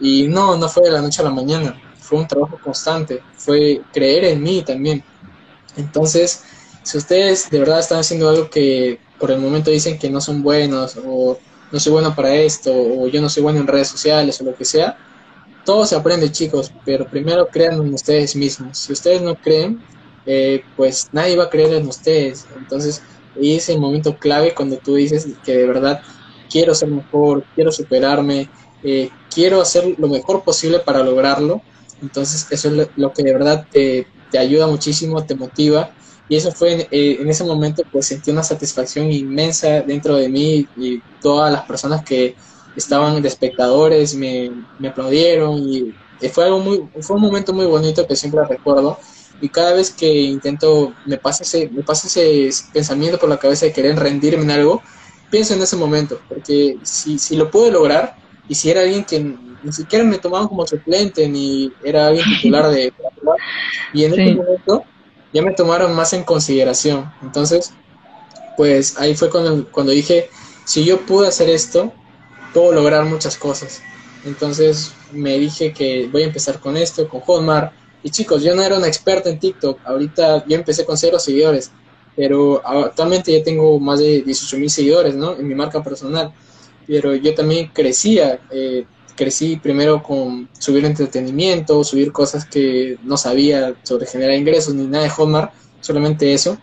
Y 0.00 0.26
no, 0.28 0.56
no 0.56 0.68
fue 0.68 0.84
de 0.84 0.90
la 0.90 1.00
noche 1.00 1.22
a 1.22 1.24
la 1.24 1.30
mañana, 1.30 1.80
fue 2.04 2.18
un 2.18 2.28
trabajo 2.28 2.58
constante, 2.62 3.22
fue 3.36 3.80
creer 3.92 4.24
en 4.24 4.42
mí 4.42 4.62
también. 4.62 5.02
Entonces, 5.76 6.44
si 6.82 6.98
ustedes 6.98 7.48
de 7.50 7.58
verdad 7.58 7.80
están 7.80 7.98
haciendo 7.98 8.28
algo 8.28 8.50
que 8.50 8.98
por 9.18 9.30
el 9.30 9.40
momento 9.40 9.70
dicen 9.70 9.98
que 9.98 10.10
no 10.10 10.20
son 10.20 10.42
buenos 10.42 10.96
o 11.04 11.38
no 11.72 11.80
soy 11.80 11.92
bueno 11.92 12.14
para 12.14 12.34
esto 12.34 12.70
o 12.72 13.08
yo 13.08 13.20
no 13.20 13.28
soy 13.28 13.42
bueno 13.42 13.60
en 13.60 13.66
redes 13.66 13.88
sociales 13.88 14.40
o 14.40 14.44
lo 14.44 14.54
que 14.54 14.64
sea, 14.64 14.96
todo 15.64 15.86
se 15.86 15.96
aprende 15.96 16.30
chicos, 16.30 16.70
pero 16.84 17.06
primero 17.06 17.48
crean 17.48 17.80
en 17.80 17.94
ustedes 17.94 18.36
mismos. 18.36 18.78
Si 18.78 18.92
ustedes 18.92 19.22
no 19.22 19.34
creen, 19.34 19.82
eh, 20.26 20.62
pues 20.76 21.08
nadie 21.12 21.36
va 21.36 21.44
a 21.44 21.50
creer 21.50 21.72
en 21.72 21.88
ustedes. 21.88 22.46
Entonces, 22.56 23.02
es 23.40 23.68
el 23.70 23.80
momento 23.80 24.18
clave 24.18 24.54
cuando 24.54 24.76
tú 24.76 24.94
dices 24.94 25.26
que 25.42 25.56
de 25.56 25.66
verdad 25.66 26.02
quiero 26.50 26.74
ser 26.74 26.90
mejor, 26.90 27.44
quiero 27.54 27.72
superarme, 27.72 28.48
eh, 28.82 29.08
quiero 29.34 29.60
hacer 29.60 29.94
lo 29.98 30.08
mejor 30.08 30.44
posible 30.44 30.78
para 30.80 31.02
lograrlo. 31.02 31.62
Entonces 32.02 32.46
eso 32.50 32.68
es 32.68 32.88
lo, 32.96 33.12
que 33.12 33.22
de 33.22 33.32
verdad 33.32 33.66
te, 33.70 34.06
te, 34.30 34.38
ayuda 34.38 34.66
muchísimo, 34.66 35.24
te 35.24 35.34
motiva. 35.34 35.90
Y 36.28 36.36
eso 36.36 36.52
fue 36.52 36.88
eh, 36.90 37.18
en 37.20 37.28
ese 37.28 37.44
momento, 37.44 37.82
pues 37.92 38.06
sentí 38.06 38.30
una 38.30 38.42
satisfacción 38.42 39.12
inmensa 39.12 39.82
dentro 39.82 40.16
de 40.16 40.28
mí 40.28 40.66
y 40.76 41.02
todas 41.20 41.52
las 41.52 41.62
personas 41.64 42.04
que 42.04 42.34
estaban 42.76 43.20
de 43.20 43.28
espectadores 43.28 44.14
me, 44.14 44.50
me 44.78 44.88
aplaudieron. 44.88 45.58
Y 45.68 45.94
fue 46.32 46.44
algo 46.44 46.60
muy, 46.60 46.88
fue 47.00 47.16
un 47.16 47.22
momento 47.22 47.52
muy 47.52 47.66
bonito 47.66 48.06
que 48.06 48.16
siempre 48.16 48.44
recuerdo. 48.44 48.98
Y 49.40 49.48
cada 49.48 49.74
vez 49.74 49.90
que 49.90 50.08
intento, 50.08 50.94
me 51.06 51.18
pasa 51.18 51.42
ese, 51.42 51.68
me 51.68 51.82
pasa 51.82 52.06
ese 52.06 52.50
pensamiento 52.72 53.18
por 53.18 53.28
la 53.28 53.38
cabeza 53.38 53.66
de 53.66 53.72
querer 53.72 53.98
rendirme 53.98 54.44
en 54.44 54.50
algo, 54.50 54.82
pienso 55.30 55.54
en 55.54 55.62
ese 55.62 55.76
momento, 55.76 56.20
porque 56.28 56.78
si, 56.82 57.18
si 57.18 57.36
lo 57.36 57.50
puedo 57.50 57.70
lograr, 57.70 58.16
y 58.48 58.54
si 58.54 58.70
era 58.70 58.82
alguien 58.82 59.04
que 59.04 59.36
ni 59.64 59.72
siquiera 59.72 60.04
me 60.04 60.18
tomaban 60.18 60.48
como 60.48 60.66
suplente, 60.66 61.28
ni 61.28 61.72
era 61.82 62.08
alguien 62.08 62.26
titular 62.36 62.70
de... 62.70 62.92
y 63.92 64.04
en 64.04 64.12
ese 64.12 64.34
momento 64.34 64.84
ya 65.32 65.42
me 65.42 65.52
tomaron 65.52 65.94
más 65.94 66.12
en 66.12 66.22
consideración. 66.22 67.12
Entonces, 67.22 67.72
pues 68.56 68.98
ahí 68.98 69.16
fue 69.16 69.30
cuando, 69.30 69.68
cuando 69.70 69.92
dije, 69.92 70.30
si 70.64 70.84
yo 70.84 71.00
pude 71.00 71.28
hacer 71.28 71.48
esto, 71.48 71.92
puedo 72.52 72.72
lograr 72.72 73.04
muchas 73.04 73.36
cosas. 73.36 73.82
Entonces 74.24 74.92
me 75.12 75.38
dije 75.38 75.72
que 75.72 76.08
voy 76.10 76.22
a 76.22 76.26
empezar 76.26 76.60
con 76.60 76.76
esto, 76.76 77.08
con 77.08 77.20
Hotmart, 77.20 77.72
y 78.04 78.10
chicos, 78.10 78.42
yo 78.42 78.54
no 78.54 78.62
era 78.62 78.76
un 78.76 78.84
experto 78.84 79.30
en 79.30 79.38
TikTok, 79.38 79.80
ahorita 79.82 80.44
yo 80.46 80.56
empecé 80.56 80.84
con 80.84 80.98
cero 80.98 81.18
seguidores, 81.18 81.70
pero 82.14 82.62
actualmente 82.64 83.32
ya 83.36 83.42
tengo 83.42 83.80
más 83.80 83.98
de 83.98 84.20
18 84.20 84.58
mil 84.58 84.70
seguidores, 84.70 85.14
¿no? 85.14 85.34
En 85.34 85.48
mi 85.48 85.54
marca 85.54 85.82
personal. 85.82 86.32
Pero 86.86 87.14
yo 87.14 87.34
también 87.34 87.70
crecía, 87.72 88.40
eh, 88.50 88.84
crecí 89.16 89.56
primero 89.56 90.02
con 90.02 90.48
subir 90.58 90.84
entretenimiento, 90.84 91.84
subir 91.84 92.12
cosas 92.12 92.44
que 92.44 92.98
no 93.02 93.16
sabía 93.16 93.74
sobre 93.82 94.06
generar 94.06 94.36
ingresos 94.36 94.74
ni 94.74 94.86
nada 94.86 95.04
de 95.04 95.10
Hotmart, 95.10 95.52
solamente 95.80 96.32
eso. 96.32 96.58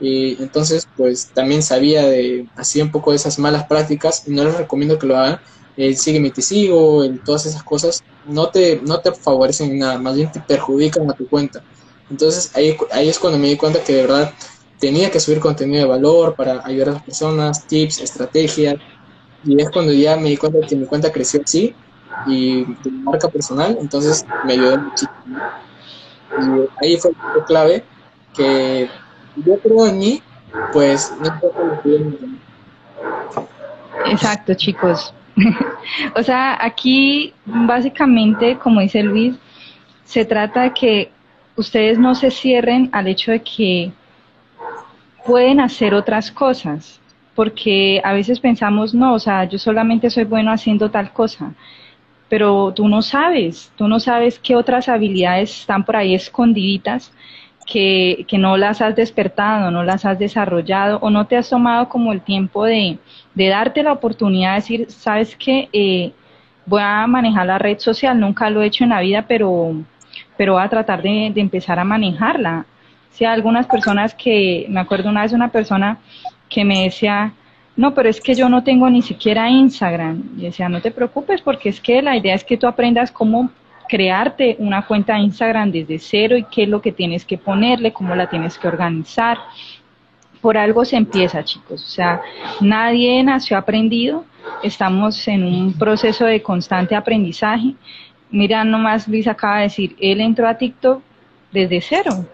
Y 0.00 0.42
entonces, 0.42 0.88
pues 0.96 1.30
también 1.32 1.62
sabía 1.62 2.06
de, 2.06 2.48
así 2.56 2.80
un 2.80 2.90
poco 2.90 3.10
de 3.10 3.16
esas 3.16 3.38
malas 3.38 3.66
prácticas 3.66 4.24
y 4.26 4.32
no 4.32 4.44
les 4.44 4.56
recomiendo 4.56 4.98
que 4.98 5.06
lo 5.06 5.16
hagan 5.16 5.40
el 5.76 5.96
sígueme 5.96 6.30
te 6.30 6.42
sigo, 6.42 7.04
el, 7.04 7.20
todas 7.20 7.46
esas 7.46 7.62
cosas, 7.62 8.02
no 8.26 8.48
te, 8.48 8.80
no 8.82 9.00
te 9.00 9.12
favorecen 9.12 9.78
nada, 9.78 9.98
más 9.98 10.16
bien 10.16 10.30
te 10.30 10.40
perjudican 10.40 11.10
a 11.10 11.14
tu 11.14 11.26
cuenta. 11.28 11.62
Entonces 12.10 12.54
ahí, 12.54 12.76
ahí 12.90 13.08
es 13.08 13.18
cuando 13.18 13.38
me 13.38 13.48
di 13.48 13.56
cuenta 13.56 13.82
que 13.82 13.94
de 13.94 14.02
verdad 14.02 14.32
tenía 14.78 15.10
que 15.10 15.20
subir 15.20 15.40
contenido 15.40 15.82
de 15.82 15.88
valor 15.88 16.34
para 16.34 16.64
ayudar 16.64 16.90
a 16.90 16.92
las 16.92 17.02
personas, 17.02 17.66
tips, 17.66 18.00
estrategias, 18.00 18.76
y 19.44 19.60
es 19.60 19.70
cuando 19.70 19.92
ya 19.92 20.16
me 20.16 20.28
di 20.28 20.36
cuenta 20.36 20.66
que 20.66 20.76
mi 20.76 20.86
cuenta 20.86 21.10
creció 21.10 21.40
así 21.44 21.74
y 22.26 22.64
de 22.64 22.90
marca 22.90 23.28
personal, 23.28 23.76
entonces 23.80 24.24
me 24.44 24.54
ayudó 24.54 24.78
muchísimo. 24.78 25.12
Y 26.38 26.84
ahí 26.84 26.96
fue 26.96 27.10
el 27.36 27.44
clave 27.44 27.84
que 28.34 28.88
yo 29.36 29.58
creo 29.58 29.86
en 29.86 29.98
mí, 29.98 30.22
pues 30.72 31.12
no 31.20 31.26
importa 31.26 31.62
lo 31.62 31.82
que 31.82 32.32
Exacto, 34.06 34.54
chicos. 34.54 35.14
o 36.16 36.22
sea, 36.22 36.58
aquí 36.60 37.32
básicamente, 37.44 38.58
como 38.58 38.80
dice 38.80 39.02
Luis, 39.02 39.34
se 40.04 40.24
trata 40.24 40.62
de 40.62 40.74
que 40.74 41.12
ustedes 41.56 41.98
no 41.98 42.14
se 42.14 42.30
cierren 42.30 42.88
al 42.92 43.08
hecho 43.08 43.32
de 43.32 43.42
que 43.42 43.92
pueden 45.24 45.60
hacer 45.60 45.94
otras 45.94 46.30
cosas, 46.30 47.00
porque 47.34 48.00
a 48.04 48.12
veces 48.12 48.40
pensamos, 48.40 48.92
no, 48.94 49.14
o 49.14 49.18
sea, 49.18 49.44
yo 49.44 49.58
solamente 49.58 50.10
soy 50.10 50.24
bueno 50.24 50.52
haciendo 50.52 50.90
tal 50.90 51.12
cosa, 51.12 51.54
pero 52.32 52.72
tú 52.72 52.88
no 52.88 53.02
sabes, 53.02 53.70
tú 53.76 53.88
no 53.88 54.00
sabes 54.00 54.38
qué 54.38 54.56
otras 54.56 54.88
habilidades 54.88 55.50
están 55.60 55.84
por 55.84 55.96
ahí 55.96 56.14
escondiditas 56.14 57.12
que, 57.66 58.24
que, 58.26 58.38
no 58.38 58.56
las 58.56 58.80
has 58.80 58.96
despertado, 58.96 59.70
no 59.70 59.84
las 59.84 60.06
has 60.06 60.18
desarrollado 60.18 60.98
o 61.02 61.10
no 61.10 61.26
te 61.26 61.36
has 61.36 61.50
tomado 61.50 61.90
como 61.90 62.10
el 62.10 62.22
tiempo 62.22 62.64
de, 62.64 62.96
de 63.34 63.48
darte 63.48 63.82
la 63.82 63.92
oportunidad 63.92 64.52
de 64.52 64.54
decir, 64.54 64.86
sabes 64.90 65.36
que 65.36 65.68
eh, 65.74 66.12
voy 66.64 66.80
a 66.82 67.06
manejar 67.06 67.44
la 67.48 67.58
red 67.58 67.78
social, 67.78 68.18
nunca 68.18 68.48
lo 68.48 68.62
he 68.62 68.66
hecho 68.68 68.84
en 68.84 68.90
la 68.90 69.02
vida, 69.02 69.26
pero, 69.28 69.74
pero 70.38 70.54
voy 70.54 70.62
a 70.62 70.70
tratar 70.70 71.02
de, 71.02 71.32
de 71.34 71.40
empezar 71.42 71.78
a 71.78 71.84
manejarla. 71.84 72.64
Si 73.10 73.26
hay 73.26 73.34
algunas 73.34 73.66
personas 73.66 74.14
que, 74.14 74.64
me 74.70 74.80
acuerdo 74.80 75.10
una 75.10 75.20
vez 75.20 75.34
una 75.34 75.48
persona 75.48 75.98
que 76.48 76.64
me 76.64 76.84
decía, 76.84 77.34
no, 77.76 77.94
pero 77.94 78.08
es 78.08 78.20
que 78.20 78.34
yo 78.34 78.48
no 78.48 78.62
tengo 78.62 78.88
ni 78.90 79.02
siquiera 79.02 79.48
Instagram. 79.48 80.22
Y 80.36 80.42
decía, 80.42 80.68
no 80.68 80.80
te 80.80 80.90
preocupes 80.90 81.40
porque 81.40 81.70
es 81.70 81.80
que 81.80 82.02
la 82.02 82.16
idea 82.16 82.34
es 82.34 82.44
que 82.44 82.56
tú 82.56 82.66
aprendas 82.66 83.10
cómo 83.10 83.50
crearte 83.88 84.56
una 84.58 84.86
cuenta 84.86 85.14
de 85.14 85.20
Instagram 85.20 85.70
desde 85.70 85.98
cero 85.98 86.36
y 86.36 86.44
qué 86.44 86.64
es 86.64 86.68
lo 86.68 86.80
que 86.80 86.92
tienes 86.92 87.24
que 87.24 87.38
ponerle, 87.38 87.92
cómo 87.92 88.14
la 88.14 88.28
tienes 88.28 88.58
que 88.58 88.68
organizar. 88.68 89.38
Por 90.40 90.58
algo 90.58 90.84
se 90.84 90.96
empieza, 90.96 91.44
chicos. 91.44 91.82
O 91.82 91.88
sea, 91.88 92.20
nadie 92.60 93.22
nació 93.22 93.56
aprendido. 93.56 94.24
Estamos 94.62 95.26
en 95.28 95.44
un 95.44 95.72
proceso 95.74 96.26
de 96.26 96.42
constante 96.42 96.94
aprendizaje. 96.94 97.74
Mira, 98.30 98.64
nomás 98.64 99.08
Luis 99.08 99.26
acaba 99.28 99.58
de 99.58 99.64
decir, 99.64 99.96
él 100.00 100.20
entró 100.20 100.48
a 100.48 100.58
TikTok 100.58 101.02
desde 101.52 101.80
cero. 101.80 102.26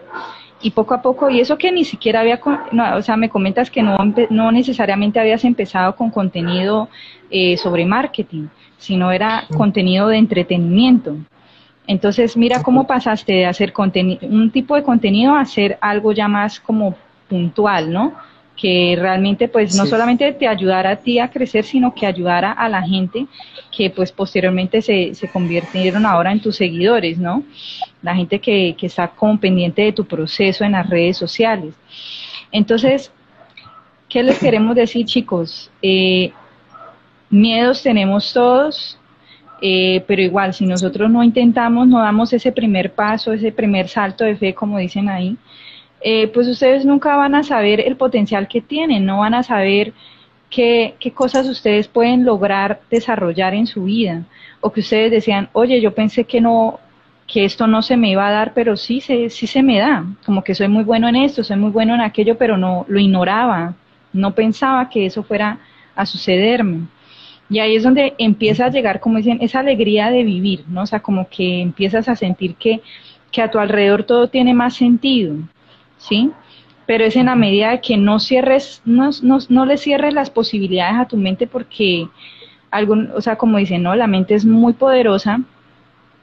Y 0.61 0.71
poco 0.71 0.93
a 0.93 1.01
poco, 1.01 1.29
y 1.29 1.39
eso 1.39 1.57
que 1.57 1.71
ni 1.71 1.85
siquiera 1.85 2.19
había, 2.19 2.41
no, 2.71 2.97
o 2.97 3.01
sea, 3.01 3.15
me 3.15 3.29
comentas 3.29 3.71
que 3.71 3.81
no, 3.81 3.97
no 4.29 4.51
necesariamente 4.51 5.19
habías 5.19 5.45
empezado 5.45 5.95
con 5.95 6.09
contenido 6.09 6.89
eh, 7.29 7.55
sobre 7.55 7.85
marketing, 7.85 8.47
sino 8.77 9.11
era 9.11 9.45
contenido 9.55 10.09
de 10.09 10.17
entretenimiento. 10.17 11.15
Entonces, 11.87 12.35
mira 12.35 12.61
cómo 12.61 12.85
pasaste 12.85 13.33
de 13.33 13.45
hacer 13.45 13.73
un 14.21 14.51
tipo 14.51 14.75
de 14.75 14.83
contenido 14.83 15.33
a 15.33 15.41
hacer 15.41 15.77
algo 15.81 16.11
ya 16.11 16.27
más 16.27 16.59
como 16.59 16.95
puntual, 17.27 17.91
¿no? 17.91 18.13
Que 18.59 18.97
realmente 18.99 19.47
pues 19.47 19.75
no 19.75 19.85
solamente 19.85 20.33
te 20.33 20.47
ayudara 20.47 20.91
a 20.91 20.95
ti 20.97 21.17
a 21.17 21.29
crecer, 21.29 21.63
sino 21.63 21.93
que 21.93 22.05
ayudara 22.05 22.51
a 22.51 22.67
la 22.67 22.81
gente 22.81 23.25
que 23.71 23.89
pues 23.89 24.11
posteriormente 24.11 24.81
se, 24.81 25.15
se 25.15 25.29
convirtieron 25.29 26.05
ahora 26.05 26.31
en 26.31 26.41
tus 26.41 26.57
seguidores, 26.57 27.17
¿no? 27.17 27.43
La 28.01 28.15
gente 28.15 28.39
que, 28.39 28.75
que 28.77 28.87
está 28.87 29.07
como 29.07 29.39
pendiente 29.39 29.83
de 29.83 29.93
tu 29.93 30.05
proceso 30.05 30.65
en 30.65 30.73
las 30.73 30.89
redes 30.89 31.15
sociales. 31.15 31.73
Entonces, 32.51 33.11
¿qué 34.09 34.23
les 34.23 34.39
queremos 34.39 34.75
decir 34.75 35.05
chicos? 35.05 35.71
Eh, 35.81 36.31
miedos 37.29 37.83
tenemos 37.83 38.33
todos, 38.33 38.97
eh, 39.61 40.03
pero 40.07 40.21
igual, 40.21 40.53
si 40.53 40.65
nosotros 40.65 41.09
no 41.11 41.23
intentamos, 41.23 41.87
no 41.87 41.99
damos 41.99 42.33
ese 42.33 42.51
primer 42.51 42.93
paso, 42.93 43.33
ese 43.33 43.51
primer 43.51 43.87
salto 43.87 44.23
de 44.23 44.35
fe, 44.35 44.53
como 44.53 44.77
dicen 44.77 45.09
ahí, 45.09 45.37
eh, 46.01 46.27
pues 46.27 46.47
ustedes 46.47 46.85
nunca 46.85 47.15
van 47.15 47.35
a 47.35 47.43
saber 47.43 47.81
el 47.81 47.95
potencial 47.95 48.47
que 48.47 48.61
tienen, 48.61 49.05
no 49.05 49.19
van 49.19 49.33
a 49.33 49.43
saber 49.43 49.93
qué, 50.49 50.95
qué 50.99 51.11
cosas 51.11 51.47
ustedes 51.47 51.87
pueden 51.87 52.25
lograr 52.25 52.81
desarrollar 52.89 53.53
en 53.53 53.67
su 53.67 53.83
vida. 53.83 54.23
O 54.61 54.71
que 54.71 54.81
ustedes 54.81 55.11
decían, 55.11 55.49
oye, 55.53 55.81
yo 55.81 55.93
pensé 55.93 56.23
que 56.25 56.41
no, 56.41 56.79
que 57.31 57.45
esto 57.45 57.67
no 57.67 57.81
se 57.81 57.95
me 57.95 58.09
iba 58.09 58.27
a 58.27 58.31
dar, 58.31 58.53
pero 58.53 58.75
sí 58.75 59.01
se, 59.01 59.29
sí 59.29 59.47
se 59.47 59.61
me 59.61 59.79
da, 59.79 60.05
como 60.25 60.43
que 60.43 60.55
soy 60.55 60.67
muy 60.67 60.83
bueno 60.83 61.07
en 61.07 61.15
esto, 61.15 61.43
soy 61.43 61.57
muy 61.57 61.69
bueno 61.69 61.93
en 61.93 62.01
aquello, 62.01 62.37
pero 62.37 62.57
no 62.57 62.85
lo 62.87 62.99
ignoraba, 62.99 63.75
no 64.11 64.33
pensaba 64.33 64.89
que 64.89 65.05
eso 65.05 65.23
fuera 65.23 65.59
a 65.95 66.05
sucederme. 66.05 66.87
Y 67.49 67.59
ahí 67.59 67.75
es 67.75 67.83
donde 67.83 68.13
empieza 68.17 68.65
a 68.65 68.69
llegar, 68.69 68.99
como 68.99 69.17
dicen, 69.17 69.39
esa 69.41 69.59
alegría 69.59 70.11
de 70.11 70.23
vivir, 70.23 70.65
¿no? 70.67 70.83
O 70.83 70.85
sea, 70.85 70.99
como 70.99 71.27
que 71.29 71.61
empiezas 71.61 72.07
a 72.07 72.15
sentir 72.15 72.55
que, 72.55 72.81
que 73.31 73.41
a 73.41 73.49
tu 73.49 73.59
alrededor 73.59 74.03
todo 74.03 74.27
tiene 74.27 74.53
más 74.53 74.75
sentido, 74.75 75.35
¿sí? 75.99 76.31
pero 76.89 77.05
es 77.05 77.15
en 77.15 77.27
la 77.27 77.35
medida 77.35 77.69
de 77.69 77.81
que 77.81 77.97
no 77.97 78.19
cierres, 78.19 78.81
no, 78.83 79.11
no, 79.21 79.37
no 79.47 79.65
le 79.67 79.77
cierres 79.77 80.11
las 80.11 80.31
posibilidades 80.31 80.95
a 80.99 81.07
tu 81.07 81.17
mente 81.17 81.45
porque, 81.45 82.07
algún, 82.71 83.11
o 83.15 83.21
sea, 83.21 83.35
como 83.35 83.59
dicen, 83.59 83.83
¿no? 83.83 83.93
La 83.93 84.07
mente 84.07 84.33
es 84.33 84.43
muy 84.43 84.73
poderosa 84.73 85.39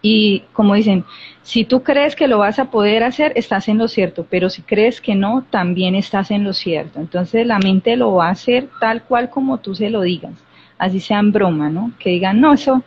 y 0.03 0.41
como 0.53 0.75
dicen, 0.75 1.05
si 1.43 1.65
tú 1.65 1.85
crees 1.85 2.17
que 2.17 2.27
lo 2.27 2.39
vas 2.39 2.59
a 2.59 2.69
poder 2.73 3.05
hacer, 3.05 3.33
estás 3.37 3.69
en 3.69 3.79
lo 3.79 3.87
cierto, 3.87 4.27
pero 4.29 4.51
si 4.51 4.63
crees 4.63 5.01
que 5.01 5.15
no, 5.15 5.45
también 5.51 5.95
estás 5.95 6.33
en 6.33 6.43
lo 6.43 6.53
cierto. 6.53 6.99
Entonces 6.99 7.47
la 7.47 7.61
mente 7.61 7.95
lo 7.97 8.15
va 8.15 8.27
a 8.27 8.33
hacer 8.33 8.69
tal 8.81 9.05
cual 9.05 9.31
como 9.31 9.59
tú 9.59 9.73
se 9.73 9.89
lo 9.89 10.03
digas, 10.03 10.33
así 10.79 10.99
sea 10.99 11.21
en 11.21 11.31
broma, 11.31 11.71
¿no? 11.71 11.93
Que 12.01 12.11
digan, 12.11 12.41
no, 12.41 12.55
eso, 12.55 12.83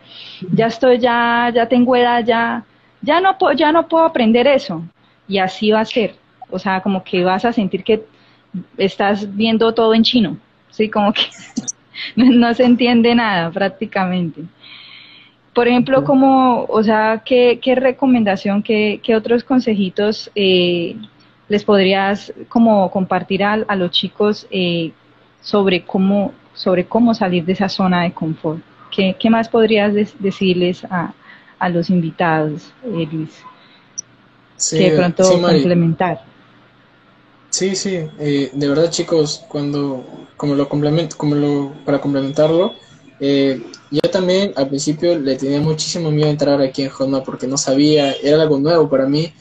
ya 0.51 0.67
estoy, 0.67 0.99
ya, 0.99 1.49
ya 1.55 1.65
tengo 1.69 1.95
edad, 1.95 2.25
ya, 2.25 2.65
ya 3.01 3.21
no, 3.21 3.37
ya 3.55 3.71
no 3.71 3.87
puedo 3.87 4.03
aprender 4.03 4.47
eso. 4.47 4.83
Y 5.29 5.37
así 5.37 5.71
va 5.71 5.79
a 5.79 5.85
ser. 5.85 6.15
O 6.49 6.59
sea, 6.59 6.81
como 6.81 7.03
que 7.03 7.23
vas 7.23 7.45
a 7.45 7.53
sentir 7.53 7.83
que 7.83 8.03
estás 8.77 9.35
viendo 9.35 9.73
todo 9.73 9.93
en 9.93 10.03
chino, 10.03 10.37
¿sí? 10.69 10.89
Como 10.89 11.13
que 11.13 11.23
no 12.15 12.53
se 12.53 12.63
entiende 12.63 13.13
nada 13.15 13.51
prácticamente. 13.51 14.43
Por 15.53 15.67
ejemplo, 15.67 16.03
como, 16.03 16.65
o 16.65 16.83
sea, 16.83 17.21
¿qué, 17.25 17.59
qué 17.61 17.75
recomendación, 17.75 18.63
qué, 18.63 18.99
qué, 19.03 19.15
otros 19.15 19.43
consejitos 19.43 20.31
eh, 20.35 20.95
les 21.49 21.63
podrías 21.63 22.31
como 22.47 22.89
compartir 22.91 23.43
a, 23.43 23.53
a 23.53 23.75
los 23.75 23.91
chicos 23.91 24.47
eh, 24.51 24.91
sobre 25.41 25.83
cómo 25.83 26.33
sobre 26.53 26.85
cómo 26.85 27.13
salir 27.13 27.45
de 27.45 27.53
esa 27.53 27.69
zona 27.69 28.03
de 28.03 28.11
confort? 28.11 28.59
¿Qué, 28.91 29.15
qué 29.17 29.29
más 29.29 29.47
podrías 29.47 29.93
decirles 30.19 30.83
a, 30.85 31.13
a, 31.57 31.69
los 31.69 31.89
invitados, 31.89 32.73
eh, 32.83 33.07
Luis? 33.09 33.41
Sí, 34.57 34.77
que 34.77 34.91
de 34.91 34.97
pronto 34.97 35.23
complementar. 35.41 36.21
Sí, 37.51 37.75
sí, 37.75 37.89
de 38.53 38.67
verdad 38.69 38.91
chicos, 38.91 39.43
cuando, 39.49 40.05
como 40.37 40.53
lo 40.55 40.69
complemento, 40.69 41.17
como 41.17 41.35
lo, 41.35 41.73
para 41.83 41.99
complementarlo, 41.99 42.73
eh, 43.19 43.71
yo 43.89 44.01
también 44.11 44.53
al 44.55 44.67
principio 44.69 45.17
le 45.17 45.35
tenía 45.35 45.59
muchísimo 45.59 46.11
miedo 46.11 46.27
a 46.27 46.31
entrar 46.31 46.61
aquí 46.61 46.83
en 46.83 46.91
Honda 46.97 47.23
porque 47.23 47.47
no 47.47 47.57
sabía, 47.57 48.13
era 48.13 48.41
algo 48.43 48.59
nuevo 48.59 48.87
para 48.89 49.07
mí, 49.07 49.33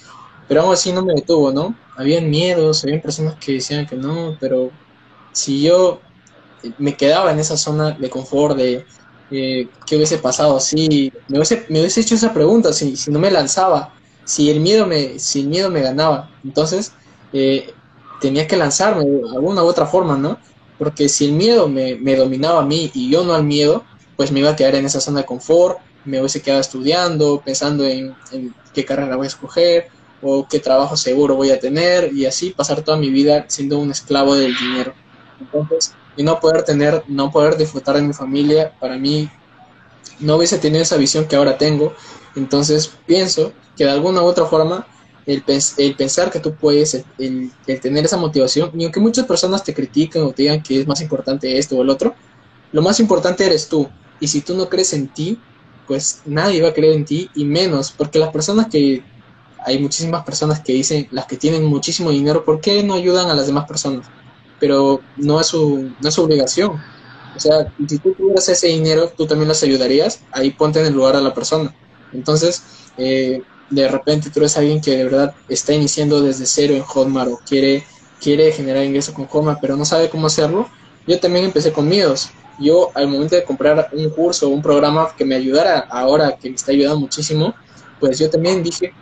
pero 0.46 0.62
aún 0.62 0.72
así 0.72 0.92
no 0.92 1.04
me 1.04 1.14
detuvo, 1.14 1.52
¿no? 1.52 1.80
Habían 1.96 2.30
miedos, 2.30 2.82
habían 2.84 3.02
personas 3.02 3.36
que 3.36 3.52
decían 3.54 3.86
que 3.86 3.96
no, 3.96 4.36
pero 4.40 4.72
si 5.32 5.62
yo 5.62 6.04
me 6.78 6.96
quedaba 6.96 7.32
en 7.32 7.38
esa 7.38 7.56
zona 7.56 7.92
de 7.92 8.10
confort, 8.10 8.56
de 8.56 8.86
eh, 9.30 9.70
qué 9.86 9.96
hubiese 9.96 10.18
pasado 10.18 10.58
si 10.60 11.12
me 11.28 11.38
hubiese, 11.38 11.66
me 11.68 11.80
hubiese 11.80 12.00
hecho 12.00 12.14
esa 12.14 12.32
pregunta, 12.32 12.72
si, 12.72 12.96
si 12.96 13.10
no 13.10 13.18
me 13.18 13.30
lanzaba, 13.30 13.94
si 14.24 14.50
el 14.50 14.60
miedo 14.60 14.86
me, 14.86 15.18
si 15.18 15.40
el 15.40 15.48
miedo 15.48 15.70
me 15.70 15.82
ganaba, 15.82 16.34
entonces 16.42 16.96
eh, 17.32 17.77
tenía 18.20 18.46
que 18.46 18.56
lanzarme 18.56 19.04
de 19.04 19.22
alguna 19.30 19.62
u 19.62 19.66
otra 19.66 19.86
forma, 19.86 20.16
¿no? 20.16 20.38
Porque 20.78 21.08
si 21.08 21.26
el 21.26 21.32
miedo 21.32 21.68
me, 21.68 21.96
me, 21.96 22.16
dominaba 22.16 22.60
a 22.60 22.64
mí 22.64 22.90
y 22.94 23.10
yo 23.10 23.24
no 23.24 23.34
al 23.34 23.44
miedo, 23.44 23.84
pues 24.16 24.32
me 24.32 24.40
iba 24.40 24.50
a 24.50 24.56
quedar 24.56 24.74
en 24.74 24.86
esa 24.86 25.00
zona 25.00 25.20
de 25.20 25.26
confort, 25.26 25.78
me 26.04 26.18
hubiese 26.20 26.42
quedado 26.42 26.60
estudiando, 26.60 27.42
pensando 27.44 27.84
en, 27.84 28.14
qué 28.72 28.84
carrera 28.84 29.16
voy 29.16 29.26
a 29.26 29.28
escoger 29.28 29.88
o 30.22 30.46
qué 30.48 30.58
trabajo 30.58 30.96
seguro 30.96 31.36
voy 31.36 31.50
a 31.50 31.60
tener 31.60 32.12
y 32.12 32.26
así 32.26 32.50
pasar 32.50 32.82
toda 32.82 32.96
mi 32.96 33.10
vida 33.10 33.44
siendo 33.48 33.78
un 33.78 33.90
esclavo 33.90 34.34
del 34.34 34.56
dinero. 34.56 34.94
Entonces, 35.40 35.94
y 36.16 36.22
no 36.22 36.40
poder 36.40 36.64
tener, 36.64 37.04
no 37.06 37.30
poder 37.30 37.56
disfrutar 37.56 37.96
de 37.96 38.02
mi 38.02 38.12
familia, 38.12 38.72
para 38.80 38.98
mí 38.98 39.30
no 40.18 40.36
hubiese 40.36 40.58
tenido 40.58 40.82
esa 40.82 40.96
visión 40.96 41.26
que 41.26 41.36
ahora 41.36 41.58
tengo. 41.58 41.94
Entonces, 42.34 42.90
pienso 43.06 43.52
que 43.76 43.84
de 43.84 43.90
alguna 43.90 44.22
u 44.22 44.24
otra 44.24 44.46
forma 44.46 44.86
el, 45.28 45.94
pensar 45.94 46.30
que 46.30 46.40
tú 46.40 46.54
puedes, 46.54 47.04
el, 47.18 47.52
tener 47.80 48.06
esa 48.06 48.16
motivación, 48.16 48.70
y 48.74 48.84
aunque 48.84 48.98
muchas 48.98 49.26
personas 49.26 49.62
te 49.62 49.74
critiquen 49.74 50.22
o 50.22 50.32
te 50.32 50.42
digan 50.42 50.62
que 50.62 50.80
es 50.80 50.86
más 50.86 51.00
importante 51.02 51.58
esto 51.58 51.76
o 51.76 51.82
el 51.82 51.90
otro, 51.90 52.14
lo 52.72 52.82
más 52.82 52.98
importante 52.98 53.44
eres 53.44 53.68
tú. 53.68 53.88
Y 54.20 54.28
si 54.28 54.40
tú 54.40 54.56
no 54.56 54.68
crees 54.68 54.92
en 54.94 55.08
ti, 55.08 55.38
pues 55.86 56.22
nadie 56.24 56.62
va 56.62 56.70
a 56.70 56.74
creer 56.74 56.94
en 56.94 57.04
ti 57.04 57.30
y 57.34 57.44
menos, 57.44 57.92
porque 57.92 58.18
las 58.18 58.30
personas 58.30 58.68
que, 58.68 59.02
hay 59.64 59.78
muchísimas 59.78 60.24
personas 60.24 60.60
que 60.60 60.72
dicen, 60.72 61.08
las 61.10 61.26
que 61.26 61.36
tienen 61.36 61.64
muchísimo 61.64 62.10
dinero, 62.10 62.44
¿por 62.44 62.60
qué 62.60 62.82
no 62.82 62.94
ayudan 62.94 63.28
a 63.28 63.34
las 63.34 63.46
demás 63.46 63.66
personas? 63.66 64.06
Pero 64.58 65.02
no 65.16 65.40
es 65.40 65.48
su, 65.48 65.90
no 66.00 66.08
es 66.08 66.14
su 66.14 66.22
obligación. 66.22 66.80
O 67.36 67.40
sea, 67.40 67.70
si 67.86 67.98
tú 67.98 68.14
tuvieras 68.14 68.48
ese 68.48 68.68
dinero, 68.68 69.12
tú 69.14 69.26
también 69.26 69.48
las 69.48 69.62
ayudarías, 69.62 70.22
ahí 70.32 70.50
ponte 70.52 70.80
en 70.80 70.86
el 70.86 70.94
lugar 70.94 71.16
a 71.16 71.20
la 71.20 71.34
persona. 71.34 71.74
Entonces, 72.12 72.62
eh, 72.96 73.42
de 73.70 73.88
repente 73.88 74.30
tú 74.30 74.40
eres 74.40 74.56
alguien 74.56 74.80
que 74.80 74.96
de 74.96 75.04
verdad 75.04 75.34
está 75.48 75.72
iniciando 75.72 76.20
desde 76.20 76.46
cero 76.46 76.74
en 76.74 76.82
Hotmart 76.82 77.30
o 77.30 77.40
quiere, 77.46 77.84
quiere 78.20 78.52
generar 78.52 78.84
ingresos 78.84 79.14
con 79.14 79.26
Hotmart, 79.26 79.60
pero 79.60 79.76
no 79.76 79.84
sabe 79.84 80.08
cómo 80.08 80.26
hacerlo, 80.26 80.68
yo 81.06 81.18
también 81.18 81.44
empecé 81.46 81.72
con 81.72 81.88
miedos. 81.88 82.30
Yo 82.60 82.90
al 82.94 83.06
momento 83.06 83.36
de 83.36 83.44
comprar 83.44 83.88
un 83.92 84.10
curso 84.10 84.48
o 84.48 84.50
un 84.50 84.62
programa 84.62 85.14
que 85.16 85.24
me 85.24 85.36
ayudara 85.36 85.86
ahora, 85.90 86.36
que 86.36 86.50
me 86.50 86.56
está 86.56 86.72
ayudando 86.72 87.00
muchísimo, 87.00 87.54
pues 88.00 88.18
yo 88.18 88.28
también 88.28 88.62
dije, 88.62 88.92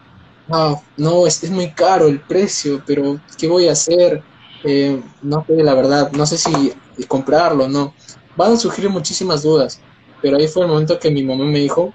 ah, 0.51 0.81
no, 0.97 1.27
es, 1.27 1.43
es 1.43 1.51
muy 1.51 1.71
caro 1.73 2.07
el 2.07 2.21
precio, 2.21 2.83
pero 2.87 3.19
¿qué 3.39 3.49
voy 3.49 3.69
a 3.69 3.73
hacer? 3.73 4.23
Eh, 4.63 5.01
no 5.23 5.45
sé, 5.47 5.63
la 5.63 5.75
verdad, 5.75 6.13
no 6.13 6.27
sé 6.27 6.37
si 6.37 6.73
comprarlo 7.09 7.65
o 7.65 7.69
no. 7.69 7.95
Van 8.37 8.53
a 8.53 8.57
surgir 8.57 8.91
muchísimas 8.91 9.43
dudas, 9.43 9.81
pero 10.21 10.37
ahí 10.37 10.49
fue 10.49 10.63
el 10.63 10.69
momento 10.69 10.99
que 10.99 11.11
mi 11.11 11.23
mamá 11.23 11.45
me 11.45 11.61
dijo, 11.61 11.95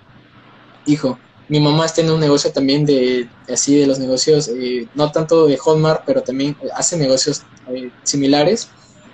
hijo, 0.86 1.20
mi 1.52 1.60
mamá 1.60 1.86
está 1.86 2.00
en 2.00 2.10
un 2.10 2.22
negocio 2.22 2.50
también 2.54 2.86
de 2.86 3.28
así 3.52 3.78
de 3.78 3.86
los 3.86 4.00
negocios, 4.00 4.48
eh, 4.48 4.88
no 4.96 5.12
tanto 5.12 5.48
de 5.48 5.58
Hotmart, 5.58 6.04
pero 6.06 6.22
también 6.22 6.56
hace 6.74 6.96
negocios 6.96 7.44
eh, 7.68 7.92
similares. 8.04 8.70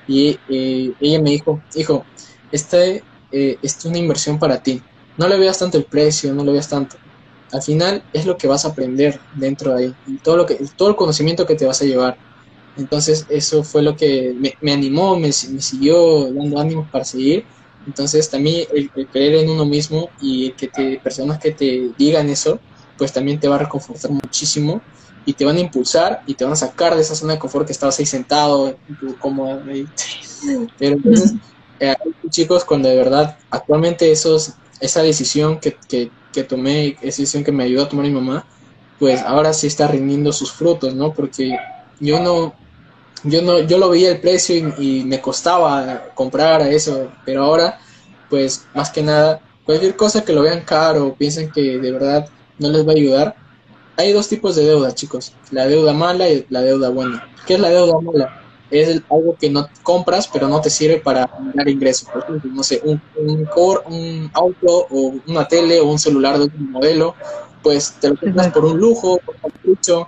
Y 0.07 0.37
eh, 0.47 0.93
ella 0.99 1.19
me 1.19 1.31
dijo, 1.31 1.59
hijo, 1.73 2.05
esta, 2.51 2.77
es 3.31 3.85
una 3.85 3.97
inversión 3.97 4.37
para 4.37 4.61
ti. 4.61 4.83
No 5.17 5.27
le 5.27 5.39
veas 5.39 5.57
tanto 5.57 5.79
el 5.79 5.85
precio, 5.85 6.31
no 6.31 6.43
le 6.43 6.51
veas 6.51 6.69
tanto. 6.69 6.97
Al 7.51 7.63
final 7.63 8.03
es 8.13 8.27
lo 8.27 8.37
que 8.37 8.47
vas 8.47 8.65
a 8.65 8.69
aprender 8.69 9.19
dentro 9.33 9.73
de 9.73 9.85
ahí, 9.85 9.95
y 10.05 10.17
todo, 10.17 10.37
lo 10.37 10.45
que, 10.45 10.59
todo 10.75 10.89
el 10.89 10.95
conocimiento 10.95 11.47
que 11.47 11.55
te 11.55 11.65
vas 11.65 11.81
a 11.81 11.85
llevar. 11.85 12.17
Entonces 12.77 13.25
eso 13.29 13.63
fue 13.63 13.81
lo 13.81 13.95
que 13.95 14.35
me, 14.37 14.53
me 14.61 14.73
animó, 14.73 15.15
me, 15.15 15.29
me, 15.29 15.33
siguió 15.33 16.31
dando 16.31 16.59
ánimos 16.59 16.87
para 16.91 17.03
seguir 17.03 17.45
entonces 17.87 18.29
también 18.29 18.67
el, 18.73 18.91
creer 19.07 19.35
en 19.35 19.49
uno 19.49 19.65
mismo 19.65 20.09
y 20.21 20.51
que 20.51 20.67
te, 20.67 20.99
personas 20.99 21.39
que 21.39 21.51
te 21.51 21.91
digan 21.97 22.29
eso, 22.29 22.59
pues 22.97 23.13
también 23.13 23.39
te 23.39 23.47
va 23.47 23.55
a 23.55 23.59
reconfortar 23.59 24.11
muchísimo 24.11 24.81
y 25.25 25.33
te 25.33 25.45
van 25.45 25.55
a 25.55 25.61
impulsar 25.61 26.21
y 26.27 26.33
te 26.33 26.43
van 26.43 26.53
a 26.53 26.57
sacar 26.57 26.95
de 26.95 27.01
esa 27.01 27.15
zona 27.15 27.33
de 27.33 27.39
confort 27.39 27.65
que 27.65 27.71
estabas 27.71 27.97
ahí 27.99 28.05
sentado, 28.05 28.77
cómodo. 29.19 29.61
Pero 30.77 30.95
entonces, 30.95 31.33
eh, 31.79 31.95
chicos, 32.29 32.65
cuando 32.65 32.89
de 32.89 32.95
verdad, 32.97 33.37
actualmente 33.49 34.11
esos, 34.11 34.53
esa 34.79 35.01
decisión 35.01 35.59
que, 35.59 35.77
que, 35.87 36.11
que 36.33 36.43
tomé, 36.43 36.89
esa 37.01 37.21
decisión 37.21 37.43
que 37.43 37.51
me 37.51 37.63
ayudó 37.63 37.83
a 37.83 37.89
tomar 37.89 38.05
mi 38.05 38.11
mamá, 38.11 38.45
pues 38.99 39.21
ahora 39.21 39.53
sí 39.53 39.67
está 39.67 39.87
rindiendo 39.87 40.33
sus 40.33 40.51
frutos, 40.51 40.93
¿no? 40.93 41.13
Porque 41.13 41.57
yo 41.99 42.19
no, 42.19 42.53
yo 43.23 43.41
no 43.41 43.59
yo 43.61 43.77
lo 43.77 43.89
veía 43.89 44.11
el 44.11 44.19
precio 44.19 44.55
y, 44.77 45.03
me 45.03 45.21
costaba 45.21 46.11
comprar 46.13 46.61
a 46.61 46.69
eso 46.69 47.11
pero 47.25 47.43
ahora 47.43 47.79
pues 48.29 48.65
más 48.73 48.89
que 48.89 49.03
nada 49.03 49.41
cualquier 49.65 49.95
cosa 49.95 50.23
que 50.23 50.33
lo 50.33 50.41
vean 50.41 50.61
caro 50.61 51.07
o 51.07 51.15
piensen 51.15 51.51
que 51.51 51.77
de 51.79 51.91
verdad 51.91 52.27
no 52.59 52.69
les 52.69 52.85
va 52.85 52.91
a 52.91 52.95
ayudar 52.95 53.35
hay 53.97 54.13
dos 54.13 54.27
tipos 54.27 54.55
de 54.55 54.65
deuda 54.65 54.93
chicos 54.93 55.33
la 55.51 55.67
deuda 55.67 55.93
mala 55.93 56.29
y 56.29 56.45
la 56.49 56.61
deuda 56.61 56.89
buena. 56.89 57.27
Qué 57.45 57.55
es 57.55 57.59
la 57.59 57.69
deuda 57.69 57.99
mala 57.99 58.41
es 58.69 59.01
algo 59.09 59.35
que 59.39 59.49
no 59.49 59.67
compras 59.81 60.27
pero 60.27 60.47
no 60.47 60.59
te 60.61 60.69
sirve 60.69 60.97
para 60.97 61.25
ganar 61.25 61.67
ingresos. 61.69 62.09
Por 62.09 62.23
ejemplo 62.23 62.51
no 62.53 62.63
sé 62.63 62.81
un 62.83 63.01
un, 63.15 63.45
core, 63.45 63.81
un 63.87 64.29
auto 64.33 64.87
o 64.89 65.15
una 65.27 65.47
tele 65.47 65.79
o 65.79 65.85
un 65.85 65.99
celular 65.99 66.37
de 66.37 66.45
un 66.45 66.71
modelo 66.71 67.15
pues 67.63 67.93
te 67.99 68.09
lo 68.09 68.17
compras 68.17 68.51
por 68.51 68.65
un 68.65 68.77
lujo 68.77 69.19
por 69.25 69.35
un 69.35 69.41
capricho 69.51 70.07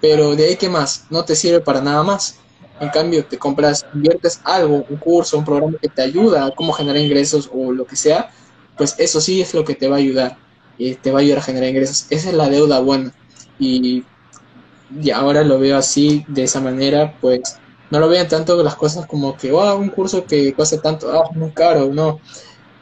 pero 0.00 0.34
de 0.34 0.46
ahí 0.46 0.56
qué 0.56 0.68
más 0.68 1.06
no 1.10 1.24
te 1.24 1.36
sirve 1.36 1.60
para 1.60 1.80
nada 1.80 2.02
más 2.02 2.38
en 2.80 2.88
cambio, 2.90 3.24
te 3.24 3.38
compras, 3.38 3.86
inviertes 3.94 4.40
algo, 4.44 4.84
un 4.88 4.96
curso, 4.96 5.38
un 5.38 5.44
programa 5.44 5.78
que 5.80 5.88
te 5.88 6.02
ayuda 6.02 6.46
a 6.46 6.50
cómo 6.54 6.72
generar 6.72 7.00
ingresos 7.00 7.50
o 7.52 7.72
lo 7.72 7.84
que 7.84 7.96
sea, 7.96 8.30
pues 8.76 8.94
eso 8.98 9.20
sí 9.20 9.40
es 9.40 9.54
lo 9.54 9.64
que 9.64 9.74
te 9.74 9.88
va 9.88 9.96
a 9.96 9.98
ayudar. 9.98 10.38
Y 10.78 10.94
te 10.94 11.10
va 11.10 11.18
a 11.18 11.22
ayudar 11.22 11.38
a 11.38 11.42
generar 11.42 11.68
ingresos. 11.70 12.06
Esa 12.10 12.28
es 12.28 12.34
la 12.34 12.48
deuda 12.48 12.78
buena. 12.80 13.12
Y, 13.58 14.04
y 15.00 15.10
ahora 15.10 15.42
lo 15.42 15.58
veo 15.58 15.76
así, 15.76 16.24
de 16.28 16.44
esa 16.44 16.60
manera, 16.60 17.16
pues 17.20 17.58
no 17.90 17.98
lo 17.98 18.08
vean 18.08 18.28
tanto 18.28 18.62
las 18.62 18.76
cosas 18.76 19.06
como 19.06 19.36
que, 19.36 19.50
oh, 19.50 19.76
un 19.76 19.88
curso 19.88 20.24
que 20.24 20.54
cuesta 20.54 20.80
tanto, 20.80 21.10
ah, 21.10 21.30
muy 21.34 21.50
caro, 21.50 21.92
no. 21.92 22.20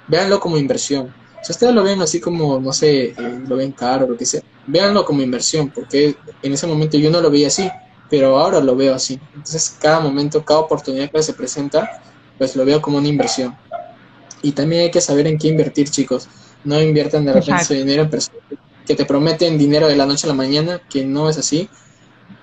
Véanlo 0.08 0.38
como 0.40 0.58
inversión. 0.58 1.12
Si 1.42 1.52
ustedes 1.52 1.74
lo 1.74 1.82
ven 1.82 2.02
así 2.02 2.20
como, 2.20 2.60
no 2.60 2.72
sé, 2.72 3.10
eh, 3.10 3.14
lo 3.48 3.56
ven 3.56 3.72
caro, 3.72 4.06
lo 4.06 4.16
que 4.16 4.26
sea, 4.26 4.42
véanlo 4.66 5.04
como 5.04 5.22
inversión, 5.22 5.70
porque 5.70 6.16
en 6.42 6.52
ese 6.52 6.66
momento 6.66 6.98
yo 6.98 7.10
no 7.10 7.20
lo 7.20 7.30
veía 7.30 7.46
así 7.46 7.70
pero 8.08 8.38
ahora 8.38 8.60
lo 8.60 8.76
veo 8.76 8.94
así. 8.94 9.20
Entonces, 9.34 9.76
cada 9.80 10.00
momento, 10.00 10.44
cada 10.44 10.60
oportunidad 10.60 11.10
que 11.10 11.22
se 11.22 11.32
presenta, 11.32 12.02
pues 12.38 12.56
lo 12.56 12.64
veo 12.64 12.80
como 12.80 12.98
una 12.98 13.08
inversión. 13.08 13.56
Y 14.42 14.52
también 14.52 14.82
hay 14.82 14.90
que 14.90 15.00
saber 15.00 15.26
en 15.26 15.38
qué 15.38 15.48
invertir, 15.48 15.90
chicos. 15.90 16.28
No 16.64 16.80
inviertan 16.80 17.24
de 17.24 17.32
repente 17.32 17.64
su 17.64 17.74
dinero 17.74 18.02
en 18.02 18.10
personas 18.10 18.42
que 18.86 18.94
te 18.94 19.04
prometen 19.04 19.58
dinero 19.58 19.88
de 19.88 19.96
la 19.96 20.06
noche 20.06 20.26
a 20.26 20.28
la 20.28 20.34
mañana, 20.34 20.80
que 20.88 21.04
no 21.04 21.28
es 21.28 21.38
así. 21.38 21.68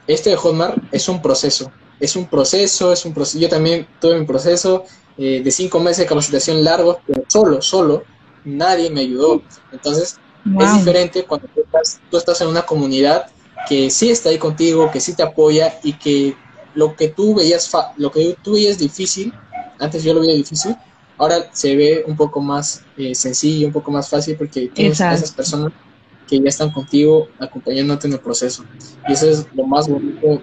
Este 0.08 0.32
de 0.32 0.36
Hotmart 0.36 0.78
es 0.92 1.08
un 1.08 1.22
proceso. 1.22 1.72
es 2.00 2.18
un 2.18 2.28
proceso, 2.28 2.92
es 2.92 3.06
un 3.06 3.14
proceso. 3.14 3.40
Yo 3.40 3.48
también 3.48 3.88
tuve 4.02 4.20
mi 4.20 4.26
proceso 4.26 4.84
eh, 5.18 5.42
de 5.42 5.52
cinco 5.52 5.80
meses 5.80 6.00
de 6.00 6.06
capacitación 6.08 6.64
largos, 6.64 6.98
pero 7.08 7.24
solo, 7.28 7.62
solo, 7.62 8.04
nadie 8.44 8.90
me 8.90 9.02
ayudó. 9.02 9.42
Entonces, 9.72 10.18
es 10.60 10.74
diferente 10.74 11.24
cuando 11.24 11.48
tú 11.48 11.62
estás, 11.62 12.02
tú 12.12 12.18
estás 12.18 12.42
en 12.42 12.50
una 12.50 12.64
comunidad 12.64 13.28
que 13.68 13.90
sí 13.90 14.10
está 14.10 14.30
ahí 14.30 14.38
contigo, 14.38 14.92
que 14.92 15.00
sí 15.00 15.16
te 15.16 15.24
apoya 15.24 15.80
y 15.84 15.94
que 15.94 16.36
lo 16.76 16.96
que 16.96 17.10
tú 17.10 17.36
veías, 17.36 17.70
lo 17.98 18.12
que 18.12 18.36
tú 18.42 18.54
veías 18.54 18.78
difícil, 18.78 19.34
antes 19.80 20.04
yo 20.04 20.14
lo 20.14 20.22
veía 20.22 20.34
difícil, 20.34 20.76
ahora 21.18 21.50
se 21.54 21.76
ve 21.76 22.04
un 22.08 22.16
poco 22.16 22.42
más 22.42 22.84
eh, 22.98 23.16
sencillo, 23.16 23.68
un 23.68 23.74
poco 23.74 23.92
más 23.92 24.10
fácil 24.10 24.36
porque 24.38 24.70
tienes 24.70 25.00
a 25.02 25.14
esas 25.14 25.32
personas 25.32 25.72
que 26.28 26.40
ya 26.40 26.50
están 26.50 26.72
contigo 26.72 27.28
acompañándote 27.40 28.08
en 28.08 28.14
el 28.14 28.20
proceso. 28.20 28.64
Y 29.08 29.14
eso 29.14 29.30
es 29.30 29.46
lo 29.54 29.66
más 29.66 29.88
bonito, 29.88 30.42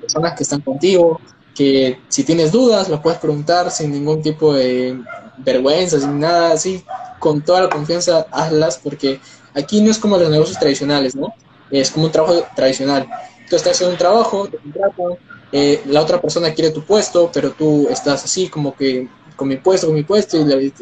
personas 0.00 0.34
que 0.34 0.42
están 0.42 0.60
contigo, 0.60 1.20
que 1.54 2.00
si 2.08 2.24
tienes 2.24 2.52
dudas 2.52 2.88
lo 2.88 3.00
puedes 3.00 3.18
preguntar 3.18 3.70
sin 3.70 3.92
ningún 3.92 4.22
tipo 4.22 4.54
de 4.54 5.00
vergüenza, 5.38 6.00
sin 6.00 6.18
nada 6.18 6.52
así, 6.52 6.84
con 7.18 7.42
toda 7.42 7.62
la 7.62 7.68
confianza 7.68 8.26
hazlas 8.30 8.78
porque 8.78 9.20
aquí 9.54 9.80
no 9.80 9.90
es 9.90 9.98
como 9.98 10.18
los 10.18 10.30
negocios 10.30 10.58
tradicionales, 10.58 11.16
¿no? 11.16 11.34
Es 11.70 11.90
como 11.90 12.06
un 12.06 12.12
trabajo 12.12 12.46
tradicional. 12.54 13.06
Tú 13.48 13.56
estás 13.56 13.72
haciendo 13.72 13.92
un 13.92 13.98
trabajo, 13.98 14.48
te 14.48 14.58
contratan, 14.58 15.18
eh, 15.52 15.82
la 15.86 16.00
otra 16.00 16.20
persona 16.20 16.52
quiere 16.52 16.70
tu 16.70 16.82
puesto, 16.82 17.30
pero 17.32 17.52
tú 17.52 17.86
estás 17.88 18.24
así 18.24 18.48
como 18.48 18.74
que 18.74 19.08
con 19.36 19.48
mi 19.48 19.56
puesto, 19.56 19.86
con 19.86 19.94
mi 19.94 20.02
puesto, 20.02 20.40
y 20.40 20.44
le, 20.44 20.72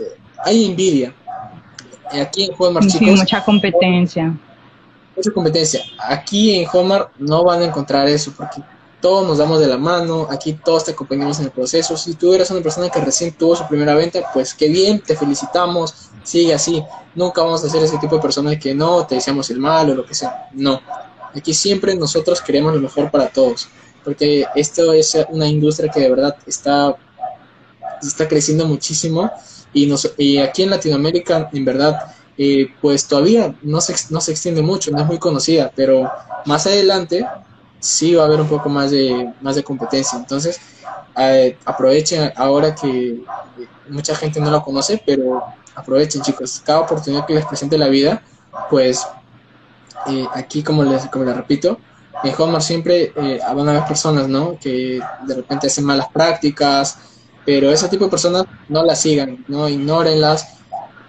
hay 0.44 0.64
envidia. 0.64 1.14
Aquí 2.10 2.44
en 2.44 2.54
Hotmart, 2.54 2.86
chicos. 2.86 3.18
mucha 3.18 3.44
competencia. 3.44 4.34
Mucha 5.16 5.30
competencia. 5.32 5.80
Aquí 5.98 6.54
en 6.54 6.64
Hotmart 6.66 7.10
no 7.18 7.44
van 7.44 7.62
a 7.62 7.64
encontrar 7.66 8.08
eso, 8.08 8.32
porque 8.36 8.62
todos 9.04 9.28
nos 9.28 9.36
damos 9.36 9.60
de 9.60 9.66
la 9.66 9.76
mano, 9.76 10.26
aquí 10.30 10.54
todos 10.54 10.86
te 10.86 10.92
acompañamos 10.92 11.38
en 11.38 11.44
el 11.44 11.50
proceso. 11.50 11.94
Si 11.94 12.14
tú 12.14 12.32
eres 12.32 12.50
una 12.50 12.62
persona 12.62 12.88
que 12.88 13.02
recién 13.02 13.34
tuvo 13.34 13.54
su 13.54 13.68
primera 13.68 13.94
venta, 13.94 14.22
pues 14.32 14.54
qué 14.54 14.66
bien, 14.66 14.98
te 14.98 15.14
felicitamos, 15.14 16.08
sigue 16.22 16.54
así. 16.54 16.82
Nunca 17.14 17.42
vamos 17.42 17.62
a 17.62 17.68
ser 17.68 17.82
ese 17.82 17.98
tipo 17.98 18.16
de 18.16 18.22
personas 18.22 18.56
que 18.58 18.74
no, 18.74 19.06
te 19.06 19.16
deseamos 19.16 19.50
el 19.50 19.60
mal 19.60 19.90
o 19.90 19.94
lo 19.94 20.06
que 20.06 20.14
sea. 20.14 20.48
No. 20.54 20.80
Aquí 21.34 21.52
siempre 21.52 21.94
nosotros 21.94 22.40
queremos 22.40 22.72
lo 22.74 22.80
mejor 22.80 23.10
para 23.10 23.28
todos, 23.28 23.68
porque 24.02 24.46
esto 24.54 24.94
es 24.94 25.14
una 25.28 25.48
industria 25.48 25.90
que 25.90 26.00
de 26.00 26.08
verdad 26.08 26.36
está, 26.46 26.96
está 28.00 28.26
creciendo 28.26 28.64
muchísimo 28.64 29.30
y, 29.74 29.84
nos, 29.84 30.14
y 30.16 30.38
aquí 30.38 30.62
en 30.62 30.70
Latinoamérica, 30.70 31.50
en 31.52 31.64
verdad, 31.66 32.14
eh, 32.38 32.68
pues 32.80 33.06
todavía 33.06 33.54
no 33.60 33.82
se, 33.82 33.94
no 34.08 34.22
se 34.22 34.30
extiende 34.30 34.62
mucho, 34.62 34.90
no 34.90 35.02
es 35.02 35.06
muy 35.06 35.18
conocida, 35.18 35.70
pero 35.76 36.10
más 36.46 36.66
adelante 36.66 37.26
sí 37.84 38.14
va 38.14 38.22
a 38.22 38.26
haber 38.26 38.40
un 38.40 38.48
poco 38.48 38.68
más 38.68 38.90
de, 38.90 39.32
más 39.42 39.56
de 39.56 39.62
competencia. 39.62 40.18
Entonces, 40.18 40.58
eh, 41.16 41.58
aprovechen 41.64 42.32
ahora 42.36 42.74
que 42.74 43.22
mucha 43.88 44.14
gente 44.14 44.40
no 44.40 44.50
lo 44.50 44.62
conoce, 44.62 45.02
pero 45.04 45.42
aprovechen 45.74 46.22
chicos, 46.22 46.62
cada 46.64 46.80
oportunidad 46.80 47.26
que 47.26 47.34
les 47.34 47.44
presente 47.44 47.76
la 47.76 47.88
vida, 47.88 48.22
pues 48.70 49.06
eh, 50.06 50.26
aquí 50.32 50.62
como 50.62 50.82
les, 50.82 51.06
como 51.08 51.24
les 51.24 51.36
repito, 51.36 51.78
en 52.22 52.34
Homer 52.38 52.62
siempre 52.62 53.12
van 53.14 53.68
a 53.68 53.72
haber 53.72 53.84
personas, 53.84 54.28
¿no? 54.28 54.56
Que 54.58 55.00
de 55.26 55.34
repente 55.34 55.66
hacen 55.66 55.84
malas 55.84 56.08
prácticas, 56.08 56.98
pero 57.44 57.70
ese 57.70 57.88
tipo 57.88 58.04
de 58.04 58.10
personas 58.10 58.46
no 58.68 58.82
las 58.82 59.00
sigan, 59.00 59.44
no 59.46 59.68
ignórenlas, 59.68 60.63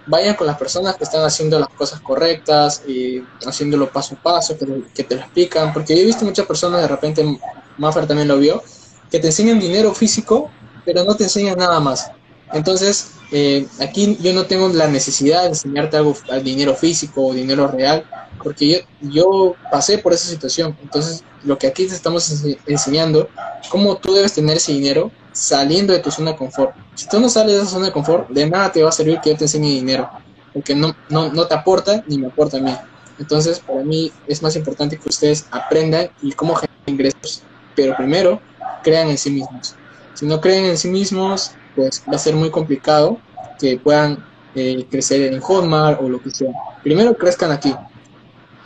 vayan 0.07 0.35
con 0.35 0.47
las 0.47 0.57
personas 0.57 0.95
que 0.95 1.03
están 1.03 1.23
haciendo 1.23 1.59
las 1.59 1.69
cosas 1.69 1.99
correctas, 1.99 2.83
y 2.87 3.21
haciéndolo 3.45 3.89
paso 3.89 4.15
a 4.15 4.23
paso, 4.23 4.57
que, 4.57 4.65
que, 4.93 5.03
te 5.03 5.15
lo 5.15 5.21
explican, 5.21 5.73
porque 5.73 5.95
yo 5.95 6.01
he 6.01 6.05
visto 6.05 6.25
muchas 6.25 6.45
personas, 6.45 6.81
de 6.81 6.87
repente 6.87 7.39
Maffer 7.77 8.07
también 8.07 8.27
lo 8.27 8.37
vio, 8.37 8.63
que 9.09 9.19
te 9.19 9.27
enseñan 9.27 9.59
dinero 9.59 9.93
físico, 9.93 10.49
pero 10.83 11.03
no 11.03 11.15
te 11.15 11.23
enseñan 11.23 11.57
nada 11.57 11.79
más. 11.79 12.11
Entonces, 12.53 13.11
eh, 13.31 13.67
aquí 13.79 14.17
yo 14.21 14.33
no 14.33 14.45
tengo 14.45 14.69
la 14.69 14.87
necesidad 14.87 15.41
de 15.41 15.49
enseñarte 15.49 15.97
algo, 15.97 16.15
al 16.29 16.43
dinero 16.43 16.75
físico 16.75 17.27
o 17.27 17.33
dinero 17.33 17.67
real, 17.67 18.05
porque 18.43 18.85
yo, 19.01 19.09
yo 19.09 19.55
pasé 19.71 19.97
por 19.97 20.13
esa 20.13 20.29
situación. 20.29 20.77
Entonces, 20.81 21.23
lo 21.43 21.57
que 21.57 21.67
aquí 21.67 21.87
te 21.87 21.95
estamos 21.95 22.31
enseñando, 22.67 23.29
cómo 23.69 23.97
tú 23.97 24.13
debes 24.13 24.33
tener 24.33 24.57
ese 24.57 24.73
dinero 24.73 25.11
saliendo 25.35 25.91
de 25.91 25.99
tu 25.99 26.09
zona 26.09 26.31
de 26.31 26.37
confort. 26.37 26.73
Si 26.95 27.07
tú 27.09 27.19
no 27.19 27.27
sales 27.27 27.55
de 27.55 27.61
esa 27.61 27.71
zona 27.71 27.87
de 27.87 27.91
confort, 27.91 28.29
de 28.29 28.49
nada 28.49 28.71
te 28.71 28.81
va 28.81 28.89
a 28.89 28.93
servir 28.93 29.19
que 29.19 29.31
yo 29.31 29.37
te 29.37 29.43
enseñe 29.43 29.67
dinero, 29.67 30.09
porque 30.53 30.73
no, 30.73 30.95
no, 31.09 31.31
no 31.31 31.45
te 31.45 31.53
aporta 31.53 32.03
ni 32.07 32.17
me 32.17 32.27
aporta 32.27 32.57
a 32.57 32.61
mí. 32.61 32.73
Entonces, 33.19 33.59
para 33.59 33.83
mí 33.83 34.11
es 34.27 34.41
más 34.41 34.55
importante 34.55 34.97
que 34.97 35.09
ustedes 35.09 35.45
aprendan 35.51 36.09
y 36.21 36.31
cómo 36.31 36.55
generar 36.55 36.79
ingresos, 36.85 37.43
pero 37.75 37.95
primero 37.97 38.41
crean 38.81 39.09
en 39.09 39.17
sí 39.17 39.29
mismos. 39.29 39.75
Si 40.13 40.25
no 40.25 40.39
creen 40.39 40.65
en 40.65 40.77
sí 40.77 40.87
mismos, 40.87 41.51
pues 41.75 42.01
va 42.09 42.15
a 42.15 42.19
ser 42.19 42.35
muy 42.35 42.49
complicado 42.49 43.19
que 43.59 43.77
puedan 43.77 44.23
eh, 44.55 44.87
crecer 44.89 45.33
en 45.33 45.41
Hotmart 45.41 46.01
o 46.01 46.07
lo 46.07 46.21
que 46.21 46.31
sea. 46.31 46.51
Primero 46.81 47.17
crezcan 47.17 47.51
aquí. 47.51 47.75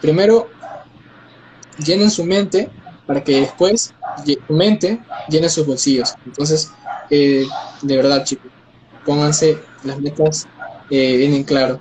Primero 0.01 0.47
llenen 1.83 2.11
su 2.11 2.23
mente 2.23 2.69
para 3.09 3.23
que 3.23 3.39
después 3.39 3.91
mente 4.49 4.99
llene 5.29 5.49
sus 5.49 5.65
bolsillos. 5.65 6.13
Entonces, 6.27 6.71
eh, 7.09 7.43
de 7.81 7.97
verdad, 7.97 8.23
chicos, 8.23 8.51
pónganse 9.03 9.57
las 9.83 9.99
metas 9.99 10.47
eh, 10.91 11.17
bien 11.17 11.33
en 11.33 11.43
claro. 11.43 11.79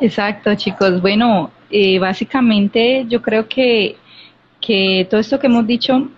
Exacto, 0.00 0.54
chicos. 0.54 1.02
Bueno, 1.02 1.50
eh, 1.68 1.98
básicamente 1.98 3.04
yo 3.08 3.20
creo 3.20 3.48
que, 3.48 3.96
que 4.60 5.04
todo 5.10 5.20
esto 5.20 5.40
que 5.40 5.48
hemos 5.48 5.66
dicho 5.66 6.08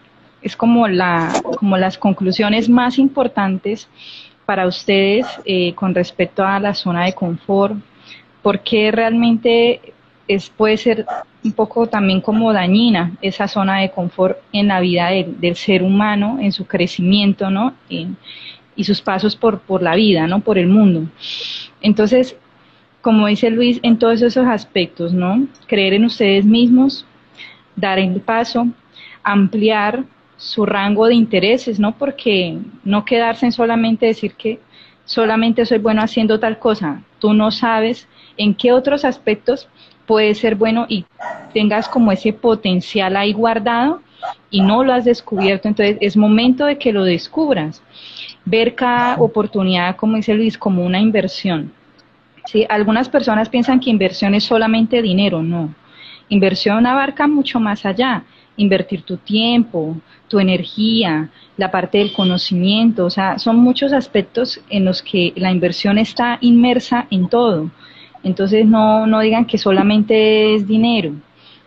es 0.42 0.54
como, 0.54 0.86
la, 0.88 1.40
como 1.56 1.78
las 1.78 1.96
conclusiones 1.96 2.68
más 2.68 2.98
importantes 2.98 3.88
para 4.44 4.66
ustedes 4.66 5.26
eh, 5.46 5.72
con 5.74 5.94
respecto 5.94 6.44
a 6.44 6.60
la 6.60 6.74
zona 6.74 7.06
de 7.06 7.14
confort, 7.14 7.76
porque 8.42 8.90
realmente 8.90 9.94
es, 10.26 10.50
puede 10.50 10.76
ser 10.76 11.06
un 11.49 11.53
poco 11.53 11.86
también 11.86 12.20
como 12.20 12.53
dañina 12.53 13.12
esa 13.22 13.49
zona 13.49 13.80
de 13.80 13.90
confort 13.90 14.38
en 14.53 14.68
la 14.68 14.80
vida 14.80 15.09
del 15.11 15.57
ser 15.57 15.82
humano, 15.82 16.38
en 16.40 16.53
su 16.53 16.66
crecimiento, 16.66 17.51
¿no? 17.51 17.74
y 18.78 18.84
sus 18.84 19.01
pasos 19.01 19.34
por, 19.34 19.59
por 19.59 19.82
la 19.82 19.96
vida, 19.96 20.28
¿no? 20.28 20.38
Por 20.38 20.57
el 20.57 20.68
mundo. 20.68 21.11
Entonces, 21.80 22.36
como 23.01 23.26
dice 23.26 23.51
Luis, 23.51 23.80
en 23.82 23.99
todos 23.99 24.22
esos 24.22 24.46
aspectos, 24.46 25.12
¿no? 25.12 25.49
Creer 25.66 25.94
en 25.94 26.05
ustedes 26.05 26.44
mismos, 26.44 27.05
dar 27.74 27.99
el 27.99 28.20
paso, 28.20 28.68
ampliar 29.24 30.05
su 30.36 30.64
rango 30.64 31.09
de 31.09 31.14
intereses, 31.16 31.80
¿no? 31.80 31.99
Porque 31.99 32.57
no 32.84 33.05
quedarse 33.05 33.46
en 33.46 33.53
solamente 33.53 34.07
decir 34.07 34.34
que 34.34 34.61
solamente 35.05 35.66
soy 35.66 35.78
bueno 35.78 36.03
haciendo 36.03 36.38
tal 36.38 36.61
cosa. 36.61 37.03
Tú 37.18 37.32
no 37.34 37.51
sabes 37.51 38.07
en 38.36 38.55
qué 38.55 38.72
otros 38.72 39.05
aspectos 39.05 39.68
puede 40.09 40.34
ser 40.34 40.54
bueno 40.56 40.86
y 40.88 41.04
tengas 41.52 41.86
como 41.86 42.11
ese 42.11 42.32
potencial 42.32 43.14
ahí 43.14 43.34
guardado 43.34 44.00
y 44.50 44.62
no 44.62 44.82
lo 44.82 44.94
has 44.94 45.04
descubierto, 45.04 45.68
entonces 45.68 45.98
es 46.00 46.16
momento 46.16 46.64
de 46.64 46.78
que 46.78 46.92
lo 46.92 47.04
descubras. 47.04 47.82
Ver 48.46 48.74
cada 48.74 49.16
oportunidad, 49.18 49.96
como 49.96 50.16
dice 50.16 50.34
Luis, 50.34 50.56
como 50.56 50.84
una 50.84 50.98
inversión. 50.98 51.72
¿Sí? 52.46 52.64
Algunas 52.70 53.11
personas 53.11 53.50
piensan 53.50 53.78
que 53.78 53.90
inversión 53.90 54.34
es 54.34 54.44
solamente 54.44 55.02
dinero, 55.02 55.42
no. 55.42 55.74
Inversión 56.30 56.86
abarca 56.86 57.26
mucho 57.28 57.61
más 57.61 57.84
allá. 57.84 58.24
Invertir 58.56 59.02
tu 59.02 59.18
tiempo, 59.18 59.96
tu 60.26 60.40
energía, 60.40 61.28
la 61.59 61.70
parte 61.70 61.98
del 61.98 62.14
conocimiento, 62.14 63.04
o 63.04 63.11
sea, 63.11 63.38
son 63.38 63.56
muchos 63.56 63.92
aspectos 63.92 64.61
en 64.70 64.86
los 64.86 65.02
que 65.02 65.34
la 65.36 65.50
inversión 65.50 65.98
está 65.98 66.38
inmersa 66.40 67.06
en 67.11 67.28
todo. 67.28 67.70
Entonces 68.28 68.66
no, 68.66 69.06
no 69.06 69.20
digan 69.20 69.46
que 69.46 69.56
solamente 69.56 70.54
es 70.54 70.68
dinero, 70.68 71.12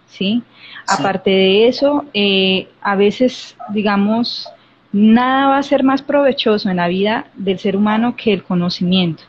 ¿sí? 0.07 0.43
Aparte 0.88 1.32
de 1.32 1.68
eso, 1.68 2.05
eh, 2.14 2.68
a 2.82 2.95
veces, 2.95 3.55
digamos, 3.74 4.47
nada 4.91 5.47
va 5.47 5.57
a 5.57 5.64
ser 5.64 5.84
más 5.84 6.03
provechoso 6.03 6.70
en 6.70 6.78
la 6.78 6.88
vida 6.88 7.26
del 7.34 7.57
ser 7.57 7.76
humano 7.76 8.16
que 8.16 8.32
el 8.32 8.43
conocimiento, 8.43 9.24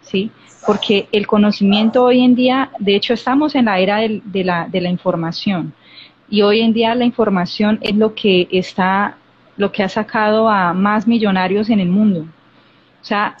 ¿sí? 0.00 0.32
Porque 0.66 1.06
el 1.12 1.28
conocimiento 1.28 2.02
hoy 2.02 2.20
en 2.20 2.34
día, 2.34 2.70
de 2.80 2.96
hecho, 2.96 3.14
estamos 3.14 3.54
en 3.54 3.66
la 3.66 3.78
era 3.78 3.98
de, 3.98 4.44
la, 4.44 4.66
de 4.68 4.80
la 4.80 4.88
información 4.88 5.72
y 6.28 6.42
hoy 6.42 6.62
en 6.62 6.72
día 6.72 6.96
la 6.96 7.04
información 7.04 7.78
es 7.80 7.94
lo 7.94 8.14
que 8.14 8.48
está, 8.50 9.18
lo 9.56 9.70
que 9.70 9.84
ha 9.84 9.88
sacado 9.88 10.48
a 10.48 10.72
más 10.72 11.06
millonarios 11.06 11.70
en 11.70 11.78
el 11.78 11.88
mundo. 11.88 12.26
O 13.00 13.04
sea, 13.04 13.36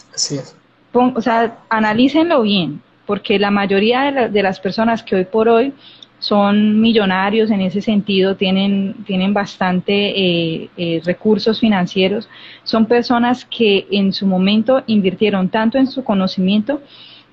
o 0.92 1.20
sea 1.20 1.58
analícenlo 1.68 2.42
bien 2.42 2.80
porque 3.06 3.38
la 3.38 3.50
mayoría 3.50 4.28
de, 4.28 4.42
las 4.42 4.60
personas 4.60 5.02
que 5.02 5.16
hoy 5.16 5.24
por 5.24 5.48
hoy 5.48 5.72
son 6.18 6.80
millonarios 6.80 7.50
en 7.50 7.60
ese 7.60 7.80
sentido, 7.80 8.36
tienen, 8.36 8.94
tienen 9.06 9.34
bastante 9.34 9.92
eh, 9.92 10.70
eh, 10.76 11.02
recursos 11.04 11.58
financieros, 11.58 12.28
son 12.62 12.86
personas 12.86 13.44
que 13.44 13.86
en 13.90 14.12
su 14.12 14.26
momento 14.26 14.84
invirtieron 14.86 15.48
tanto 15.48 15.78
en 15.78 15.88
su 15.88 16.04
conocimiento 16.04 16.80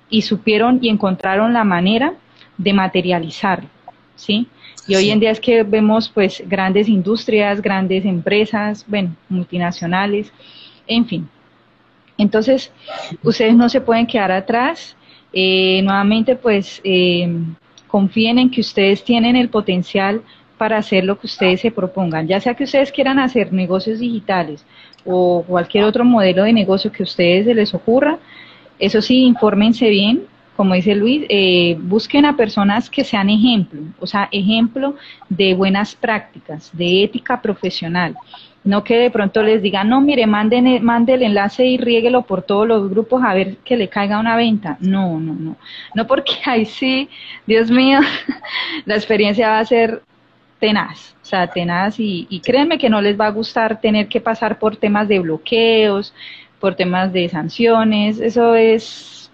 y 0.10 0.24
supieron 0.24 0.80
y 0.82 0.90
encontraron 0.90 1.54
la 1.54 1.64
manera 1.64 2.14
de 2.58 2.74
materializarlo, 2.74 3.70
¿sí? 4.16 4.48
Y 4.88 4.96
hoy 4.96 5.12
en 5.12 5.20
día 5.20 5.30
es 5.30 5.40
que 5.40 5.62
vemos 5.62 6.10
pues 6.10 6.44
grandes 6.48 6.90
industrias, 6.90 7.62
grandes 7.62 8.06
empresas, 8.06 8.84
bueno, 8.88 9.16
multinacionales, 9.30 10.34
en 10.88 11.06
fin. 11.06 11.30
Entonces, 12.18 12.72
ustedes 13.24 13.56
no 13.56 13.70
se 13.70 13.82
pueden 13.82 14.08
quedar 14.08 14.32
atrás. 14.32 14.96
Eh, 15.34 15.82
nuevamente, 15.84 16.36
pues 16.36 16.82
eh, 16.84 17.30
confíen 17.88 18.40
en 18.40 18.50
que 18.50 18.62
ustedes 18.62 19.04
tienen 19.04 19.36
el 19.36 19.50
potencial 19.50 20.22
para 20.58 20.78
hacer 20.78 21.06
lo 21.06 21.18
que 21.20 21.28
ustedes 21.28 21.62
se 21.62 21.72
propongan, 21.72 22.28
ya 22.28 22.40
sea 22.40 22.54
que 22.54 22.66
ustedes 22.66 22.92
quieran 22.92 23.18
hacer 23.18 23.54
negocios 23.54 24.00
digitales 24.00 24.66
o 25.06 25.44
cualquier 25.48 25.86
otro 25.86 26.04
modelo 26.04 26.44
de 26.44 26.52
negocio 26.52 26.92
que 26.92 27.04
a 27.04 27.06
ustedes 27.06 27.46
se 27.46 27.56
les 27.56 27.74
ocurra. 27.74 28.20
Eso 28.78 29.02
sí, 29.02 29.24
infórmense 29.24 29.90
bien, 29.90 30.24
como 30.58 30.74
dice 30.74 30.94
Luis, 30.94 31.26
eh, 31.30 31.78
busquen 31.80 32.26
a 32.26 32.36
personas 32.36 32.90
que 32.90 33.06
sean 33.06 33.30
ejemplo, 33.30 33.82
o 33.98 34.06
sea, 34.06 34.28
ejemplo 34.30 34.96
de 35.30 35.54
buenas 35.54 35.96
prácticas, 35.96 36.70
de 36.74 37.06
ética 37.06 37.42
profesional. 37.42 38.18
No 38.64 38.84
que 38.84 38.98
de 38.98 39.10
pronto 39.10 39.42
les 39.42 39.62
digan, 39.62 39.88
no, 39.90 40.02
mire, 40.02 40.28
manden, 40.28 40.84
mande 40.84 41.14
el 41.14 41.24
enlace 41.24 41.66
y 41.66 41.78
riéguelo 41.78 42.24
por 42.24 42.42
todos 42.42 42.68
los 42.68 42.90
grupos 42.90 43.24
a 43.24 43.34
ver 43.34 43.58
que 43.58 43.78
le 43.78 43.88
caiga 43.88 44.20
una 44.20 44.36
venta. 44.36 44.78
No, 44.82 45.20
no, 45.20 45.34
no. 45.34 45.56
No 45.96 46.08
porque 46.08 46.34
ahí 46.46 46.66
sí, 46.66 47.10
Dios 47.46 47.72
mío, 47.72 48.00
la 48.86 48.96
experiencia 48.96 49.50
va 49.50 49.60
a 49.60 49.66
ser 49.66 50.04
tenaz, 50.60 51.16
o 51.22 51.26
sea, 51.26 51.48
tenaz 51.48 52.00
y, 52.00 52.28
y 52.30 52.42
créanme 52.42 52.78
que 52.78 52.90
no 52.90 53.02
les 53.02 53.18
va 53.20 53.28
a 53.28 53.32
gustar 53.32 53.80
tener 53.80 54.08
que 54.10 54.20
pasar 54.20 54.60
por 54.60 54.76
temas 54.76 55.08
de 55.08 55.20
bloqueos, 55.20 56.14
por 56.60 56.76
temas 56.76 57.14
de 57.14 57.30
sanciones, 57.30 58.20
eso 58.20 58.56
es 58.56 59.32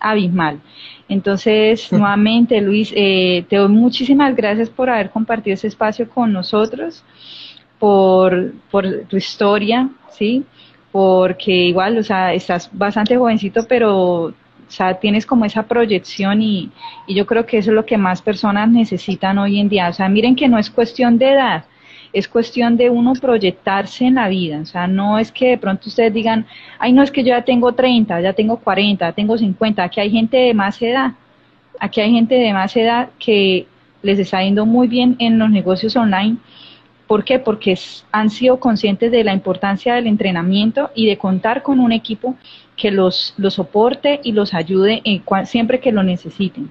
abismal. 0.00 0.60
Entonces, 1.08 1.88
nuevamente, 1.92 2.60
Luis, 2.60 2.92
eh, 2.96 3.44
te 3.48 3.56
doy 3.56 3.68
muchísimas 3.68 4.34
gracias 4.34 4.70
por 4.70 4.90
haber 4.90 5.10
compartido 5.10 5.54
ese 5.54 5.68
espacio 5.68 6.08
con 6.08 6.32
nosotros, 6.32 7.04
por, 7.82 8.52
tu 9.08 9.16
historia, 9.16 9.90
¿sí? 10.12 10.44
Porque 10.92 11.50
igual, 11.50 11.98
o 11.98 12.02
sea, 12.04 12.32
estás 12.32 12.70
bastante 12.72 13.16
jovencito, 13.16 13.66
pero 13.66 14.26
o 14.26 14.34
sea, 14.68 14.94
tienes 15.00 15.26
como 15.26 15.44
esa 15.44 15.64
proyección 15.64 16.40
y, 16.42 16.70
y, 17.08 17.14
yo 17.14 17.26
creo 17.26 17.44
que 17.44 17.58
eso 17.58 17.70
es 17.70 17.74
lo 17.74 17.84
que 17.84 17.98
más 17.98 18.22
personas 18.22 18.68
necesitan 18.68 19.36
hoy 19.38 19.58
en 19.58 19.68
día. 19.68 19.88
O 19.88 19.92
sea, 19.92 20.08
miren 20.08 20.36
que 20.36 20.46
no 20.46 20.58
es 20.58 20.70
cuestión 20.70 21.18
de 21.18 21.32
edad, 21.32 21.64
es 22.12 22.28
cuestión 22.28 22.76
de 22.76 22.88
uno 22.88 23.14
proyectarse 23.14 24.04
en 24.04 24.14
la 24.14 24.28
vida. 24.28 24.60
O 24.60 24.66
sea, 24.66 24.86
no 24.86 25.18
es 25.18 25.32
que 25.32 25.48
de 25.48 25.58
pronto 25.58 25.88
ustedes 25.88 26.14
digan, 26.14 26.46
ay, 26.78 26.92
no 26.92 27.02
es 27.02 27.10
que 27.10 27.24
yo 27.24 27.30
ya 27.30 27.42
tengo 27.42 27.72
30, 27.72 28.20
ya 28.20 28.32
tengo 28.32 28.58
40, 28.58 29.08
ya 29.08 29.12
tengo 29.12 29.36
50. 29.36 29.82
Aquí 29.82 29.98
hay 29.98 30.10
gente 30.10 30.36
de 30.36 30.54
más 30.54 30.80
edad. 30.80 31.14
Aquí 31.80 32.00
hay 32.00 32.12
gente 32.12 32.36
de 32.36 32.52
más 32.52 32.76
edad 32.76 33.08
que 33.18 33.66
les 34.02 34.20
está 34.20 34.40
yendo 34.40 34.66
muy 34.66 34.86
bien 34.86 35.16
en 35.18 35.40
los 35.40 35.50
negocios 35.50 35.96
online. 35.96 36.38
¿Por 37.12 37.24
qué? 37.24 37.38
Porque 37.38 37.78
han 38.10 38.30
sido 38.30 38.58
conscientes 38.58 39.12
de 39.12 39.22
la 39.22 39.34
importancia 39.34 39.96
del 39.96 40.06
entrenamiento 40.06 40.90
y 40.94 41.04
de 41.04 41.18
contar 41.18 41.62
con 41.62 41.78
un 41.78 41.92
equipo 41.92 42.36
que 42.74 42.90
los, 42.90 43.34
los 43.36 43.52
soporte 43.52 44.20
y 44.24 44.32
los 44.32 44.54
ayude 44.54 45.02
siempre 45.44 45.78
que 45.78 45.92
lo 45.92 46.02
necesiten. 46.04 46.70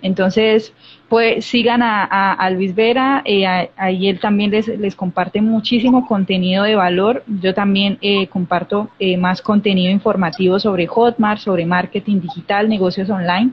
Entonces, 0.00 0.72
pues 1.08 1.44
sigan 1.44 1.80
a, 1.82 2.48
Luis 2.50 2.72
Vera, 2.76 3.22
eh, 3.24 3.68
ahí 3.76 4.08
él 4.08 4.20
también 4.20 4.52
les, 4.52 4.68
les, 4.68 4.94
comparte 4.94 5.42
muchísimo 5.42 6.06
contenido 6.06 6.62
de 6.62 6.76
valor. 6.76 7.24
Yo 7.42 7.52
también 7.52 7.98
eh, 8.00 8.28
comparto 8.28 8.90
eh, 9.00 9.16
más 9.16 9.42
contenido 9.42 9.90
informativo 9.90 10.60
sobre 10.60 10.86
Hotmart, 10.86 11.40
sobre 11.40 11.66
marketing 11.66 12.20
digital, 12.20 12.68
negocios 12.68 13.10
online. 13.10 13.50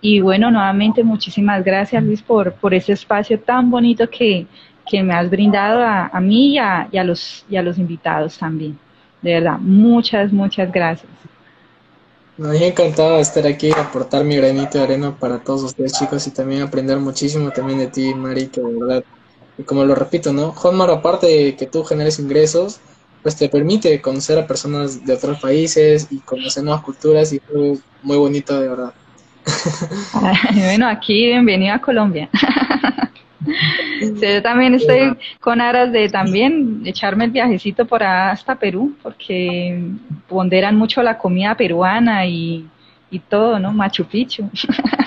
Y 0.00 0.20
bueno, 0.20 0.50
nuevamente 0.50 1.04
muchísimas 1.04 1.62
gracias 1.62 2.02
Luis 2.02 2.22
por, 2.22 2.54
por 2.54 2.72
ese 2.72 2.94
espacio 2.94 3.38
tan 3.38 3.70
bonito 3.70 4.08
que, 4.08 4.46
que 4.92 5.02
me 5.02 5.14
has 5.14 5.30
brindado 5.30 5.80
a, 5.82 6.08
a 6.08 6.20
mí 6.20 6.52
y 6.52 6.58
a, 6.58 6.86
y 6.92 6.98
a, 6.98 7.04
los, 7.04 7.46
y 7.48 7.56
a 7.56 7.62
los 7.62 7.78
invitados 7.78 8.36
también. 8.36 8.78
De 9.22 9.32
verdad, 9.32 9.56
muchas, 9.58 10.30
muchas 10.30 10.70
gracias. 10.70 11.10
Me 12.36 12.66
encantado 12.66 13.16
de 13.16 13.22
estar 13.22 13.46
aquí, 13.46 13.70
aportar 13.70 14.22
mi 14.22 14.36
granito 14.36 14.76
de 14.76 14.84
arena 14.84 15.16
para 15.18 15.38
todos 15.38 15.62
ustedes 15.62 15.94
chicos 15.94 16.26
y 16.26 16.30
también 16.32 16.60
aprender 16.60 16.98
muchísimo 16.98 17.50
también 17.50 17.78
de 17.78 17.86
ti, 17.86 18.12
Mari, 18.12 18.48
que 18.48 18.60
de 18.60 18.80
verdad, 18.80 19.04
y 19.56 19.62
como 19.62 19.82
lo 19.82 19.94
repito, 19.94 20.30
¿no? 20.30 20.52
Hotmart, 20.52 20.92
aparte 20.92 21.26
de 21.26 21.56
que 21.56 21.64
tú 21.64 21.84
generes 21.84 22.18
ingresos, 22.18 22.78
pues 23.22 23.34
te 23.34 23.48
permite 23.48 23.98
conocer 24.02 24.38
a 24.38 24.46
personas 24.46 25.06
de 25.06 25.14
otros 25.14 25.40
países 25.40 26.08
y 26.10 26.18
conocer 26.18 26.64
nuevas 26.64 26.82
culturas 26.82 27.32
y 27.32 27.38
fue 27.38 27.78
muy 28.02 28.18
bonito, 28.18 28.60
de 28.60 28.68
verdad. 28.68 28.92
bueno, 30.52 30.86
aquí 30.86 31.28
bienvenido 31.28 31.76
a 31.76 31.78
Colombia. 31.78 32.28
yo 34.20 34.42
también 34.42 34.74
estoy 34.74 35.16
con 35.40 35.60
aras 35.60 35.92
de 35.92 36.08
también 36.08 36.82
echarme 36.84 37.24
el 37.24 37.30
viajecito 37.30 37.86
por 37.86 38.02
hasta 38.02 38.56
Perú, 38.56 38.96
porque 39.02 39.80
ponderan 40.28 40.76
mucho 40.76 41.02
la 41.02 41.18
comida 41.18 41.54
peruana 41.56 42.26
y, 42.26 42.66
y 43.10 43.18
todo, 43.18 43.58
¿no? 43.58 43.72
Machu 43.72 44.04
Picchu. 44.04 44.50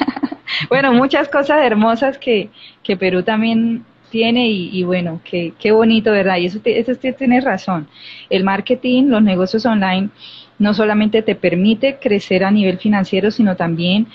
bueno, 0.70 0.94
muchas 0.94 1.28
cosas 1.28 1.64
hermosas 1.64 2.18
que, 2.18 2.50
que 2.84 2.98
Perú 2.98 3.24
también 3.24 3.84
tiene 4.10 4.48
y, 4.50 4.84
bueno, 4.84 5.20
qué, 5.26 5.54
qué 5.60 5.72
bonito, 5.72 6.12
¿verdad? 6.12 6.38
Y 6.38 6.46
eso, 6.46 6.60
eso 6.64 6.96
tienes 6.96 7.44
razón. 7.44 7.88
El 8.30 8.46
marketing, 8.46 9.06
los 9.08 9.22
negocios 9.22 9.66
online, 9.66 10.10
no 10.58 10.74
solamente 10.74 11.22
te 11.22 11.36
permite 11.36 11.98
crecer 12.00 12.46
a 12.46 12.52
nivel 12.52 12.78
financiero, 12.78 13.30
sino 13.30 13.58
también 13.58 14.08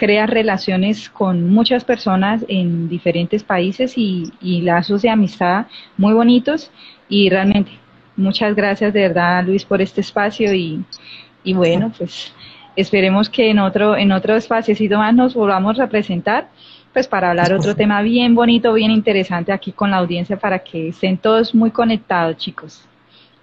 crea 0.00 0.26
relaciones 0.26 1.10
con 1.10 1.50
muchas 1.50 1.84
personas 1.84 2.42
en 2.48 2.88
diferentes 2.88 3.44
países 3.44 3.92
y, 3.98 4.32
lazos 4.62 5.02
de 5.02 5.10
amistad 5.10 5.66
muy 5.98 6.14
bonitos. 6.14 6.70
Y 7.06 7.28
realmente 7.28 7.72
muchas 8.16 8.56
gracias 8.56 8.94
de 8.94 9.02
verdad 9.02 9.44
Luis 9.44 9.66
por 9.66 9.82
este 9.82 10.00
espacio 10.00 10.54
y, 10.54 10.82
bueno 11.52 11.92
pues 11.96 12.32
esperemos 12.76 13.28
que 13.28 13.50
en 13.50 13.58
otro 13.58 13.94
en 13.96 14.12
otro 14.12 14.36
espacio 14.36 14.74
más 14.98 15.14
nos 15.14 15.34
volvamos 15.34 15.78
a 15.80 15.88
presentar 15.88 16.48
pues 16.92 17.06
para 17.06 17.30
hablar 17.30 17.52
otro 17.52 17.74
tema 17.74 18.00
bien 18.02 18.34
bonito 18.34 18.72
bien 18.72 18.90
interesante 18.90 19.52
aquí 19.52 19.72
con 19.72 19.90
la 19.90 19.98
audiencia 19.98 20.38
para 20.38 20.60
que 20.60 20.88
estén 20.88 21.18
todos 21.18 21.54
muy 21.54 21.70
conectados 21.70 22.36
chicos. 22.38 22.82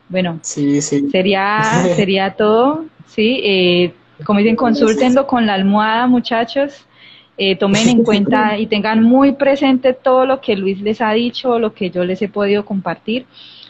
Bueno 0.09 0.39
sí, 0.41 0.81
sí. 0.81 1.07
sería 1.11 1.61
sería 1.95 2.33
todo 2.33 2.85
sí 3.05 3.41
eh, 3.43 3.93
como 4.25 4.39
dicen, 4.39 4.55
consúltenlo 4.55 5.27
con 5.27 5.45
la 5.45 5.53
almohada, 5.53 6.07
muchachos. 6.07 6.85
Eh, 7.37 7.55
tomen 7.55 7.87
en 7.87 8.03
cuenta 8.03 8.57
y 8.59 8.65
tengan 8.65 9.03
muy 9.03 9.33
presente 9.33 9.93
todo 9.93 10.25
lo 10.25 10.41
que 10.41 10.55
Luis 10.55 10.81
les 10.81 11.01
ha 11.01 11.11
dicho, 11.11 11.59
lo 11.59 11.73
que 11.73 11.91
yo 11.91 12.03
les 12.03 12.21
he 12.21 12.29
podido 12.29 12.65
compartir, 12.65 13.25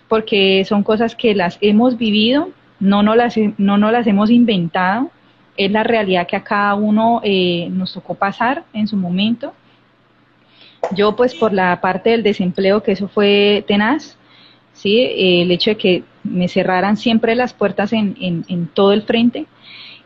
porque 0.08 0.64
son 0.66 0.84
cosas 0.84 1.16
que 1.16 1.36
las 1.36 1.58
hemos 1.60 1.98
vivido, 1.98 2.50
no 2.80 3.04
nos 3.04 3.18
las, 3.18 3.36
no 3.58 3.78
nos 3.78 3.92
las 3.92 4.08
hemos 4.08 4.30
inventado, 4.30 5.12
es 5.58 5.72
la 5.72 5.84
realidad 5.84 6.28
que 6.28 6.38
a 6.38 6.44
cada 6.44 6.76
uno 6.76 7.20
eh, 7.24 7.68
nos 7.72 7.94
tocó 7.94 8.16
pasar 8.16 8.64
en 8.74 8.88
su 8.88 8.96
momento. 8.96 9.54
Yo 10.96 11.16
pues 11.16 11.36
por 11.36 11.52
la 11.52 11.82
parte 11.82 12.12
del 12.12 12.24
desempleo, 12.24 12.84
que 12.84 12.94
eso 12.94 13.10
fue 13.10 13.66
tenaz, 13.68 14.18
¿sí? 14.74 15.10
el 15.18 15.52
hecho 15.52 15.72
de 15.72 15.78
que 15.78 16.04
me 16.24 16.48
cerraran 16.48 16.96
siempre 16.96 17.36
las 17.36 17.54
puertas 17.54 17.92
en, 17.92 18.16
en, 18.22 18.46
en 18.48 18.68
todo 18.68 18.94
el 18.94 19.02
frente, 19.02 19.48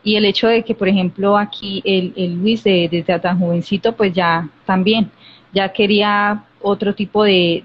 y 0.04 0.16
el 0.16 0.24
hecho 0.24 0.48
de 0.48 0.62
que, 0.62 0.74
por 0.74 0.88
ejemplo, 0.88 1.36
aquí 1.36 1.82
el, 1.84 2.12
el 2.16 2.34
Luis 2.34 2.64
de, 2.64 2.88
desde 2.90 3.18
tan 3.20 3.38
jovencito, 3.38 3.94
pues 3.94 4.12
ya 4.12 4.48
también, 4.64 5.10
ya 5.52 5.72
quería 5.72 6.44
otro 6.60 6.94
tipo 6.94 7.24
de, 7.24 7.62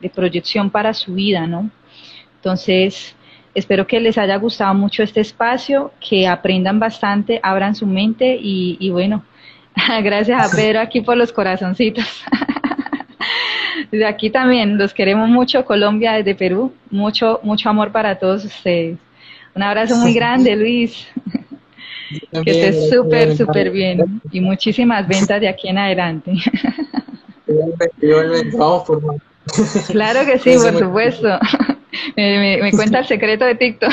de, 0.00 0.10
proyección 0.10 0.70
para 0.70 0.94
su 0.94 1.14
vida, 1.14 1.46
¿no? 1.46 1.70
Entonces, 2.36 3.14
espero 3.54 3.86
que 3.86 4.00
les 4.00 4.18
haya 4.18 4.36
gustado 4.36 4.74
mucho 4.74 5.02
este 5.02 5.20
espacio, 5.20 5.92
que 6.00 6.26
aprendan 6.26 6.78
bastante, 6.78 7.40
abran 7.42 7.74
su 7.74 7.86
mente 7.86 8.38
y, 8.40 8.76
y 8.80 8.90
bueno, 8.90 9.24
gracias 10.02 10.52
a 10.52 10.54
Pedro 10.54 10.80
aquí 10.80 11.00
por 11.00 11.16
los 11.16 11.32
corazoncitos. 11.32 12.24
Desde 13.90 14.06
aquí 14.06 14.30
también 14.30 14.78
los 14.78 14.94
queremos 14.94 15.28
mucho, 15.28 15.64
Colombia 15.64 16.12
desde 16.12 16.34
Perú, 16.34 16.72
mucho, 16.90 17.40
mucho 17.42 17.68
amor 17.68 17.92
para 17.92 18.18
todos 18.18 18.44
ustedes. 18.44 18.98
Un 19.54 19.62
abrazo 19.62 19.96
muy 19.96 20.12
grande, 20.12 20.56
Luis. 20.56 21.06
Que 22.44 22.50
estés 22.50 22.90
súper, 22.90 23.36
súper 23.36 23.70
bien. 23.70 24.20
Y 24.30 24.40
muchísimas 24.40 25.06
ventas 25.06 25.40
de 25.40 25.48
aquí 25.48 25.68
en 25.68 25.78
adelante. 25.78 26.32
Claro 29.88 30.24
que 30.24 30.38
sí, 30.38 30.56
por 30.56 30.78
supuesto. 30.78 31.28
Me, 32.16 32.70
cuenta 32.72 33.00
el 33.00 33.06
secreto 33.06 33.44
de 33.44 33.54
TikTok. 33.54 33.92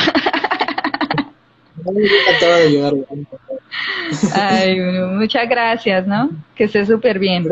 Ay, 4.34 4.80
muchas 4.80 5.50
gracias, 5.50 6.08
¿no? 6.08 6.30
Que 6.56 6.64
estés 6.66 6.88
súper 6.88 7.20
bien. 7.20 7.48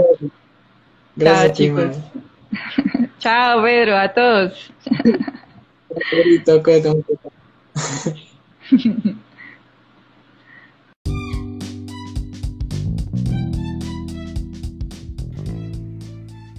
Gracias. 1.15 1.45
Chao, 1.45 1.53
chicos. 1.53 1.97
Chao, 3.19 3.63
Pedro, 3.63 3.97
a 3.97 4.09
todos. 4.09 4.71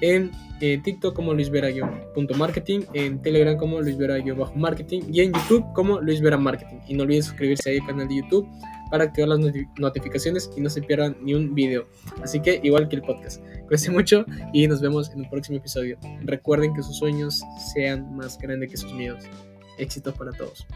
en 0.00 0.30
eh, 0.60 0.80
TikTok 0.82 1.14
como 1.14 1.34
luisvera-marketing, 1.34 2.80
en 2.94 3.20
Telegram 3.20 3.56
como 3.56 3.80
luisvera-marketing 3.80 5.02
y 5.12 5.20
en 5.20 5.32
YouTube 5.32 5.64
como 5.74 6.00
luisvera 6.00 6.38
marketing. 6.38 6.78
Y 6.88 6.94
no 6.94 7.02
olviden 7.02 7.22
suscribirse 7.22 7.70
ahí 7.70 7.78
al 7.78 7.86
canal 7.86 8.08
de 8.08 8.16
YouTube 8.16 8.48
para 8.90 9.04
activar 9.04 9.28
las 9.28 9.40
notificaciones 9.78 10.50
y 10.56 10.60
no 10.60 10.70
se 10.70 10.80
pierdan 10.82 11.16
ni 11.22 11.34
un 11.34 11.54
video. 11.54 11.88
Así 12.22 12.40
que 12.40 12.60
igual 12.62 12.88
que 12.88 12.96
el 12.96 13.02
podcast. 13.02 13.42
Cuídense 13.66 13.90
mucho 13.90 14.24
y 14.52 14.66
nos 14.66 14.80
vemos 14.80 15.10
en 15.10 15.20
un 15.20 15.30
próximo 15.30 15.58
episodio. 15.58 15.98
Recuerden 16.22 16.72
que 16.74 16.82
sus 16.82 16.96
sueños 16.98 17.42
sean 17.74 18.16
más 18.16 18.38
grandes 18.38 18.70
que 18.70 18.76
sus 18.76 18.92
miedos. 18.92 19.24
Éxitos 19.78 20.14
para 20.14 20.32
todos. 20.32 20.66